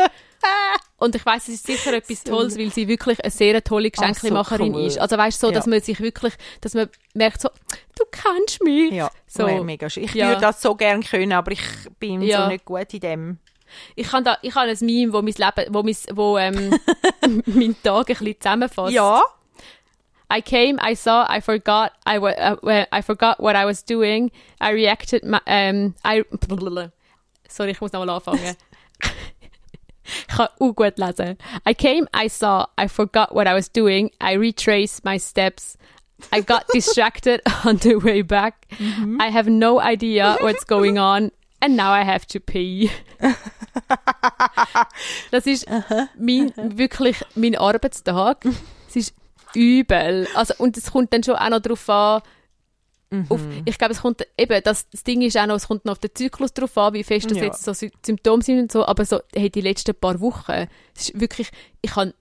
Und 0.96 1.14
ich 1.14 1.24
weiss, 1.24 1.44
es 1.46 1.54
ist 1.54 1.66
sicher 1.66 1.92
etwas 1.92 2.24
Tolles, 2.24 2.58
weil 2.58 2.72
sie 2.72 2.88
wirklich 2.88 3.22
eine 3.22 3.30
sehr 3.30 3.62
tolle 3.62 3.90
Geschenklimacherin 3.92 4.70
Ach, 4.72 4.74
so 4.74 4.80
cool. 4.80 4.86
ist. 4.86 4.98
Also 4.98 5.16
weißt 5.16 5.40
du, 5.42 5.46
so, 5.46 5.52
dass 5.52 5.66
Ja. 5.66 5.70
man 5.70 5.80
sich 5.80 6.00
wirklich, 6.00 6.34
dass 6.60 6.74
man 6.74 6.88
merkt 7.14 7.40
so, 7.40 7.48
du 7.96 8.04
kennst 8.10 8.60
mich. 8.62 8.92
Ja, 8.92 9.08
So. 9.28 9.46
so. 9.48 9.62
mega 9.62 9.88
schön. 9.88 10.02
Ich 10.04 10.14
Ja. 10.14 10.28
würde 10.30 10.40
das 10.40 10.60
so 10.60 10.74
gerne 10.74 11.02
können, 11.04 11.32
aber 11.32 11.52
ich 11.52 11.60
bin 12.00 12.22
Ja. 12.22 12.42
so 12.44 12.48
nicht 12.48 12.64
gut 12.64 12.92
in 12.92 13.00
dem. 13.00 13.38
Ich 13.96 14.08
kann 14.08 14.24
da, 14.24 14.38
ich 14.42 14.54
habe 14.54 14.68
ein 14.70 14.76
Meme, 14.80 15.12
wo 15.12 15.22
mein 15.22 15.34
Leben, 15.36 15.74
wo 15.74 15.82
mein, 15.82 15.96
wo, 16.12 16.38
ähm, 16.38 16.78
meinen 17.46 17.82
Tag 17.82 18.10
ein 18.10 18.16
bisschen 18.16 18.40
zusammenfasst. 18.40 18.92
Ja. 18.92 19.22
I 20.34 20.40
came, 20.40 20.78
I 20.80 20.94
saw, 20.94 21.26
I 21.28 21.40
forgot, 21.42 21.92
I, 22.06 22.16
uh, 22.18 22.86
I 22.90 23.02
forgot 23.02 23.38
what 23.38 23.54
I 23.54 23.66
was 23.66 23.84
doing. 23.84 24.30
I 24.60 24.70
reacted, 24.70 25.24
ma- 25.24 25.42
um, 25.46 25.94
I, 26.04 26.24
sorry, 27.48 27.72
ich 27.72 27.80
muss 27.82 27.92
nochmal 27.92 28.08
anfangen. 28.16 28.56
ich 30.04 30.26
kann 30.28 30.48
auch 30.58 30.72
gut 30.74 30.96
lesen. 30.98 31.36
I 31.68 31.74
came, 31.74 32.06
I 32.14 32.28
saw, 32.28 32.66
I 32.78 32.88
forgot 32.88 33.34
what 33.34 33.46
I 33.46 33.52
was 33.52 33.68
doing. 33.70 34.10
I 34.20 34.32
retraced 34.34 35.04
my 35.04 35.18
steps. 35.18 35.76
I 36.32 36.40
got 36.40 36.64
distracted 36.72 37.42
on 37.64 37.76
the 37.78 37.96
way 37.96 38.22
back. 38.22 38.66
I 39.20 39.28
have 39.28 39.48
no 39.50 39.80
idea 39.80 40.36
what's 40.40 40.64
going 40.64 40.96
on. 40.96 41.30
And 41.60 41.76
now 41.76 41.90
I 41.92 42.04
have 42.04 42.26
to 42.28 42.40
pee. 42.40 42.90
Das 45.30 45.46
ist 45.46 45.66
mein, 46.18 46.52
wirklich 46.56 47.16
mein 47.34 47.56
Arbeitstag. 47.56 48.44
Es 48.88 48.96
ist 48.96 49.14
übel. 49.54 50.28
Also, 50.34 50.54
und 50.58 50.76
es 50.76 50.90
kommt 50.92 51.12
dann 51.12 51.22
schon 51.22 51.36
auch 51.36 51.50
noch 51.50 51.60
darauf 51.60 51.88
an, 51.88 52.22
auf, 53.28 53.40
ich 53.66 53.76
glaube, 53.76 53.92
es 53.92 54.00
kommt 54.00 54.26
eben, 54.38 54.62
das, 54.64 54.88
das 54.88 55.04
Ding 55.04 55.20
ist 55.20 55.36
auch 55.36 55.46
noch, 55.46 55.56
es 55.56 55.68
kommt 55.68 55.84
noch 55.84 55.92
auf 55.92 55.98
den 55.98 56.14
Zyklus 56.14 56.54
drauf 56.54 56.76
an, 56.78 56.94
wie 56.94 57.04
fest 57.04 57.30
das 57.30 57.36
Ja. 57.36 57.44
jetzt 57.44 57.62
so 57.62 57.74
Sy 57.74 57.92
Symptome 58.04 58.42
sind 58.42 58.58
und 58.58 58.72
so, 58.72 58.86
aber 58.86 59.04
so, 59.04 59.20
hey, 59.34 59.50
die 59.50 59.60
letzten 59.60 59.94
paar 59.94 60.18
Wochen, 60.20 60.66
es 60.96 61.10
ist 61.10 61.20
wirklich, 61.20 61.50
ich 61.82 61.94
habe 61.94 62.14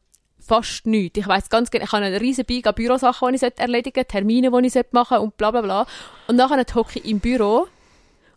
fast 0.46 0.86
nichts. 0.86 1.18
Ich 1.18 1.28
weiß 1.28 1.50
ganz 1.50 1.72
genau, 1.72 1.86
ich 1.86 1.92
habe 1.94 2.04
einen 2.04 2.18
riesen 2.18 2.44
Berg 2.44 2.68
an 2.68 2.76
Bürosachen, 2.76 3.30
die 3.34 3.36
ich 3.46 3.58
erledigen 3.58 3.96
sollte, 3.96 4.12
Termine, 4.12 4.52
die 4.52 4.68
ich 4.68 4.76
machen 4.92 5.08
sollte 5.10 5.22
und 5.22 5.38
bla 5.38 5.52
bla 5.52 5.62
bla. 5.62 5.88
Und 6.28 6.36
nachher 6.36 6.66
hocke 6.76 7.00
ich 7.00 7.06
im 7.06 7.20
Büro 7.20 7.68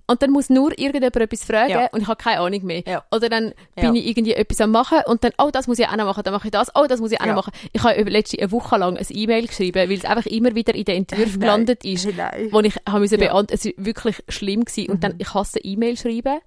und 0.07 0.23
dann 0.23 0.31
muss 0.31 0.51
nur 0.51 0.79
irgendjemand 0.79 1.17
etwas 1.17 1.45
fragen 1.45 1.71
Ja. 1.71 1.87
und 1.93 2.03
ich 2.03 2.09
habe 2.09 2.23
keine 2.23 2.41
Ahnung 2.41 2.63
mehr. 2.65 2.83
Ja. 2.87 3.05
Oder 3.11 3.29
dann 3.29 3.55
bin 3.75 3.95
ich 3.97 4.07
irgendwie 4.07 4.35
etwas 4.35 4.61
am 4.61 4.71
machen 4.71 4.99
und 5.07 5.25
dann, 5.25 5.33
oh, 5.39 5.51
das 5.53 5.67
muss 5.67 5.79
ich 5.79 5.87
auch 5.89 5.97
noch 5.97 6.05
machen, 6.05 6.23
dann 6.25 6.35
mache 6.35 6.49
ich 6.49 6.53
das, 6.53 6.71
oh, 6.75 6.87
das 6.89 7.01
muss 7.01 7.13
ich 7.13 7.21
auch 7.21 7.27
noch 7.27 7.37
machen. 7.37 7.53
Ich 7.73 7.83
habe 7.83 8.03
letzte 8.03 8.39
eine 8.39 8.53
Woche 8.53 8.77
lang 8.77 8.97
ein 8.99 9.07
E-Mail 9.09 9.47
geschrieben, 9.47 9.89
weil 9.89 9.97
es 9.99 10.05
einfach 10.05 10.27
immer 10.27 10.55
wieder 10.55 10.75
in 10.75 10.85
den 10.85 10.97
Entwürfen 10.99 11.33
Nein. 11.33 11.41
gelandet 11.41 11.85
ist, 11.85 12.07
Nein. 12.17 12.49
wo 12.51 12.61
ich 12.61 12.75
habe 12.89 13.01
müssen 13.01 13.15
Ja. 13.21 13.27
Mhm. 13.27 13.31
beantworten. 13.33 13.55
Es 13.55 13.65
war 13.65 13.73
wirklich 13.85 14.17
schlimm 14.29 14.65
gewesen. 14.65 14.91
Und 14.91 15.03
dann, 15.05 15.15
ich 15.19 15.33
hasse 15.33 15.59
E-Mail 15.61 15.97
schreiben. 15.97 16.39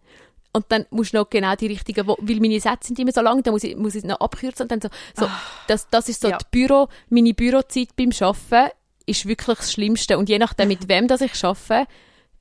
Und 0.54 0.66
dann 0.70 0.86
musst 0.90 1.14
du 1.14 1.18
noch 1.18 1.30
genau 1.30 1.56
die 1.56 1.68
richtigen, 1.68 2.08
wo, 2.08 2.18
weil 2.20 2.40
meine 2.40 2.60
Sätze 2.60 2.88
sind 2.88 2.98
immer 3.00 3.12
so 3.12 3.22
lang, 3.22 3.44
dann 3.44 3.54
muss 3.54 3.64
ich, 3.64 3.76
muss 3.76 3.94
ich 3.96 4.04
es 4.04 4.08
noch 4.10 4.20
abkürzen 4.22 4.64
und 4.64 4.72
dann 4.72 4.82
so, 4.82 4.90
so 5.16 5.30
das, 5.68 5.88
das 5.90 6.10
ist 6.10 6.22
so 6.22 6.30
Ah. 6.30 6.32
Ja. 6.32 6.38
die 6.40 6.46
Büro, 6.52 6.88
meine 7.10 7.34
Bürozeit 7.34 7.90
beim 7.96 8.10
Arbeiten 8.20 8.72
ist 9.06 9.26
wirklich 9.28 9.58
das 9.58 9.72
Schlimmste. 9.72 10.18
Und 10.18 10.30
je 10.30 10.40
nachdem, 10.40 10.68
mit 10.70 10.88
wem 10.90 11.08
das 11.08 11.22
ich 11.22 11.44
arbeite, 11.44 11.88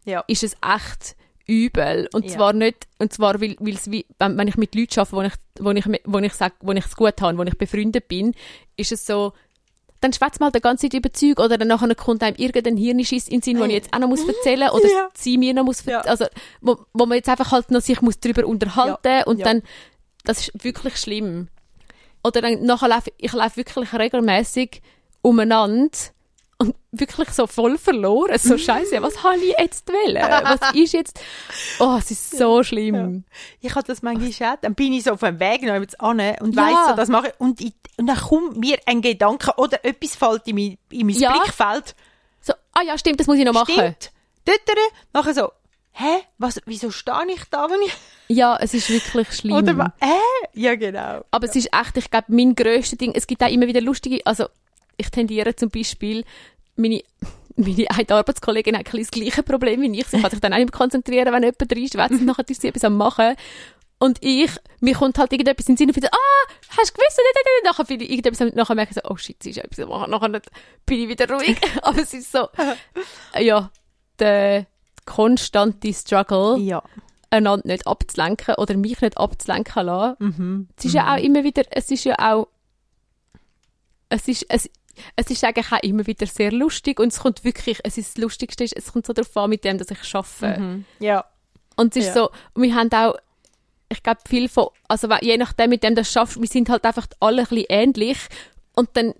Ja. 0.06 0.24
ist 0.26 0.42
es 0.42 0.54
echt 0.54 1.14
übel. 1.46 2.08
Und 2.12 2.24
Ja. 2.24 2.32
zwar 2.32 2.52
nicht, 2.54 2.88
und 2.98 3.12
zwar, 3.12 3.40
weil, 3.40 3.54
weil 3.60 3.74
es 3.74 3.90
wie, 3.90 4.06
wenn, 4.18 4.36
wenn 4.38 4.48
ich 4.48 4.56
mit 4.56 4.74
Leuten 4.74 4.98
arbeite, 4.98 5.12
wo 5.60 5.70
ich, 5.70 5.84
wo 5.84 5.88
ich, 5.92 6.00
wo 6.04 6.18
ich 6.18 6.32
sage, 6.32 6.54
wo 6.60 6.72
ich 6.72 6.84
es 6.86 6.96
gut 6.96 7.20
habe, 7.20 7.36
wo 7.38 7.42
ich 7.42 7.56
befreundet 7.58 8.08
bin, 8.08 8.34
ist 8.76 8.90
es 8.92 9.06
so, 9.06 9.32
dann 10.00 10.12
schwätzt 10.12 10.40
man 10.40 10.46
halt 10.48 10.56
die 10.56 10.60
ganze 10.60 10.88
Zeit 10.88 10.94
über 10.98 11.12
Zeug 11.12 11.38
oder 11.40 11.56
dann 11.56 11.68
nachher 11.68 11.94
kommt 11.94 12.22
einem 12.22 12.36
irgendein 12.36 12.76
Hirnischiss 12.76 13.28
in 13.28 13.40
den 13.40 13.42
Sinn, 13.42 13.56
den 13.58 13.70
ich 13.70 13.76
jetzt 13.76 13.92
auch 13.94 13.98
noch 13.98 14.08
muss 14.08 14.26
erzählen 14.26 14.70
oder 14.70 14.88
Ja. 14.88 15.08
sie 15.14 15.38
mir 15.38 15.54
noch 15.54 15.64
muss 15.64 15.84
Ja. 15.84 16.00
also, 16.00 16.26
wo, 16.60 16.78
wo 16.92 17.06
man 17.06 17.16
jetzt 17.16 17.28
einfach 17.28 17.50
halt 17.52 17.70
noch 17.70 17.80
sich 17.80 18.00
muss 18.02 18.18
drüber 18.20 18.46
unterhalten 18.46 19.08
Ja. 19.08 19.24
und 19.24 19.38
Ja. 19.38 19.44
dann, 19.44 19.62
das 20.24 20.40
ist 20.48 20.64
wirklich 20.64 20.96
schlimm. 20.96 21.48
Oder 22.24 22.40
dann 22.42 22.62
nachher 22.64 22.88
laufe 22.88 23.12
ich 23.18 23.32
laufe 23.32 23.56
wirklich 23.56 23.92
regelmäßig 23.92 24.82
umeinander 25.22 25.90
und 26.58 26.74
wirklich 26.90 27.28
so 27.30 27.46
voll 27.46 27.76
verloren. 27.76 28.38
So 28.38 28.56
scheiße, 28.56 29.02
was 29.02 29.22
habe 29.22 29.36
ich 29.36 29.54
jetzt 29.58 29.86
wollen? 29.88 30.16
Was 30.16 30.60
ist 30.74 30.92
jetzt? 30.94 31.20
Oh, 31.78 31.96
es 31.98 32.10
ist 32.10 32.36
so 32.38 32.62
schlimm. 32.62 33.24
Ich 33.60 33.74
habe 33.74 33.86
das 33.86 34.02
manchmal 34.02 34.52
auch. 34.52 34.58
Dann 34.62 34.74
bin 34.74 34.92
ich 34.94 35.04
so 35.04 35.12
auf 35.12 35.20
dem 35.20 35.38
Weg 35.38 35.62
noch 35.62 35.74
jetzt 35.74 36.00
an 36.00 36.20
und 36.40 36.54
Ja. 36.54 36.62
weiss 36.62 36.88
so, 36.88 36.96
das 36.96 37.08
mache 37.08 37.28
ich. 37.28 37.34
Und, 37.40 37.60
ich, 37.60 37.74
und 37.98 38.06
dann 38.06 38.16
kommt 38.16 38.56
mir 38.56 38.78
ein 38.86 39.02
Gedanke 39.02 39.52
oder 39.58 39.84
etwas 39.84 40.16
fällt 40.16 40.46
in 40.48 40.56
mein, 40.56 40.78
in 40.90 41.06
mein 41.06 41.16
Ja. 41.16 41.32
Blickfeld. 41.32 41.94
So, 42.40 42.54
ah 42.72 42.82
ja, 42.86 42.96
stimmt, 42.96 43.20
das 43.20 43.26
muss 43.26 43.36
ich 43.38 43.44
noch 43.44 43.52
machen. 43.52 43.74
Stimmt. 43.74 44.10
Dort, 44.46 44.60
nachher 45.12 45.34
so, 45.34 45.50
hä? 45.92 46.22
Was, 46.38 46.60
wieso 46.66 46.90
stehe 46.90 47.26
ich 47.34 47.42
da, 47.50 47.68
wenn 47.68 47.82
ich... 47.82 47.92
Ja, 48.28 48.56
es 48.60 48.72
ist 48.74 48.88
wirklich 48.90 49.30
schlimm. 49.32 49.54
Oder, 49.56 49.92
hä? 50.00 50.14
Ja, 50.54 50.74
genau. 50.76 51.24
Aber 51.30 51.46
es 51.48 51.56
ist 51.56 51.68
echt, 51.72 51.96
ich 51.96 52.10
glaube, 52.10 52.26
mein 52.28 52.54
grösstes 52.54 52.98
Ding, 52.98 53.12
es 53.14 53.26
gibt 53.26 53.42
auch 53.42 53.48
immer 53.50 53.66
wieder 53.66 53.80
lustige, 53.80 54.24
also 54.24 54.46
ich 54.96 55.10
tendiere 55.10 55.54
zum 55.56 55.70
Beispiel, 55.70 56.24
meine, 56.76 57.02
meine 57.56 57.86
eine 57.90 58.10
Arbeitskollegin 58.10 58.76
hat 58.76 58.92
ein 58.92 58.98
das 59.00 59.10
gleiche 59.10 59.42
Problem 59.42 59.80
wie 59.82 59.98
ich. 60.00 60.06
Sie 60.06 60.20
kann 60.20 60.30
sich 60.30 60.40
dann 60.40 60.52
auch 60.52 60.58
nicht 60.58 60.72
mehr 60.72 60.78
konzentrieren, 60.78 61.32
wenn 61.32 61.42
jemand 61.42 61.72
drin 61.72 61.88
schwätzt 61.88 62.20
und 62.20 62.24
nachher 62.26 62.48
ist 62.48 62.60
sie 62.62 62.68
etwas 62.68 62.84
am 62.84 62.96
machen. 62.96 63.34
Und 63.98 64.18
ich, 64.20 64.50
mir 64.80 64.94
kommt 64.94 65.16
halt 65.18 65.32
irgendetwas 65.32 65.68
in 65.68 65.74
den 65.74 65.78
Sinn 65.78 65.88
und 65.88 65.94
finde, 65.94 66.10
ah, 66.12 66.52
hast 66.76 66.90
du 66.90 66.94
gewusst? 66.98 67.18
Nachher 67.64 67.86
finde 67.86 68.04
ich 68.04 68.10
irgendetwas, 68.10 68.46
und 68.46 68.54
nachher 68.54 68.74
merke 68.74 68.90
ich 68.90 69.02
so, 69.02 69.10
oh 69.10 69.16
shit, 69.16 69.42
sie 69.42 69.50
ist 69.50 69.58
etwas 69.58 69.80
am 69.80 69.88
machen. 69.88 70.10
Nachher 70.10 70.28
bin 70.84 71.00
ich 71.00 71.08
wieder 71.08 71.30
ruhig. 71.30 71.58
Aber 71.82 71.98
es 72.02 72.12
ist 72.12 72.30
so, 72.30 72.46
ja, 73.38 73.70
der 74.18 74.66
konstante 75.06 75.94
Struggle 75.94 76.58
Ja. 76.58 76.82
einander 77.30 77.66
nicht 77.66 77.86
abzulenken 77.86 78.56
oder 78.56 78.76
mich 78.76 79.00
nicht 79.00 79.16
abzulenken 79.16 79.86
lassen. 79.86 80.16
Mhm. 80.18 80.68
Es 80.76 80.84
ist 80.84 80.94
ja 80.94 81.14
auch 81.14 81.18
immer 81.18 81.42
wieder, 81.42 81.62
es 81.70 81.90
ist 81.90 82.04
ja 82.04 82.16
auch, 82.18 82.48
es 84.10 84.28
ist, 84.28 84.44
es, 84.50 84.68
es 85.16 85.30
ist 85.30 85.44
eigentlich 85.44 85.70
auch 85.72 85.82
immer 85.82 86.06
wieder 86.06 86.26
sehr 86.26 86.52
lustig 86.52 86.98
und 87.00 87.08
es 87.12 87.20
kommt 87.20 87.44
wirklich, 87.44 87.78
es 87.84 87.98
ist 87.98 88.16
das 88.16 88.22
Lustigste, 88.22 88.64
ist, 88.64 88.76
es 88.76 88.92
kommt 88.92 89.06
so 89.06 89.12
darauf 89.12 89.36
an, 89.36 89.50
mit 89.50 89.64
dem, 89.64 89.78
dass 89.78 89.90
ich 89.90 90.14
arbeite. 90.14 90.60
Mhm. 90.60 90.84
Ja. 90.98 91.24
Und 91.76 91.96
es 91.96 92.06
ist 92.06 92.14
Ja. 92.14 92.22
so, 92.24 92.30
wir 92.54 92.74
haben 92.74 92.90
auch, 92.92 93.16
ich 93.88 94.02
glaube, 94.02 94.20
viel 94.28 94.48
von, 94.48 94.68
also 94.88 95.08
je 95.20 95.36
nachdem, 95.36 95.70
mit 95.70 95.82
dem 95.82 95.90
du 95.94 96.00
das 96.00 96.10
schaffst, 96.12 96.40
wir 96.40 96.48
sind 96.48 96.68
halt 96.68 96.84
einfach 96.84 97.06
alle 97.20 97.42
ein 97.42 97.48
bisschen 97.48 97.66
ähnlich 97.68 98.18
und 98.74 98.88
dann 98.94 99.14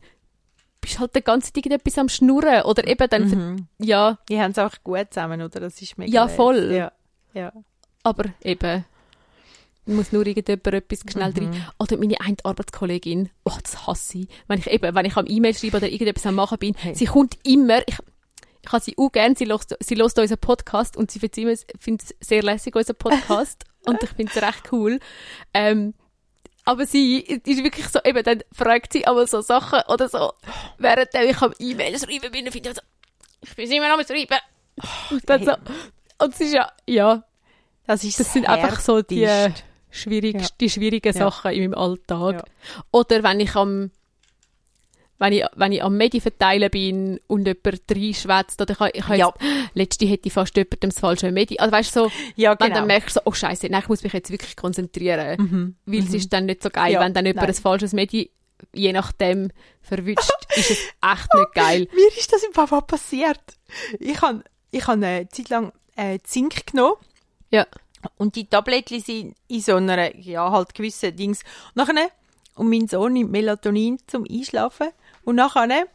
bist 0.80 0.96
du 0.96 1.00
halt 1.00 1.14
die 1.16 1.22
ganze 1.22 1.48
Zeit 1.52 1.58
irgendetwas 1.58 1.98
am 1.98 2.08
Schnurren 2.08 2.62
oder 2.62 2.86
eben 2.86 3.08
dann, 3.08 3.22
Mhm. 3.28 3.66
ja, 3.78 4.18
Die 4.28 4.40
haben 4.40 4.52
es 4.52 4.58
auch 4.58 4.72
gut 4.84 5.06
zusammen, 5.10 5.42
oder? 5.42 5.60
Das 5.60 5.80
ist 5.82 5.98
mega 5.98 6.12
Ja, 6.12 6.28
voll. 6.28 6.72
Ja. 6.72 6.92
Ja. 7.34 7.52
aber 8.02 8.24
eben, 8.42 8.84
muss 9.86 10.12
nur 10.12 10.26
irgendjemand 10.26 10.66
etwas 10.66 11.00
schnell 11.10 11.30
Mhm. 11.30 11.34
drin. 11.34 11.64
Oder 11.78 11.96
meine 11.96 12.20
eine 12.20 12.36
Arbeitskollegin, 12.42 13.30
oh, 13.44 13.52
das 13.62 13.86
hasse 13.86 14.18
ich. 14.18 14.28
Wenn 14.48 14.58
ich 14.58 14.66
eben, 14.68 14.94
wenn 14.94 15.06
ich 15.06 15.16
am 15.16 15.26
E-Mail 15.26 15.54
schreibe 15.54 15.76
oder 15.78 15.88
irgendetwas 15.88 16.26
am 16.26 16.34
machen 16.34 16.58
bin, 16.58 16.74
Hey. 16.76 16.94
sie 16.94 17.04
kommt 17.06 17.38
immer, 17.44 17.78
ich, 17.86 17.96
ich 18.62 18.72
habe 18.72 18.82
sie 18.84 18.94
auch 18.98 19.10
gern, 19.12 19.36
sie 19.36 19.46
hört, 19.46 19.66
sie 19.80 19.94
hört 19.96 20.18
unseren 20.18 20.38
Podcast 20.38 20.96
und 20.96 21.10
sie 21.10 21.20
findet 21.20 21.66
es 22.02 22.14
sehr 22.20 22.42
lässig, 22.42 22.74
unseren 22.74 22.96
Podcast. 22.96 23.64
und 23.86 24.02
ich 24.02 24.10
finde 24.10 24.32
es 24.34 24.42
recht 24.42 24.72
cool. 24.72 24.98
Ähm, 25.54 25.94
aber 26.64 26.84
sie 26.84 27.20
ist 27.20 27.62
wirklich 27.62 27.86
so, 27.86 28.00
eben, 28.04 28.24
dann 28.24 28.42
fragt 28.52 28.92
sie 28.92 29.06
aber 29.06 29.28
so 29.28 29.40
Sachen 29.40 29.80
oder 29.86 30.08
so, 30.08 30.32
während 30.78 31.10
ich 31.14 31.40
am 31.40 31.52
E-Mail 31.60 31.96
schreiben 31.96 32.32
bin, 32.32 32.50
finde 32.50 32.70
ich 32.70 32.74
so, 32.74 32.82
ich 33.42 33.54
bin 33.54 33.70
immer 33.70 33.88
noch 33.88 33.98
am 34.00 34.04
schreiben. 34.04 34.38
Und 35.10 35.30
dann 35.30 35.44
so, 35.44 35.52
und 36.24 36.34
es 36.34 36.40
ist 36.40 36.54
ja, 36.54 36.72
ja, 36.86 37.22
Das, 37.86 38.02
ist 38.02 38.18
das 38.18 38.32
sind 38.32 38.48
einfach 38.48 38.80
so 38.80 39.00
die. 39.00 39.20
Schwierig, 39.96 40.40
Ja. 40.40 40.46
die 40.60 40.70
schwierigen 40.70 41.12
Ja. 41.12 41.18
Sachen 41.30 41.52
in 41.52 41.70
meinem 41.70 41.74
Alltag. 41.78 42.34
Ja. 42.34 42.44
Oder 42.92 43.22
wenn 43.22 43.40
ich 43.40 43.54
am 43.56 43.90
wenn 45.18 45.32
ich, 45.32 45.44
wenn 45.56 45.72
ich 45.72 45.82
am 45.82 45.96
Medi 45.96 46.20
verteilen 46.20 46.70
bin 46.70 47.18
und 47.26 47.46
jemand 47.46 47.80
reinschwätzt, 47.90 48.60
oder 48.60 48.72
ich, 48.74 48.80
habe- 48.80 48.90
ich 48.92 49.02
habe 49.04 49.16
Ja. 49.16 49.28
jetzt, 49.40 49.40
letzte 49.74 50.04
hätte 50.06 50.26
ich 50.26 50.32
fast 50.34 50.54
jemand 50.56 50.84
das 50.84 51.00
falsche 51.00 51.32
Medi, 51.32 51.58
also 51.58 51.72
weißt 51.72 51.96
du, 51.96 52.00
so, 52.04 52.12
Ja, 52.34 52.50
wenn 52.50 52.66
genau. 52.68 52.80
dann 52.80 52.86
merkst 52.86 53.16
du 53.16 53.20
so, 53.20 53.22
oh 53.24 53.32
Scheiße, 53.32 53.68
nein, 53.70 53.80
ich 53.82 53.88
muss 53.88 54.02
mich 54.02 54.12
jetzt 54.12 54.30
wirklich 54.30 54.56
konzentrieren, 54.56 55.74
weil 55.86 55.98
es 56.00 56.12
ist 56.12 56.32
dann 56.34 56.44
nicht 56.44 56.62
so 56.62 56.68
geil, 56.68 56.96
wenn 57.00 57.14
dann 57.14 57.24
jemand 57.24 57.46
nein. 57.48 57.56
ein 57.56 57.62
falsches 57.62 57.94
Medi, 57.94 58.30
je 58.74 58.92
nachdem, 58.92 59.50
verwünscht, 59.80 60.30
ist 60.54 60.70
es 60.72 60.78
echt 60.80 61.34
nicht 61.34 61.54
geil. 61.54 61.88
Mir 61.94 62.08
ist 62.18 62.30
das 62.30 62.42
im 62.42 62.52
Papa 62.52 62.82
passiert. 62.82 63.40
Ich 63.98 64.20
habe 64.20 64.44
ich 64.70 64.86
hab 64.86 64.96
eine 64.96 65.28
Zeit 65.30 65.48
lang 65.48 65.72
äh, 65.96 66.18
Zink 66.24 66.66
genommen 66.66 66.96
Ja. 67.50 67.66
Und 68.16 68.36
die 68.36 68.46
Tablettchen 68.46 69.00
sind 69.00 69.34
in 69.48 69.60
so 69.60 69.76
einer, 69.76 70.14
ja, 70.16 70.50
halt 70.50 70.74
gewissen 70.74 71.14
Dings. 71.16 71.42
Und 71.74 71.76
nachher, 71.76 72.10
und 72.54 72.68
mein 72.70 72.88
Sohn 72.88 73.12
nimmt 73.12 73.30
Melatonin 73.30 73.98
zum 74.06 74.24
Einschlafen. 74.30 74.88
Und 75.24 75.36
nachher 75.36 75.68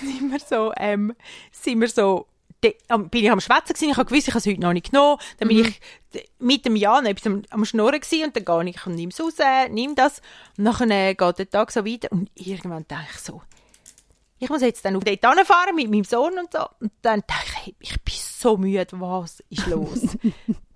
sind 0.00 0.30
wir 0.30 0.38
so, 0.40 0.72
ähm, 0.76 1.14
sind 1.52 1.80
wir 1.80 1.88
so, 1.88 2.26
de, 2.62 2.74
am, 2.88 3.08
bin 3.08 3.24
ich 3.24 3.30
am 3.30 3.40
Schwätzen 3.40 3.72
gewesen, 3.74 3.90
ich 3.90 3.96
habe 3.96 4.08
gewusst, 4.08 4.28
ich 4.28 4.34
habe 4.34 4.40
es 4.40 4.46
heute 4.46 4.60
noch 4.60 4.72
nicht 4.72 4.90
genommen, 4.90 5.20
dann 5.38 5.48
bin 5.48 5.60
ich 5.60 5.80
de- 6.12 6.26
mit 6.40 6.64
dem 6.64 6.74
Jan 6.76 7.06
etwas 7.06 7.26
am, 7.26 7.42
am 7.50 7.64
Schnurren 7.64 8.00
gewesen. 8.00 8.24
Und 8.24 8.36
dann 8.36 8.44
gehe 8.66 8.70
ich 8.74 8.86
und 8.86 8.94
nehme 8.96 9.12
es 9.12 9.20
raus, 9.20 9.34
nimm 9.70 9.94
das. 9.94 10.20
Und 10.56 10.64
nachher 10.64 11.14
geht 11.14 11.38
der 11.38 11.50
Tag 11.50 11.70
so 11.70 11.84
weiter. 11.86 12.08
Und 12.10 12.30
irgendwann 12.34 12.86
denke 12.88 13.06
ich 13.14 13.20
so, 13.20 13.42
ich 14.40 14.48
muss 14.50 14.62
jetzt 14.62 14.84
dann 14.84 14.94
auf 14.94 15.02
dort 15.04 15.20
hinfahren 15.36 15.74
mit 15.74 15.90
meinem 15.90 16.04
Sohn 16.04 16.38
und 16.38 16.52
so. 16.52 16.60
Und 16.80 16.92
dann 17.02 17.20
denke 17.28 17.42
ich, 17.44 17.56
hey, 17.64 17.74
ich 17.80 18.00
bin 18.02 18.14
so 18.16 18.56
müde, 18.56 18.86
was 18.92 19.42
ist 19.50 19.66
los? 19.66 20.00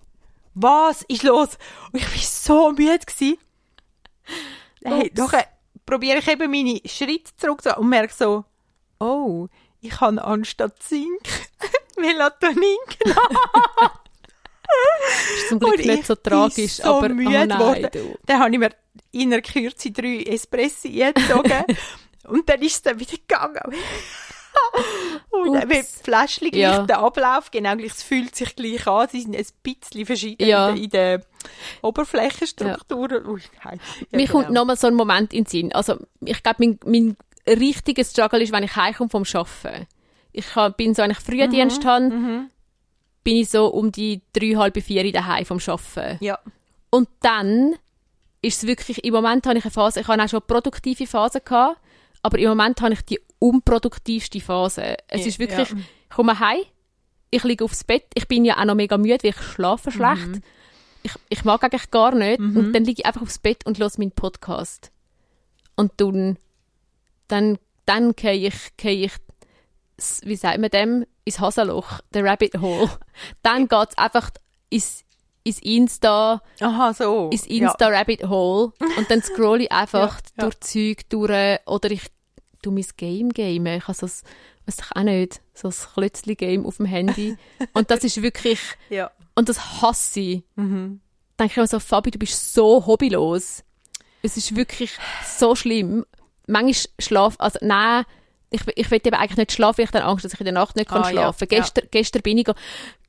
was 0.53 1.03
ist 1.03 1.23
los? 1.23 1.57
Und 1.91 2.01
ich 2.01 2.09
bin 2.09 2.21
so 2.21 2.71
müde 2.71 2.99
gewesen. 2.99 3.37
Hey, 4.83 5.11
nachher 5.15 5.47
probiere 5.85 6.19
ich 6.19 6.27
eben 6.27 6.49
meine 6.49 6.81
Schritte 6.85 7.35
zurück 7.35 7.61
und 7.77 7.89
merke 7.89 8.13
so, 8.13 8.45
oh, 8.99 9.47
ich 9.81 9.99
habe 9.99 10.23
anstatt 10.23 10.81
Zink 10.81 11.21
Melatonin 11.97 12.77
genommen. 12.99 13.37
Ist 15.35 15.49
zum 15.49 15.59
Glück 15.59 15.71
Und 15.73 15.85
nicht 15.85 15.99
ich 15.99 16.05
so 16.05 16.15
tragisch, 16.15 16.73
so 16.73 16.83
aber 16.95 17.09
müde 17.09 17.29
oh 17.29 17.45
nein. 17.45 17.89
Dann 18.25 18.39
habe 18.39 18.51
ich 18.51 18.57
mir 18.57 18.71
in 19.11 19.33
einer 19.33 19.41
Kürze 19.41 19.91
drei 19.91 20.23
Espressi 20.23 20.89
gezogen 20.89 21.63
und 22.27 22.47
dann 22.49 22.61
ist 22.61 22.75
es 22.75 22.81
dann 22.81 22.99
wieder 22.99 23.17
gegangen. 23.17 23.61
und 25.29 25.53
die 25.71 25.83
Fläschchen 25.83 26.51
gleich 26.51 26.61
Ja. 26.61 26.83
der 26.85 26.99
Ablauf, 26.99 27.51
genau 27.51 27.75
gleich, 27.75 27.91
es 27.91 28.03
fühlt 28.03 28.35
sich 28.35 28.55
gleich 28.55 28.85
an, 28.87 29.07
sie 29.11 29.21
sind 29.21 29.35
ein 29.35 29.45
bisschen 29.63 30.05
verschieden 30.05 30.47
Ja. 30.47 30.69
in, 30.69 30.89
der, 30.89 31.21
Oberflächenstruktur. 31.81 33.09
Ui, 33.27 33.41
nein. 33.63 33.79
Ja, 34.11 34.17
Mir 34.17 34.27
genau. 34.27 34.31
kommt 34.39 34.49
nochmal 34.51 34.77
so 34.77 34.87
ein 34.87 34.95
Moment 34.95 35.33
in 35.33 35.43
den 35.43 35.49
Sinn. 35.49 35.73
Also, 35.73 35.97
ich 36.21 36.41
glaube, 36.43 36.57
mein, 36.65 36.79
mein 36.85 37.17
richtiger 37.47 38.03
Struggle 38.03 38.41
ist, 38.41 38.51
wenn 38.51 38.63
ich 38.63 38.75
heimkomme 38.75 39.09
vom 39.09 39.23
Arbeiten. 39.33 39.87
Ich 40.31 40.45
bin 40.77 40.93
so, 40.95 41.03
wenn 41.03 41.11
ich 41.11 41.19
Mhm, 41.19 41.23
Frühdienst 41.23 41.85
habe, 41.85 42.47
bin 43.23 43.37
ich 43.37 43.49
so 43.49 43.67
um 43.67 43.91
die 43.91 44.21
drei, 44.33 44.53
halb 44.55 44.81
vier 44.81 45.11
daheim 45.11 45.45
vom 45.45 45.59
Arbeiten. 45.65 46.23
Ja. 46.23 46.39
Und 46.89 47.07
dann 47.21 47.75
ist 48.41 48.63
es 48.63 48.67
wirklich, 48.67 49.03
im 49.03 49.13
Moment 49.13 49.45
habe 49.47 49.57
ich 49.57 49.63
eine 49.65 49.71
Phase, 49.71 50.01
ich 50.01 50.07
habe 50.07 50.21
auch 50.23 50.27
schon 50.29 50.41
produktive 50.45 51.07
Phasen 51.07 51.41
gehabt, 51.45 51.79
aber 52.21 52.37
im 52.39 52.49
Moment 52.49 52.81
habe 52.81 52.93
ich 52.93 53.01
die 53.05 53.19
unproduktivste 53.43 54.39
Phase. 54.39 54.97
Es 55.07 55.21
Ja, 55.21 55.27
ist 55.27 55.39
wirklich, 55.39 55.69
ja. 55.69 55.77
ich 55.77 56.15
komme 56.15 56.39
heim, 56.39 56.61
ich 57.29 57.43
liege 57.43 57.63
aufs 57.65 57.83
Bett, 57.83 58.05
ich 58.13 58.27
bin 58.27 58.45
ja 58.45 58.57
auch 58.59 58.65
noch 58.65 58.75
mega 58.75 58.97
müde, 58.97 59.17
weil 59.23 59.31
ich 59.31 59.41
schlafe 59.41 59.91
schlecht. 59.91 60.27
Mhm. 60.27 60.41
Ich, 61.03 61.11
ich 61.29 61.43
mag 61.43 61.61
eigentlich 61.63 61.91
gar 61.91 62.15
nicht. 62.15 62.39
Und 62.39 62.71
dann 62.71 62.85
liege 62.85 63.01
ich 63.01 63.05
einfach 63.05 63.21
aufs 63.23 63.39
Bett 63.39 63.65
und 63.65 63.77
höre 63.79 63.91
meinen 63.97 64.11
Podcast. 64.11 64.91
Und 65.75 65.91
dann, 65.97 66.37
dann, 67.27 67.57
dann 67.85 68.15
gehe 68.15 68.47
ich, 68.47 68.77
gehe 68.77 69.05
ich, 69.07 69.13
wie 70.23 70.35
sagt 70.37 70.59
man 70.59 70.69
dem, 70.69 71.05
ins 71.25 71.39
Haselloch, 71.41 71.99
der 72.13 72.23
Rabbit 72.23 72.59
Hole. 72.61 72.89
Dann 73.41 73.67
geht 73.67 73.89
es 73.89 73.97
einfach 73.97 74.29
ins, 74.69 75.03
ins 75.43 75.59
Insta, 75.59 76.41
Aha, 76.61 76.93
so. 76.93 77.29
ins 77.31 77.47
Insta 77.47 77.87
Rabbit 77.87 78.23
Hole 78.29 78.71
und 78.97 79.09
dann 79.11 79.21
scroll 79.21 79.61
ich 79.63 79.71
einfach 79.73 80.21
Ja, 80.21 80.29
ja. 80.37 80.43
durch 80.43 80.59
Zeug 80.61 81.09
durch 81.09 81.59
oder 81.65 81.91
ich 81.91 82.03
tu 82.63 82.71
mein 82.71 82.85
Game 82.97 83.29
game. 83.29 83.65
Ich 83.67 83.83
habe 83.87 83.93
so 83.93 84.07
ein, 84.07 84.11
weiß 84.65 84.77
ich 84.79 84.95
auch 84.95 85.03
nicht, 85.03 85.41
so 85.53 85.67
ein 85.67 85.73
Klötzli-Game 85.93 86.65
auf 86.65 86.77
dem 86.77 86.85
Handy 86.87 87.37
und 87.73 87.91
das 87.91 88.03
ist 88.03 88.21
wirklich, 88.23 88.59
Ja. 88.89 89.11
und 89.35 89.49
das 89.49 89.81
hasse 89.81 90.19
ich. 90.19 90.43
Mhm. 90.55 90.99
Dann 91.37 91.47
denke 91.47 91.51
ich 91.53 91.57
mir 91.57 91.67
so, 91.67 91.79
Fabi, 91.79 92.11
du 92.11 92.19
bist 92.19 92.53
so 92.53 92.85
hobbylos. 92.85 93.63
Es 94.21 94.37
ist 94.37 94.55
wirklich 94.55 94.91
so 95.37 95.55
schlimm. 95.55 96.05
Manchmal 96.47 96.89
schlaf, 96.99 97.35
also 97.39 97.59
nein, 97.61 98.05
ich, 98.53 98.61
ich 98.75 98.91
will 98.91 99.01
eben 99.03 99.15
eigentlich 99.15 99.37
nicht 99.37 99.51
schlafen, 99.51 99.79
weil 99.79 99.85
ich 99.85 99.91
dann 99.91 100.03
Angst, 100.03 100.23
dass 100.23 100.33
ich 100.33 100.39
in 100.39 100.45
der 100.45 100.53
Nacht 100.53 100.75
nicht 100.75 100.87
kann 100.89 101.01
Ah, 101.01 101.07
ja, 101.07 101.11
schlafen 101.11 101.47
ja. 101.51 101.59
Gestern, 101.59 101.87
gestern 101.91 102.21
bin 102.21 102.37
ich, 102.37 102.47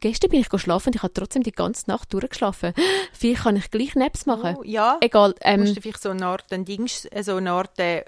gestern 0.00 0.30
bin 0.30 0.40
ich 0.40 0.60
schlafen 0.60 0.88
und 0.88 0.96
ich 0.96 1.02
habe 1.02 1.12
trotzdem 1.12 1.42
die 1.42 1.52
ganze 1.52 1.88
Nacht 1.90 2.12
durchgeschlafen. 2.12 2.72
Vielleicht 3.12 3.42
kann 3.42 3.56
ich 3.56 3.70
gleich 3.70 3.94
Naps 3.94 4.24
machen. 4.26 4.56
Oh, 4.58 4.62
ja. 4.64 4.96
Egal, 5.00 5.34
Ähm, 5.42 5.60
musst 5.60 5.76
du 5.76 5.80
vielleicht 5.82 6.02
so 6.02 6.10
eine 6.10 6.26
Art, 6.26 6.50
ein 6.52 6.64
Dings, 6.64 7.04
äh, 7.10 7.22
so 7.22 7.36
eine 7.36 7.52
Art, 7.52 7.78
äh, 7.78 8.00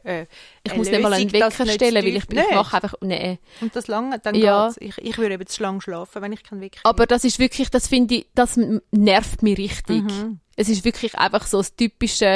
ich 0.65 0.71
eine 0.71 0.79
muss 0.79 0.89
nicht 0.91 1.03
mal 1.03 1.13
einen 1.13 1.33
Wecker 1.33 1.65
nicht 1.65 1.75
stellen, 1.75 1.95
weil 1.97 2.07
ich, 2.09 2.25
tief- 2.27 2.31
ich 2.31 2.37
Nicht? 2.47 2.55
mache 2.55 2.75
einfach, 2.77 2.95
nee. 3.03 3.39
Und 3.61 3.77
das 3.77 3.87
lange, 3.87 4.19
dann 4.19 4.35
Ja. 4.35 4.69
geht's. 4.69 4.79
Ich, 4.81 4.99
ich 5.07 5.19
würde 5.19 5.35
eben 5.35 5.47
zu 5.47 5.63
lang 5.63 5.81
schlafen, 5.81 6.23
wenn 6.23 6.33
ich 6.33 6.43
keinen 6.43 6.61
Wecker 6.63 6.81
Aber 6.85 7.07
das 7.07 7.23
ist 7.25 7.39
wirklich, 7.39 7.71
das 7.71 7.87
finde 7.89 8.15
ich, 8.17 8.27
das 8.35 8.59
nervt 8.91 9.43
mich 9.43 9.59
richtig. 9.59 10.03
Mhm. 10.03 10.41
Es 10.57 10.69
ist 10.69 10.85
wirklich 10.85 11.17
einfach 11.19 11.47
so 11.47 11.59
das 11.59 11.77
typische, 11.77 12.27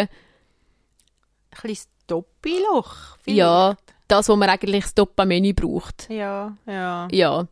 Ein 1.50 1.58
kleines 1.58 1.88
Doppelloch. 2.06 3.16
ja, 3.26 3.76
das, 4.10 4.28
wo 4.28 4.36
man 4.36 4.48
eigentlich 4.48 4.82
das 4.84 4.94
Dopamin 4.94 5.54
braucht. 5.54 6.08
Ja, 6.10 6.56
ja. 6.66 7.08
Ja. 7.10 7.46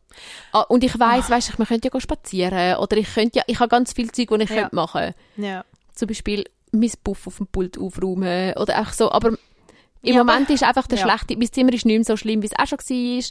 Ah, 0.52 0.62
und 0.62 0.84
ich 0.84 0.98
weiss, 0.98 1.30
weißt 1.30 1.50
du, 1.50 1.52
man 1.58 1.66
könnte 1.68 1.86
ja 1.88 1.90
go 1.90 2.00
spazieren 2.00 2.76
oder 2.76 2.96
ich 2.96 3.12
könnte 3.14 3.38
ja, 3.38 3.44
ich 3.46 3.58
habe 3.60 3.68
ganz 3.68 3.92
viel 3.92 4.10
Zeug, 4.10 4.28
die 4.28 4.42
ich 4.44 4.50
Ja. 4.50 4.56
könnte 4.62 4.74
machen. 4.76 5.14
ja. 5.36 5.64
Zum 5.94 6.06
Beispiel 6.08 6.44
mein 6.70 6.92
Puff 7.02 7.26
auf 7.26 7.38
dem 7.38 7.46
Pult 7.48 7.76
aufräumen 7.78 8.52
oder 8.56 8.76
einfach 8.78 8.92
so. 8.92 9.10
Aber 9.10 9.30
im 9.30 9.38
Ja, 10.02 10.20
aber- 10.20 10.32
Moment 10.32 10.50
ist 10.50 10.62
einfach 10.62 10.86
der 10.86 10.98
ja. 10.98 11.04
schlechte, 11.08 11.36
mein 11.36 11.50
Zimmer 11.52 11.72
ist 11.72 11.84
nicht 11.86 11.96
mehr 11.96 12.04
so 12.04 12.16
schlimm, 12.16 12.42
wie 12.42 12.46
es 12.46 12.56
auch 12.58 12.66
schon 12.66 12.78
war. 12.78 13.24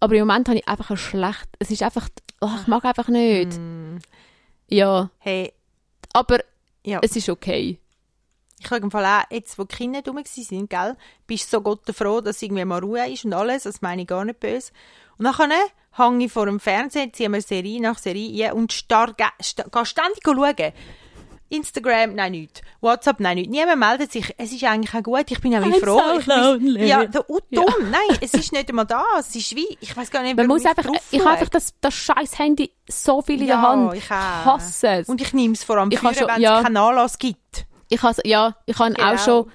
Aber 0.00 0.14
im 0.14 0.26
Moment 0.26 0.48
habe 0.48 0.58
ich 0.58 0.68
einfach 0.68 0.90
ein 0.90 0.96
schlecht, 0.96 1.48
es 1.58 1.70
ist 1.70 1.82
einfach, 1.82 2.08
oh, 2.40 2.48
ich 2.60 2.66
mag 2.66 2.84
einfach 2.84 3.08
nicht. 3.08 3.58
Mm. 3.58 3.98
Ja, 4.68 5.10
Hey, 5.18 5.52
aber 6.12 6.38
ja. 6.84 7.00
es 7.02 7.16
ist 7.16 7.28
okay. 7.28 7.78
Ich 8.62 8.70
habe 8.70 8.82
im 8.82 8.90
Fall 8.90 9.04
auch, 9.06 9.24
jetzt 9.30 9.58
wo 9.58 9.64
die 9.64 9.74
Kinder 9.74 10.02
dumm 10.02 10.16
waren, 10.16 10.68
gell, 10.68 10.96
bist 11.26 11.52
du 11.52 11.56
so 11.56 11.60
Gott 11.62 11.80
froh, 11.94 12.20
dass 12.20 12.42
irgendwie 12.42 12.64
mal 12.64 12.78
Ruhe 12.80 13.10
ist 13.10 13.24
und 13.24 13.32
alles, 13.32 13.62
das 13.62 13.80
meine 13.80 14.02
ich 14.02 14.08
gar 14.08 14.24
nicht 14.24 14.38
böse. 14.38 14.70
Und 15.18 15.24
dann 15.24 15.50
hänge 15.96 16.24
ich 16.26 16.32
vor 16.32 16.46
dem 16.46 16.60
Fernseher, 16.60 17.12
ziehe 17.12 17.28
mir 17.30 17.40
Serie 17.40 17.80
nach 17.80 17.98
Serie 17.98 18.50
ein 18.50 18.52
und 18.56 18.72
starr, 18.72 19.14
sta- 19.40 19.64
gehe 19.70 19.86
ständig 19.86 20.20
schauen. 20.24 20.72
Instagram, 21.52 22.14
nein, 22.14 22.30
nicht. 22.32 22.62
WhatsApp, 22.80 23.18
nein, 23.18 23.36
nicht. 23.36 23.50
Niemand 23.50 23.80
meldet 23.80 24.12
sich. 24.12 24.32
Es 24.38 24.52
ist 24.52 24.62
eigentlich 24.62 24.94
auch 24.94 25.02
gut. 25.02 25.28
Ich 25.32 25.40
bin 25.40 25.52
auch 25.56 25.62
I'm 25.66 25.80
froh. 25.80 26.00
so 26.20 26.30
lonely. 26.30 26.86
ja, 26.86 27.06
da, 27.06 27.24
Ja. 27.50 27.62
dumm. 27.64 27.90
Nein, 27.90 28.18
es 28.20 28.34
ist 28.34 28.52
nicht 28.52 28.68
einmal 28.68 28.86
da. 28.86 29.04
Es 29.18 29.34
ist 29.34 29.56
wie, 29.56 29.76
ich 29.80 29.96
weiß 29.96 30.12
gar 30.12 30.22
nicht, 30.22 30.36
Man 30.36 30.46
muss 30.46 30.64
einfach, 30.64 30.84
ich 30.84 31.18
habe 31.18 31.22
schaue. 31.24 31.32
einfach 31.32 31.48
das, 31.48 31.74
das 31.80 31.92
scheiß 31.94 32.38
Handy 32.38 32.70
so 32.88 33.20
viel 33.20 33.40
in 33.42 33.48
Ja, 33.48 33.56
der 33.60 33.62
Hand. 33.68 33.94
ich 33.94 34.08
hasse 34.08 34.86
es. 34.88 35.08
Und 35.08 35.20
ich 35.20 35.32
nehme 35.32 35.54
es 35.54 35.64
vor 35.64 35.76
allem 35.78 35.90
Ich 35.90 35.98
schon- 35.98 36.28
wenn 36.28 36.34
es 36.36 36.40
ja. 36.40 36.62
keinen 36.62 36.76
Anlass 36.76 37.18
gibt. 37.18 37.66
Ich 37.90 38.02
habe, 38.02 38.16
ja, 38.24 38.56
ich 38.66 38.78
habe 38.78 38.94
Genau. 38.94 39.12
auch 39.14 39.18
schon, 39.18 39.50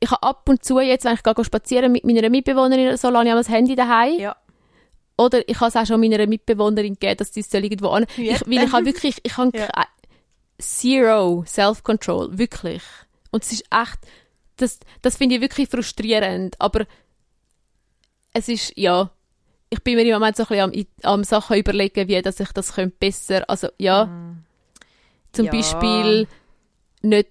ich 0.00 0.10
habe 0.10 0.22
ab 0.22 0.48
und 0.48 0.64
zu 0.64 0.80
jetzt, 0.80 1.04
wenn 1.04 1.14
ich 1.14 1.22
gehe 1.22 1.44
spazieren 1.44 1.92
mit 1.92 2.04
meiner 2.04 2.30
Mitbewohnerin 2.30 2.96
so, 2.96 3.10
lasse 3.10 3.28
ich 3.28 3.34
das 3.34 3.48
Handy 3.50 3.74
daheim. 3.76 4.18
Ja. 4.18 4.36
Oder 5.18 5.46
ich 5.48 5.60
habe 5.60 5.68
es 5.68 5.76
auch 5.76 5.86
schon 5.86 6.00
meiner 6.00 6.26
Mitbewohnerin 6.26 6.94
gegeben, 6.94 7.18
dass 7.18 7.34
sie 7.34 7.40
es 7.40 7.52
irgendwo 7.52 7.88
an. 7.88 8.06
Ja. 8.16 8.36
Ich, 8.36 8.40
weil 8.46 8.64
ich 8.64 8.72
habe 8.72 8.86
wirklich, 8.86 9.18
ich 9.22 9.36
habe 9.36 9.50
Ja. 9.58 9.68
zero 10.58 11.44
Self-Control, 11.46 12.38
wirklich. 12.38 12.82
Und 13.30 13.44
es 13.44 13.52
ist 13.52 13.64
echt, 13.70 13.98
das, 14.56 14.78
das 15.02 15.16
finde 15.16 15.34
ich 15.36 15.40
wirklich 15.40 15.68
frustrierend, 15.68 16.60
aber 16.60 16.86
es 18.32 18.48
ist, 18.48 18.72
ja, 18.76 19.10
ich 19.70 19.82
bin 19.82 19.96
mir 19.96 20.02
im 20.04 20.12
Moment 20.14 20.36
so 20.36 20.44
ein 20.48 20.70
bisschen 20.70 20.86
am, 21.02 21.14
am 21.18 21.24
Sachen 21.24 21.56
überlegen, 21.56 22.08
wie 22.08 22.20
dass 22.22 22.40
ich 22.40 22.52
das 22.52 22.74
könnte 22.74 22.96
besser, 22.98 23.44
also 23.48 23.68
ja, 23.78 24.08
zum 25.32 25.46
Ja. 25.46 25.52
Beispiel 25.52 26.28
nicht 27.02 27.28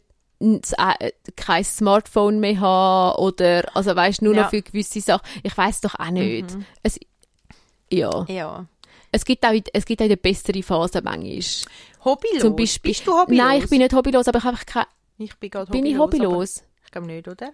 kein 1.36 1.64
Smartphone 1.64 2.40
mehr 2.40 2.60
haben 2.60 3.20
oder 3.22 3.76
also 3.76 3.96
weißt 3.96 4.22
nur 4.22 4.36
Ja. 4.36 4.44
noch 4.44 4.50
für 4.50 4.62
gewisse 4.62 5.02
Sachen. 5.02 5.26
Ich 5.44 5.56
weiß 5.58 5.82
doch 5.82 5.96
auch 6.00 6.10
nicht. 6.10 6.58
Es, 6.84 7.00
ja, 7.92 8.26
Ja. 8.28 8.66
es 9.12 9.26
gibt 9.26 9.46
auch 9.46 9.54
es 9.74 9.86
gibt 9.86 10.02
auch 10.02 10.06
eine 10.06 10.18
bessere 10.18 10.64
Phase 10.64 11.02
manchmal. 11.04 11.40
Hobbylos? 12.04 12.42
Zum 12.42 12.56
Beispiel. 12.56 12.92
Bist 12.92 13.06
du 13.06 13.12
hobbylos? 13.14 13.46
Nein, 13.46 13.62
ich 13.64 13.70
bin 13.70 13.80
nicht 13.80 13.94
hobbylos, 13.94 14.28
aber 14.28 14.40
ich 14.40 14.44
habe 14.44 14.54
einfach 14.56 14.66
keine, 14.66 14.88
Ich 15.20 15.36
bin 15.38 15.50
gerade 15.52 15.72
bin 15.72 15.86
ich 15.86 15.98
hobbylos. 15.98 16.64
Ich 16.86 16.92
glaube 16.92 17.08
nicht, 17.08 17.28
oder? 17.28 17.52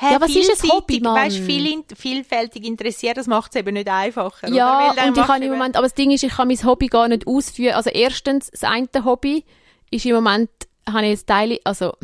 Ja, 0.00 0.20
was 0.20 0.34
ist 0.34 0.64
ein 0.64 0.70
Hobby, 0.70 1.00
Mann? 1.00 1.14
Weißt, 1.14 1.36
viel, 1.38 1.84
vielfältig 1.94 2.64
interessiert, 2.64 3.18
das 3.18 3.26
macht 3.26 3.54
es 3.54 3.60
eben 3.60 3.74
nicht 3.74 3.88
einfacher. 3.88 4.48
Ja, 4.48 4.90
und 5.06 5.16
ich 5.16 5.24
kann 5.24 5.42
im 5.42 5.50
Moment, 5.52 5.76
aber 5.76 5.84
das 5.86 5.94
Ding 5.94 6.10
ist, 6.10 6.24
ich 6.24 6.32
kann 6.32 6.48
mein 6.48 6.64
Hobby 6.64 6.86
gar 6.88 7.06
nicht 7.08 7.26
ausführen. 7.26 7.74
Also 7.74 7.90
erstens, 7.90 8.50
das 8.50 8.64
eine 8.64 8.88
Hobby 9.04 9.44
ist 9.90 10.06
im 10.06 10.14
Moment, 10.14 10.50
habe 10.88 11.06
ich 11.06 11.20
ein 11.20 11.26
Teil, 11.26 11.58
also 11.64 11.94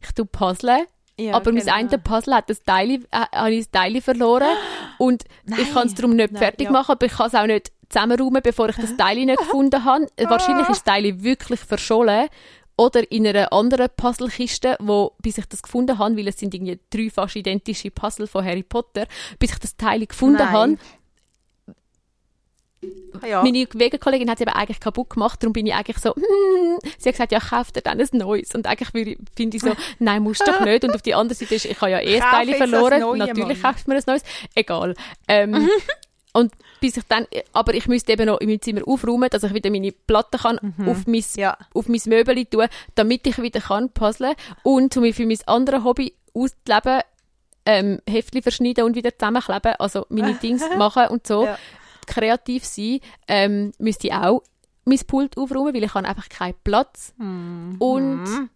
ich 0.00 0.12
tue 0.12 0.26
Puzzle, 0.26 0.86
Ja, 1.18 1.34
aber 1.34 1.52
mein 1.52 1.62
genau. 1.62 1.74
eine 1.74 1.98
Puzzle 1.98 2.34
hat 2.34 2.50
das 2.50 2.62
Teil, 2.62 3.02
äh, 3.10 3.26
habe 3.32 3.52
ich 3.52 3.68
das 3.68 3.70
Teil 3.70 4.00
verloren 4.00 4.56
und 4.98 5.24
ich 5.46 5.72
kann 5.72 5.86
es 5.86 5.94
darum 5.94 6.16
nicht 6.16 6.32
Nein, 6.32 6.42
fertig 6.42 6.66
ja. 6.66 6.72
machen, 6.72 6.92
aber 6.92 7.06
ich 7.06 7.12
kann 7.12 7.28
es 7.28 7.34
auch 7.34 7.46
nicht 7.46 7.72
zusammenräumen, 7.88 8.42
bevor 8.42 8.68
ich 8.68 8.76
das 8.76 8.96
Teil 8.96 9.24
nicht 9.24 9.38
gefunden 9.38 9.84
habe. 9.84 10.06
Äh, 10.16 10.24
Wahrscheinlich 10.28 10.68
ist 10.68 10.78
das 10.78 10.84
Teil 10.84 11.22
wirklich 11.22 11.60
verschollen 11.60 12.28
oder 12.76 13.10
in 13.10 13.26
einer 13.26 13.52
anderen 13.52 13.88
Puzzlekiste, 13.96 14.76
wo, 14.80 15.12
bis 15.20 15.38
ich 15.38 15.46
das 15.46 15.62
gefunden 15.62 15.98
habe, 15.98 16.16
weil 16.16 16.28
es 16.28 16.38
sind 16.38 16.54
irgendwie 16.54 16.78
drei 16.90 17.10
fast 17.10 17.34
identische 17.34 17.90
Puzzle 17.90 18.28
von 18.28 18.44
Harry 18.44 18.62
Potter, 18.62 19.06
bis 19.38 19.52
ich 19.52 19.58
das 19.58 19.76
Teil 19.76 20.06
gefunden 20.06 20.38
Nein. 20.38 20.52
habe, 20.52 20.78
Ja. 23.26 23.42
meine 23.42 23.66
Wegenkollegin 23.72 24.30
hat 24.30 24.36
es 24.38 24.42
eben 24.42 24.52
eigentlich 24.52 24.78
kaputt 24.78 25.10
gemacht, 25.10 25.42
darum 25.42 25.52
bin 25.52 25.66
ich 25.66 25.74
eigentlich 25.74 25.98
so, 25.98 26.14
hm. 26.14 26.78
sie 26.98 27.08
hat 27.08 27.14
gesagt, 27.14 27.32
ja, 27.32 27.40
kauf 27.40 27.72
dir 27.72 27.80
dann 27.80 28.00
ein 28.00 28.08
neues. 28.12 28.54
Und 28.54 28.66
eigentlich 28.66 29.16
finde 29.36 29.56
ich 29.56 29.62
so, 29.62 29.72
nein, 29.98 30.22
musst 30.22 30.42
du 30.46 30.52
doch 30.52 30.60
nicht. 30.60 30.84
Und 30.84 30.94
auf 30.94 31.02
die 31.02 31.14
andere 31.14 31.34
Seite 31.34 31.56
ist, 31.56 31.64
ich 31.64 31.80
habe 31.80 31.90
ja 31.90 32.00
eh 32.00 32.20
Teil 32.20 32.46
das 32.46 32.56
verloren. 32.56 33.18
Natürlich 33.18 33.62
Mann. 33.62 33.74
kauft 33.74 33.88
mir 33.88 33.96
ein 33.96 34.02
neues. 34.06 34.22
Egal. 34.54 34.94
Ähm, 35.26 35.68
und 36.32 36.52
bis 36.80 36.96
ich 36.96 37.04
dann, 37.08 37.26
aber 37.52 37.74
ich 37.74 37.88
müsste 37.88 38.12
eben 38.12 38.26
noch 38.26 38.40
in 38.40 38.48
meinem 38.48 38.62
Zimmer 38.62 38.82
aufräumen, 38.86 39.28
dass 39.30 39.42
ich 39.42 39.54
wieder 39.54 39.70
meine 39.70 39.90
Platten 39.90 40.38
kann 40.38 40.74
auf 40.86 41.06
mein, 41.06 41.24
Ja. 41.36 41.56
auf 41.74 41.88
mein 41.88 42.00
Möbel 42.06 42.44
tun, 42.46 42.68
damit 42.94 43.26
ich 43.26 43.42
wieder 43.42 43.60
kann 43.60 43.90
puzzeln 43.90 44.34
und 44.62 44.96
um 44.96 45.02
mich 45.02 45.16
für 45.16 45.26
mein 45.26 45.38
anderes 45.46 45.82
Hobby 45.82 46.14
auszuleben, 46.34 47.00
ähm, 47.66 48.00
Heftchen 48.08 48.42
verschneiden 48.42 48.84
und 48.84 48.94
wieder 48.94 49.16
zusammenkleben, 49.18 49.74
also 49.80 50.06
meine 50.08 50.34
Dings 50.42 50.62
machen 50.76 51.08
und 51.08 51.26
so 51.26 51.44
Ja. 51.46 51.58
Kreativ 52.08 52.64
sein, 52.64 53.00
ähm, 53.28 53.72
müsste 53.78 54.08
ich 54.08 54.12
auch 54.12 54.42
mein 54.84 54.98
Pult 55.06 55.36
aufräumen, 55.36 55.74
weil 55.74 55.84
ich 55.84 55.94
habe 55.94 56.08
einfach 56.08 56.28
keinen 56.28 56.54
Platz. 56.64 57.12
Mhm. 57.18 57.76
Und 57.78 58.48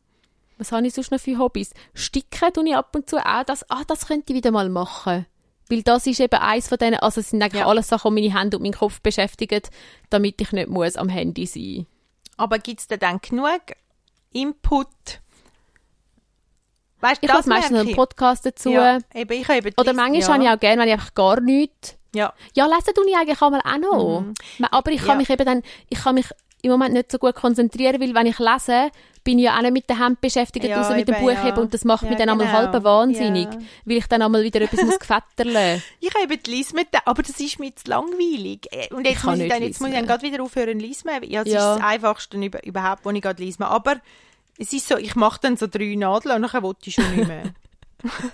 was 0.59 0.72
habe 0.72 0.86
ich 0.86 0.94
sonst 0.94 1.11
noch 1.12 1.20
für 1.20 1.38
Hobbys? 1.38 1.74
Sticken 1.94 2.53
tue 2.53 2.68
ich 2.68 2.74
ab 2.76 2.94
und 2.94 3.09
zu 3.09 3.18
auch. 3.18 3.44
Das, 3.44 3.68
ah, 3.70 3.82
das 3.86 4.07
könnte 4.07 4.32
ich 4.32 4.36
wieder 4.36 4.50
mal 4.50 4.68
machen. 4.68 5.26
Weil 5.68 5.82
das 5.82 6.07
ist 6.07 6.20
eben 6.20 6.38
eins 6.40 6.68
von 6.68 6.78
denen, 6.78 6.96
also 6.96 7.20
es 7.20 7.30
sind 7.30 7.42
eigentlich 7.42 7.61
Ja. 7.62 7.66
alles 7.68 7.88
Sachen, 7.88 8.14
die 8.14 8.22
meine 8.28 8.38
Hände 8.38 8.57
und 8.57 8.62
meinen 8.62 8.74
Kopf 8.74 9.00
beschäftigen, 9.00 9.62
damit 10.11 10.40
ich 10.40 10.53
nicht 10.53 10.68
muss 10.68 10.96
am 10.96 11.09
Handy 11.09 11.46
sein 11.46 11.86
Aber 12.36 12.59
gibt 12.59 12.80
es 12.80 12.88
da 12.88 12.96
dann 12.96 13.20
genug 13.20 13.61
Input? 14.32 14.88
Weißt 17.00 17.22
Ich 17.22 17.32
höre 17.32 17.46
meistens 17.46 17.78
einen. 17.80 17.94
Podcast 17.94 18.46
dazu. 18.46 18.70
Ja, 18.70 18.98
eben, 19.14 19.32
ich 19.32 19.48
habe 19.48 19.59
eben 19.59 19.72
Oder 19.76 19.92
manchmal 19.92 20.20
ja. 20.20 20.28
habe 20.28 20.44
ich 20.44 20.50
auch 20.50 20.61
gerne, 20.61 20.82
wenn 20.82 20.88
ich 20.88 20.94
einfach 20.94 21.14
gar 21.14 21.40
nichts 21.40 21.96
Ja. 22.15 22.33
Ja, 22.55 22.67
lesen 22.67 22.95
tue 22.95 23.09
ich 23.09 23.17
eigentlich 23.17 23.41
einmal 23.43 23.61
auch 23.61 23.79
noch. 23.79 24.25
Aber 24.71 24.91
ich 24.91 24.99
kann 25.01 25.09
Ja. 25.11 25.15
mich 25.17 25.31
eben 25.31 25.45
dann, 25.47 25.63
ich 25.89 25.99
kann 26.03 26.15
mich 26.15 26.27
im 26.63 26.71
Moment 26.71 26.95
nicht 26.95 27.11
so 27.11 27.19
gut 27.19 27.35
konzentrieren, 27.35 28.01
weil 28.01 28.15
wenn 28.15 28.27
ich 28.27 28.39
lese, 28.39 28.91
bin 29.25 29.39
ich 29.39 29.45
ja 29.47 29.57
auch 29.57 29.63
nicht 29.63 29.73
mit 29.73 29.89
der 29.89 29.99
Hand 29.99 30.21
beschäftigt, 30.21 30.65
Ja, 30.67 30.81
außer 30.81 30.95
mit 30.95 31.09
dem 31.09 31.17
Buch 31.17 31.31
ja. 31.31 31.55
und 31.57 31.73
das 31.75 31.85
macht 31.85 32.03
Ja, 32.05 32.09
mich 32.11 32.19
dann 32.19 32.29
einmal 32.29 32.47
genau. 32.47 32.59
halb 32.59 32.85
wahnsinnig, 32.85 33.47
Ja. 33.53 33.59
weil 33.85 33.97
ich 33.97 34.07
dann 34.07 34.23
einmal 34.23 34.43
wieder 34.45 34.61
etwas 34.61 34.83
muss 34.83 34.99
gefetterle. 35.01 35.83
Ich 36.01 36.13
habe 36.15 36.25
eben 36.25 36.43
die 36.43 36.51
Liesme, 36.51 36.83
aber 37.05 37.23
das 37.23 37.39
ist 37.41 37.59
mir 37.59 37.75
zu 37.75 37.89
langweilig. 37.89 38.67
Äh, 38.71 38.93
Und 38.95 39.05
Ich 39.07 39.13
jetzt, 39.15 39.23
kann 39.23 39.31
muss 39.31 39.41
ich, 39.41 39.51
dann, 39.51 39.63
jetzt 39.63 39.81
muss 39.81 39.91
ich 39.91 39.97
dann 39.97 40.07
gerade 40.07 40.23
wieder 40.23 40.43
aufhören 40.43 40.79
Liesme. 40.79 41.25
Ja, 41.27 41.43
das 41.45 41.53
ist 41.53 41.61
das 41.61 41.81
Einfachste 41.81 42.37
über, 42.37 42.65
überhaupt, 42.65 43.05
wo 43.05 43.11
ich 43.11 43.23
gerade 43.23 43.43
Liesme. 43.43 43.67
Aber 43.69 43.97
Es 44.59 44.73
ist 44.73 44.87
so, 44.87 44.97
ich 44.99 45.15
mache 45.17 45.41
dann 45.43 45.57
so 45.57 45.67
drei 45.67 45.95
Nadeln 45.97 46.45
und 46.45 46.53
dann 46.53 46.63
wollte 46.63 46.81
ich 46.91 46.95
schon 46.95 47.17
nicht 47.17 47.27
mehr. 47.27 47.43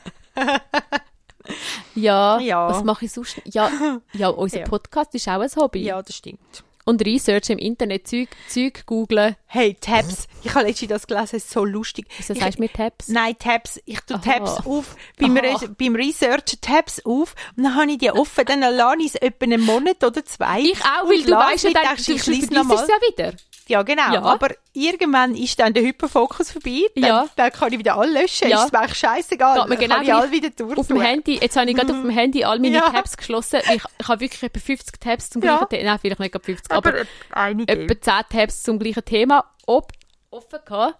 Ja, 2.01 2.39
Ja. 2.41 2.69
was 2.69 2.85
mache 2.85 3.05
ich 3.07 3.13
sonst? 3.13 3.41
Ja, 3.45 3.71
ja 4.13 4.29
unser 4.29 4.59
Ja. 4.61 4.65
Podcast 4.67 5.15
ist 5.15 5.29
auch 5.29 5.41
ein 5.41 5.51
Hobby. 5.57 5.83
ja, 5.83 6.01
das 6.03 6.15
stimmt. 6.17 6.65
Und 6.85 7.05
Research 7.05 7.51
im 7.51 7.59
Internet, 7.59 8.09
Zeug, 8.09 8.29
Zeug 8.49 8.87
googlen. 8.87 9.37
Hey, 9.45 9.75
Tabs. 9.79 10.27
Ich 10.43 10.55
habe 10.55 10.65
letztens 10.67 10.89
das 10.89 11.07
gelesen, 11.07 11.37
es 11.37 11.45
ist 11.45 11.51
so 11.51 11.63
lustig. 11.63 12.07
Wieso 12.17 12.33
ich, 12.33 12.41
sagst 12.41 12.57
du 12.59 12.63
mir 12.63 12.73
Tabs? 12.73 13.09
Nein, 13.09 13.37
Tabs. 13.39 13.79
Ich 13.85 14.01
tue 14.01 14.17
Aha. 14.17 14.23
Tabs 14.25 14.67
auf, 14.67 14.97
beim, 15.19 15.37
Aha. 15.37 15.59
Re 15.59 15.69
beim 15.79 15.95
Research 15.95 16.57
Tabs 16.63 17.05
auf 17.05 17.35
und 17.59 17.65
dann 17.65 17.75
habe 17.77 17.91
ich 17.93 17.99
die 17.99 18.11
offen, 18.11 18.43
dann 18.47 18.61
lasse 18.61 18.97
ich 19.01 19.07
es 19.09 19.15
etwa 19.17 19.45
einen 19.45 19.61
Monat 19.61 20.03
oder 20.03 20.25
zwei. 20.25 20.61
Ich 20.61 20.81
auch, 20.81 21.07
weil 21.11 21.23
du 21.25 21.33
weißt 21.33 21.65
ja, 21.65 21.71
mich, 21.71 21.79
dann, 21.79 21.97
du 21.97 22.01
ich 22.01 22.07
du 22.07 22.19
vergisst 22.25 22.53
nochmal. 22.53 22.83
es 22.83 22.89
ja 22.89 22.95
wieder. 23.07 23.33
Ja, 23.69 23.83
genau. 23.83 24.13
Ja. 24.13 24.23
Aber 24.23 24.49
irgendwann 24.73 25.35
ist 25.35 25.59
dann 25.61 25.73
der 25.75 25.83
Hyperfokus 25.83 26.51
vorbei. 26.51 26.83
Dann, 26.97 27.05
Ja. 27.05 27.27
dann 27.37 27.53
kann 27.53 27.73
ich 27.73 27.79
wieder 27.79 27.97
alle 27.97 28.21
löschen. 28.23 28.49
Ja. 28.49 28.65
Ist 28.65 28.73
mir 28.73 28.79
eigentlich 28.81 28.99
scheissegal. 28.99 29.61
Geht 29.61 29.69
mir 29.69 29.77
genau 29.77 29.95
kann 29.97 30.05
ich 30.05 30.15
alle 30.15 30.31
wieder 30.33 30.51
durch. 30.51 30.77
Auf 30.79 30.87
dem 30.89 31.01
Handy, 31.01 31.39
jetzt 31.41 31.57
habe 31.57 31.71
ich 31.71 31.77
gerade 31.77 31.93
auf 31.93 32.01
dem 32.01 32.11
Handy 32.11 32.45
all 32.45 32.59
meine 32.59 32.77
Ja. 32.77 32.91
Tabs 32.91 33.17
geschlossen. 33.17 33.61
Ich, 33.73 33.83
ich 34.01 34.09
habe 34.09 34.21
wirklich 34.21 34.43
etwa 34.43 34.59
50 34.59 34.99
Tabs 35.01 35.31
zum 35.31 35.41
gleichen 35.43 35.69
Thema. 35.69 35.85
Nein, 35.85 35.99
vielleicht 36.01 36.21
nicht 36.21 36.33
gerade 36.33 36.45
50, 36.45 36.71
aber, 36.73 36.89
Aber 36.89 36.99
einige. 37.33 37.73
etwa 37.73 38.01
10 38.01 38.39
Tabs 38.39 38.63
zum 38.63 38.79
gleichen 38.79 39.05
Thema 39.05 39.45
ob, 39.67 39.93
offen 40.31 40.59
gehabt. 40.65 40.97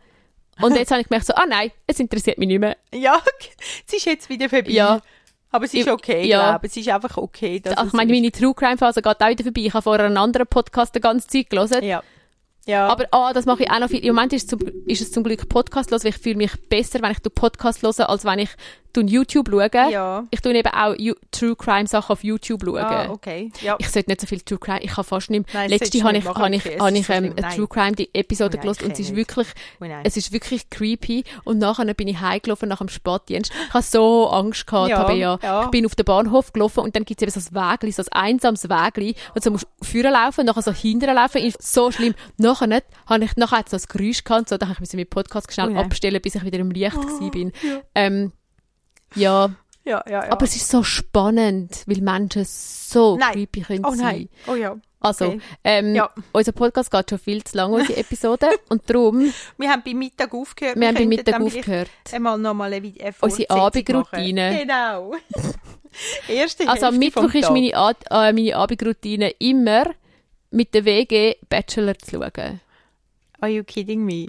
Und 0.61 0.77
jetzt 0.77 0.91
habe 0.91 1.01
ich 1.01 1.09
gemerkt, 1.09 1.27
so, 1.27 1.35
ah 1.35 1.47
nein, 1.47 1.71
es 1.87 2.01
interessiert 2.01 2.37
mich 2.37 2.49
nicht 2.49 2.59
mehr. 2.59 2.77
Ja, 2.93 3.23
es 3.87 3.95
ist 3.95 4.05
jetzt 4.07 4.29
wieder 4.29 4.49
vorbei. 4.49 4.71
Ja. 4.71 5.01
Aber 5.51 5.65
es 5.65 5.73
ist 5.73 5.89
okay, 5.89 6.27
ja. 6.27 6.51
glaube 6.51 6.67
ich. 6.67 6.73
Es 6.73 6.77
ist 6.77 6.89
einfach 6.91 7.17
okay. 7.17 7.61
Dass 7.61 7.75
Also, 7.77 7.87
ich 7.87 7.93
meine, 7.95 8.13
meine 8.13 8.31
True 8.31 8.53
Crime 8.53 8.77
Phase 8.77 9.01
geht 9.01 9.21
auch 9.23 9.29
wieder 9.29 9.45
vorbei. 9.45 9.63
Ich 9.63 9.73
habe 9.73 9.83
vorher 9.83 10.05
einen 10.05 10.19
anderen 10.19 10.47
Podcast 10.47 10.95
die 10.95 11.01
ganze 11.01 11.27
Zeit 11.27 11.49
gelesen. 11.49 11.83
Ja. 11.83 12.03
Ja. 12.69 12.87
Aber 12.87 13.07
ah, 13.13 13.33
das 13.33 13.47
mache 13.47 13.63
ich 13.63 13.71
auch 13.71 13.79
noch 13.79 13.89
viel. 13.89 14.05
Im 14.05 14.15
Moment 14.15 14.35
ist 14.35 14.43
es 14.43 14.49
zum, 14.49 14.61
ist 14.85 15.01
es 15.01 15.11
zum 15.11 15.25
Glück 15.25 15.49
Podcast 15.49 15.91
los, 15.91 16.05
weil 16.05 16.11
ich 16.11 16.19
fühle 16.19 16.37
mich 16.37 16.53
besser, 16.69 17.01
wenn 17.01 17.13
ich 17.13 17.19
du 17.21 17.31
Podcast 17.31 17.83
höre, 17.83 18.11
als 18.11 18.27
wenn 18.27 18.41
ich 18.41 18.51
du 18.93 19.01
YouTube 19.03 19.49
schaue. 19.51 19.69
Ja. 19.91 20.25
Ich 20.31 20.41
tue 20.41 20.55
eben 20.55 20.69
auch 20.73 20.95
You- 20.97 21.15
True 21.31 21.55
Crime 21.57 21.87
Sachen 21.87 22.13
auf 22.13 22.25
YouTube 22.25 22.63
schauen. 22.65 22.79
ah, 22.79 23.11
okay. 23.11 23.51
Ja. 23.63 23.77
Ich 23.79 23.89
sollte 23.91 24.11
nicht 24.11 24.21
so 24.21 24.27
viel 24.27 24.41
True 24.41 24.59
Crime, 24.59 24.81
ich 24.83 24.91
kann 24.93 25.05
fast 25.05 25.31
nicht 25.31 25.53
mehr. 25.53 25.69
Letzte 25.69 26.03
habe 26.03 26.17
ich, 26.17 26.25
habe 26.25 26.55
ich, 26.55 26.65
ist 26.67 26.75
ich 26.95 27.09
ähm, 27.11 27.35
eine. 27.37 27.55
True 27.55 27.69
Crime 27.69 27.93
die 27.93 28.09
Episode 28.15 28.57
Oh 28.59 28.61
gelesen 28.61 28.85
und 28.85 28.93
es 28.93 29.01
ist 29.01 29.15
wirklich, 29.17 29.49
Oh 29.81 29.85
es 30.05 30.17
ist 30.17 30.33
wirklich 30.33 30.69
creepy 30.71 31.25
und 31.45 31.59
nachher 31.59 31.93
bin 31.95 32.09
ich 32.09 32.21
heimgelaufen 32.21 32.69
nach 32.69 32.79
dem 32.79 32.89
Spatdienst. 32.89 33.53
Ich 33.69 33.75
habe 33.75 33.83
so 33.85 34.29
Angst 34.29 34.67
gehabt, 34.67 34.91
Ja, 34.91 35.03
Tabea. 35.05 35.39
ja. 35.43 35.65
Ich 35.65 35.71
bin 35.71 35.87
auf 35.87 35.95
den 35.95 36.05
Bahnhof 36.05 36.53
gelaufen 36.53 36.81
und 36.81 36.97
dann 36.97 37.05
gibt 37.05 37.23
es 37.23 37.35
eben 37.35 37.41
so 37.45 37.51
ein 37.51 37.73
Wägli, 37.73 37.93
so 37.93 38.03
ein 38.03 38.09
einsames 38.13 38.69
Wägli 38.69 39.15
und 39.35 39.43
so 39.45 39.51
musst 39.51 39.67
du 39.81 39.85
vorne 39.87 40.11
laufen, 40.11 40.47
nachher 40.47 40.63
so 40.63 40.73
hinterher 40.73 41.15
laufen, 41.15 41.43
ist 41.43 41.63
so 41.63 41.91
schlimm. 41.91 42.15
Nachher 42.37 42.67
nicht, 42.67 42.85
habe 43.07 43.25
ich, 43.25 43.37
nachher 43.37 43.59
hat 43.59 43.73
es 43.73 43.83
so 43.83 43.87
ein 43.95 43.99
Geräusch 43.99 44.25
gehabt, 44.25 44.49
so, 44.49 44.57
dann 44.57 44.69
habe 44.69 44.83
ich 44.83 44.93
meinen 44.93 45.07
Podcast 45.09 45.53
schnell 45.53 45.77
Oh 45.77 45.81
abstellen, 45.81 46.21
bis 46.21 46.35
ich 46.35 46.45
wieder 46.45 46.59
im 46.59 46.71
Licht 46.71 46.97
oh, 46.97 47.31
bin. 47.31 47.53
ja. 47.63 47.81
Ähm, 47.95 48.33
ja, 49.15 49.51
ja, 49.85 50.03
ja, 50.07 50.25
ja. 50.25 50.33
aber 50.33 50.45
es 50.45 50.57
ist 50.57 50.69
so 50.71 50.83
spannend, 50.83 51.83
weil 51.87 52.01
Menschen 52.01 52.45
so 52.45 53.17
Nein. 53.17 53.33
creepy 53.33 53.61
können 53.63 53.85
oh 53.85 53.91
sein. 53.95 53.99
nein. 53.99 54.29
Oh 54.47 54.55
ja. 54.55 54.77
Also, 55.01 55.27
Okay. 55.27 55.41
ähm, 55.63 55.95
Ja. 55.95 56.11
unser 56.33 56.51
Podcast 56.53 56.91
geht 56.91 57.09
schon 57.11 57.19
viel 57.21 57.45
zu 57.45 57.57
lang, 57.57 57.73
unsere 57.73 57.97
Episode. 58.01 58.49
und 58.69 58.83
darum, 58.91 59.33
Wir 59.57 59.71
haben 59.71 59.83
beim 59.85 59.99
Mittag 59.99 60.35
aufgehört. 60.35 60.77
wir 60.79 60.89
haben 60.89 60.95
beim 60.97 61.09
Mittag 61.09 61.41
aufgehört. 61.41 61.89
Einmal 62.13 62.37
nochmal 62.39 62.73
eine, 62.73 62.93
eine 63.01 63.15
Unsere 63.21 63.49
Abendroutine. 63.51 64.59
Genau. 64.63 65.15
Erste 66.29 66.69
Also 66.69 66.87
am 66.87 66.99
Mittwoch 66.99 67.33
ist 67.35 67.51
meine, 67.51 67.75
Ad, 67.75 68.01
äh, 68.11 68.33
meine 68.33 68.57
Abendroutine 68.57 69.31
immer 69.39 69.85
mit 70.51 70.75
der 70.75 70.85
WG 70.85 71.37
Bachelor 71.49 71.97
zu 71.99 72.17
schauen. 72.21 72.61
Are 73.41 73.51
you 73.51 73.63
kidding 73.65 74.05
me? 74.05 74.27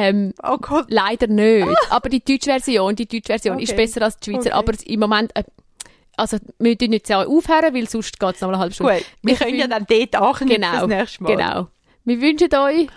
Ähm, 0.00 0.34
Oh 0.42 0.58
Gott. 0.58 0.86
leider 0.88 1.26
nicht. 1.26 1.66
Aber 1.90 2.08
die 2.08 2.22
deutsche 2.22 2.50
Version, 2.50 2.94
die 2.94 3.06
deutsche 3.06 3.26
Version 3.26 3.58
ist 3.58 3.72
Okay. 3.72 3.82
besser 3.82 4.02
als 4.02 4.16
die 4.18 4.30
Schweizer. 4.30 4.50
Okay. 4.50 4.52
Aber 4.52 4.72
im 4.86 5.00
Moment, 5.00 5.34
äh, 5.36 5.44
also 6.16 6.36
wir 6.58 6.76
dürfen 6.76 6.90
nicht 6.90 7.06
sehr 7.06 7.28
aufhören, 7.28 7.74
weil 7.74 7.88
sonst 7.88 8.18
geht 8.18 8.34
es 8.34 8.40
noch 8.40 8.48
eine 8.48 8.58
halbe 8.58 8.74
Stunde. 8.74 8.94
Gut. 8.96 9.04
Wir 9.22 9.32
Ich 9.34 9.38
können 9.40 9.58
ja 9.58 9.66
dann 9.66 9.86
dort 9.88 10.14
anknüpfen 10.16 10.48
Genau, 10.48 10.72
das 10.72 10.86
nächste 10.88 11.22
Mal. 11.22 11.36
genau. 11.36 11.66
Wir 12.04 12.20
wünschen 12.20 12.54
euch 12.54 12.88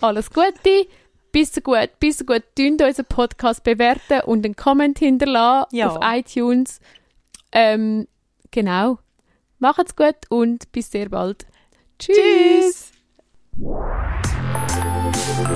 alles 0.00 0.30
Gute. 0.30 0.86
Bis 1.32 1.52
gut, 1.62 1.88
bis 1.98 2.24
gut. 2.26 2.42
Tönt 2.54 2.82
unseren 2.82 3.06
Podcast 3.06 3.64
bewerten 3.64 4.20
und 4.26 4.44
einen 4.44 4.54
Comment 4.54 4.98
hinterlassen 4.98 5.74
Ja. 5.74 5.88
auf 5.88 5.98
iTunes. 6.02 6.78
Ähm, 7.52 8.06
genau. 8.50 8.98
Macht's 9.58 9.96
gut 9.96 10.16
und 10.28 10.70
bis 10.72 10.90
sehr 10.90 11.08
bald. 11.08 11.46
Tschüss. 11.98 12.92
Tschüss. 13.56 14.01
Thank 15.24 15.52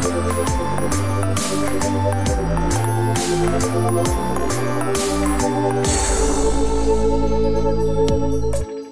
you. 8.71 8.86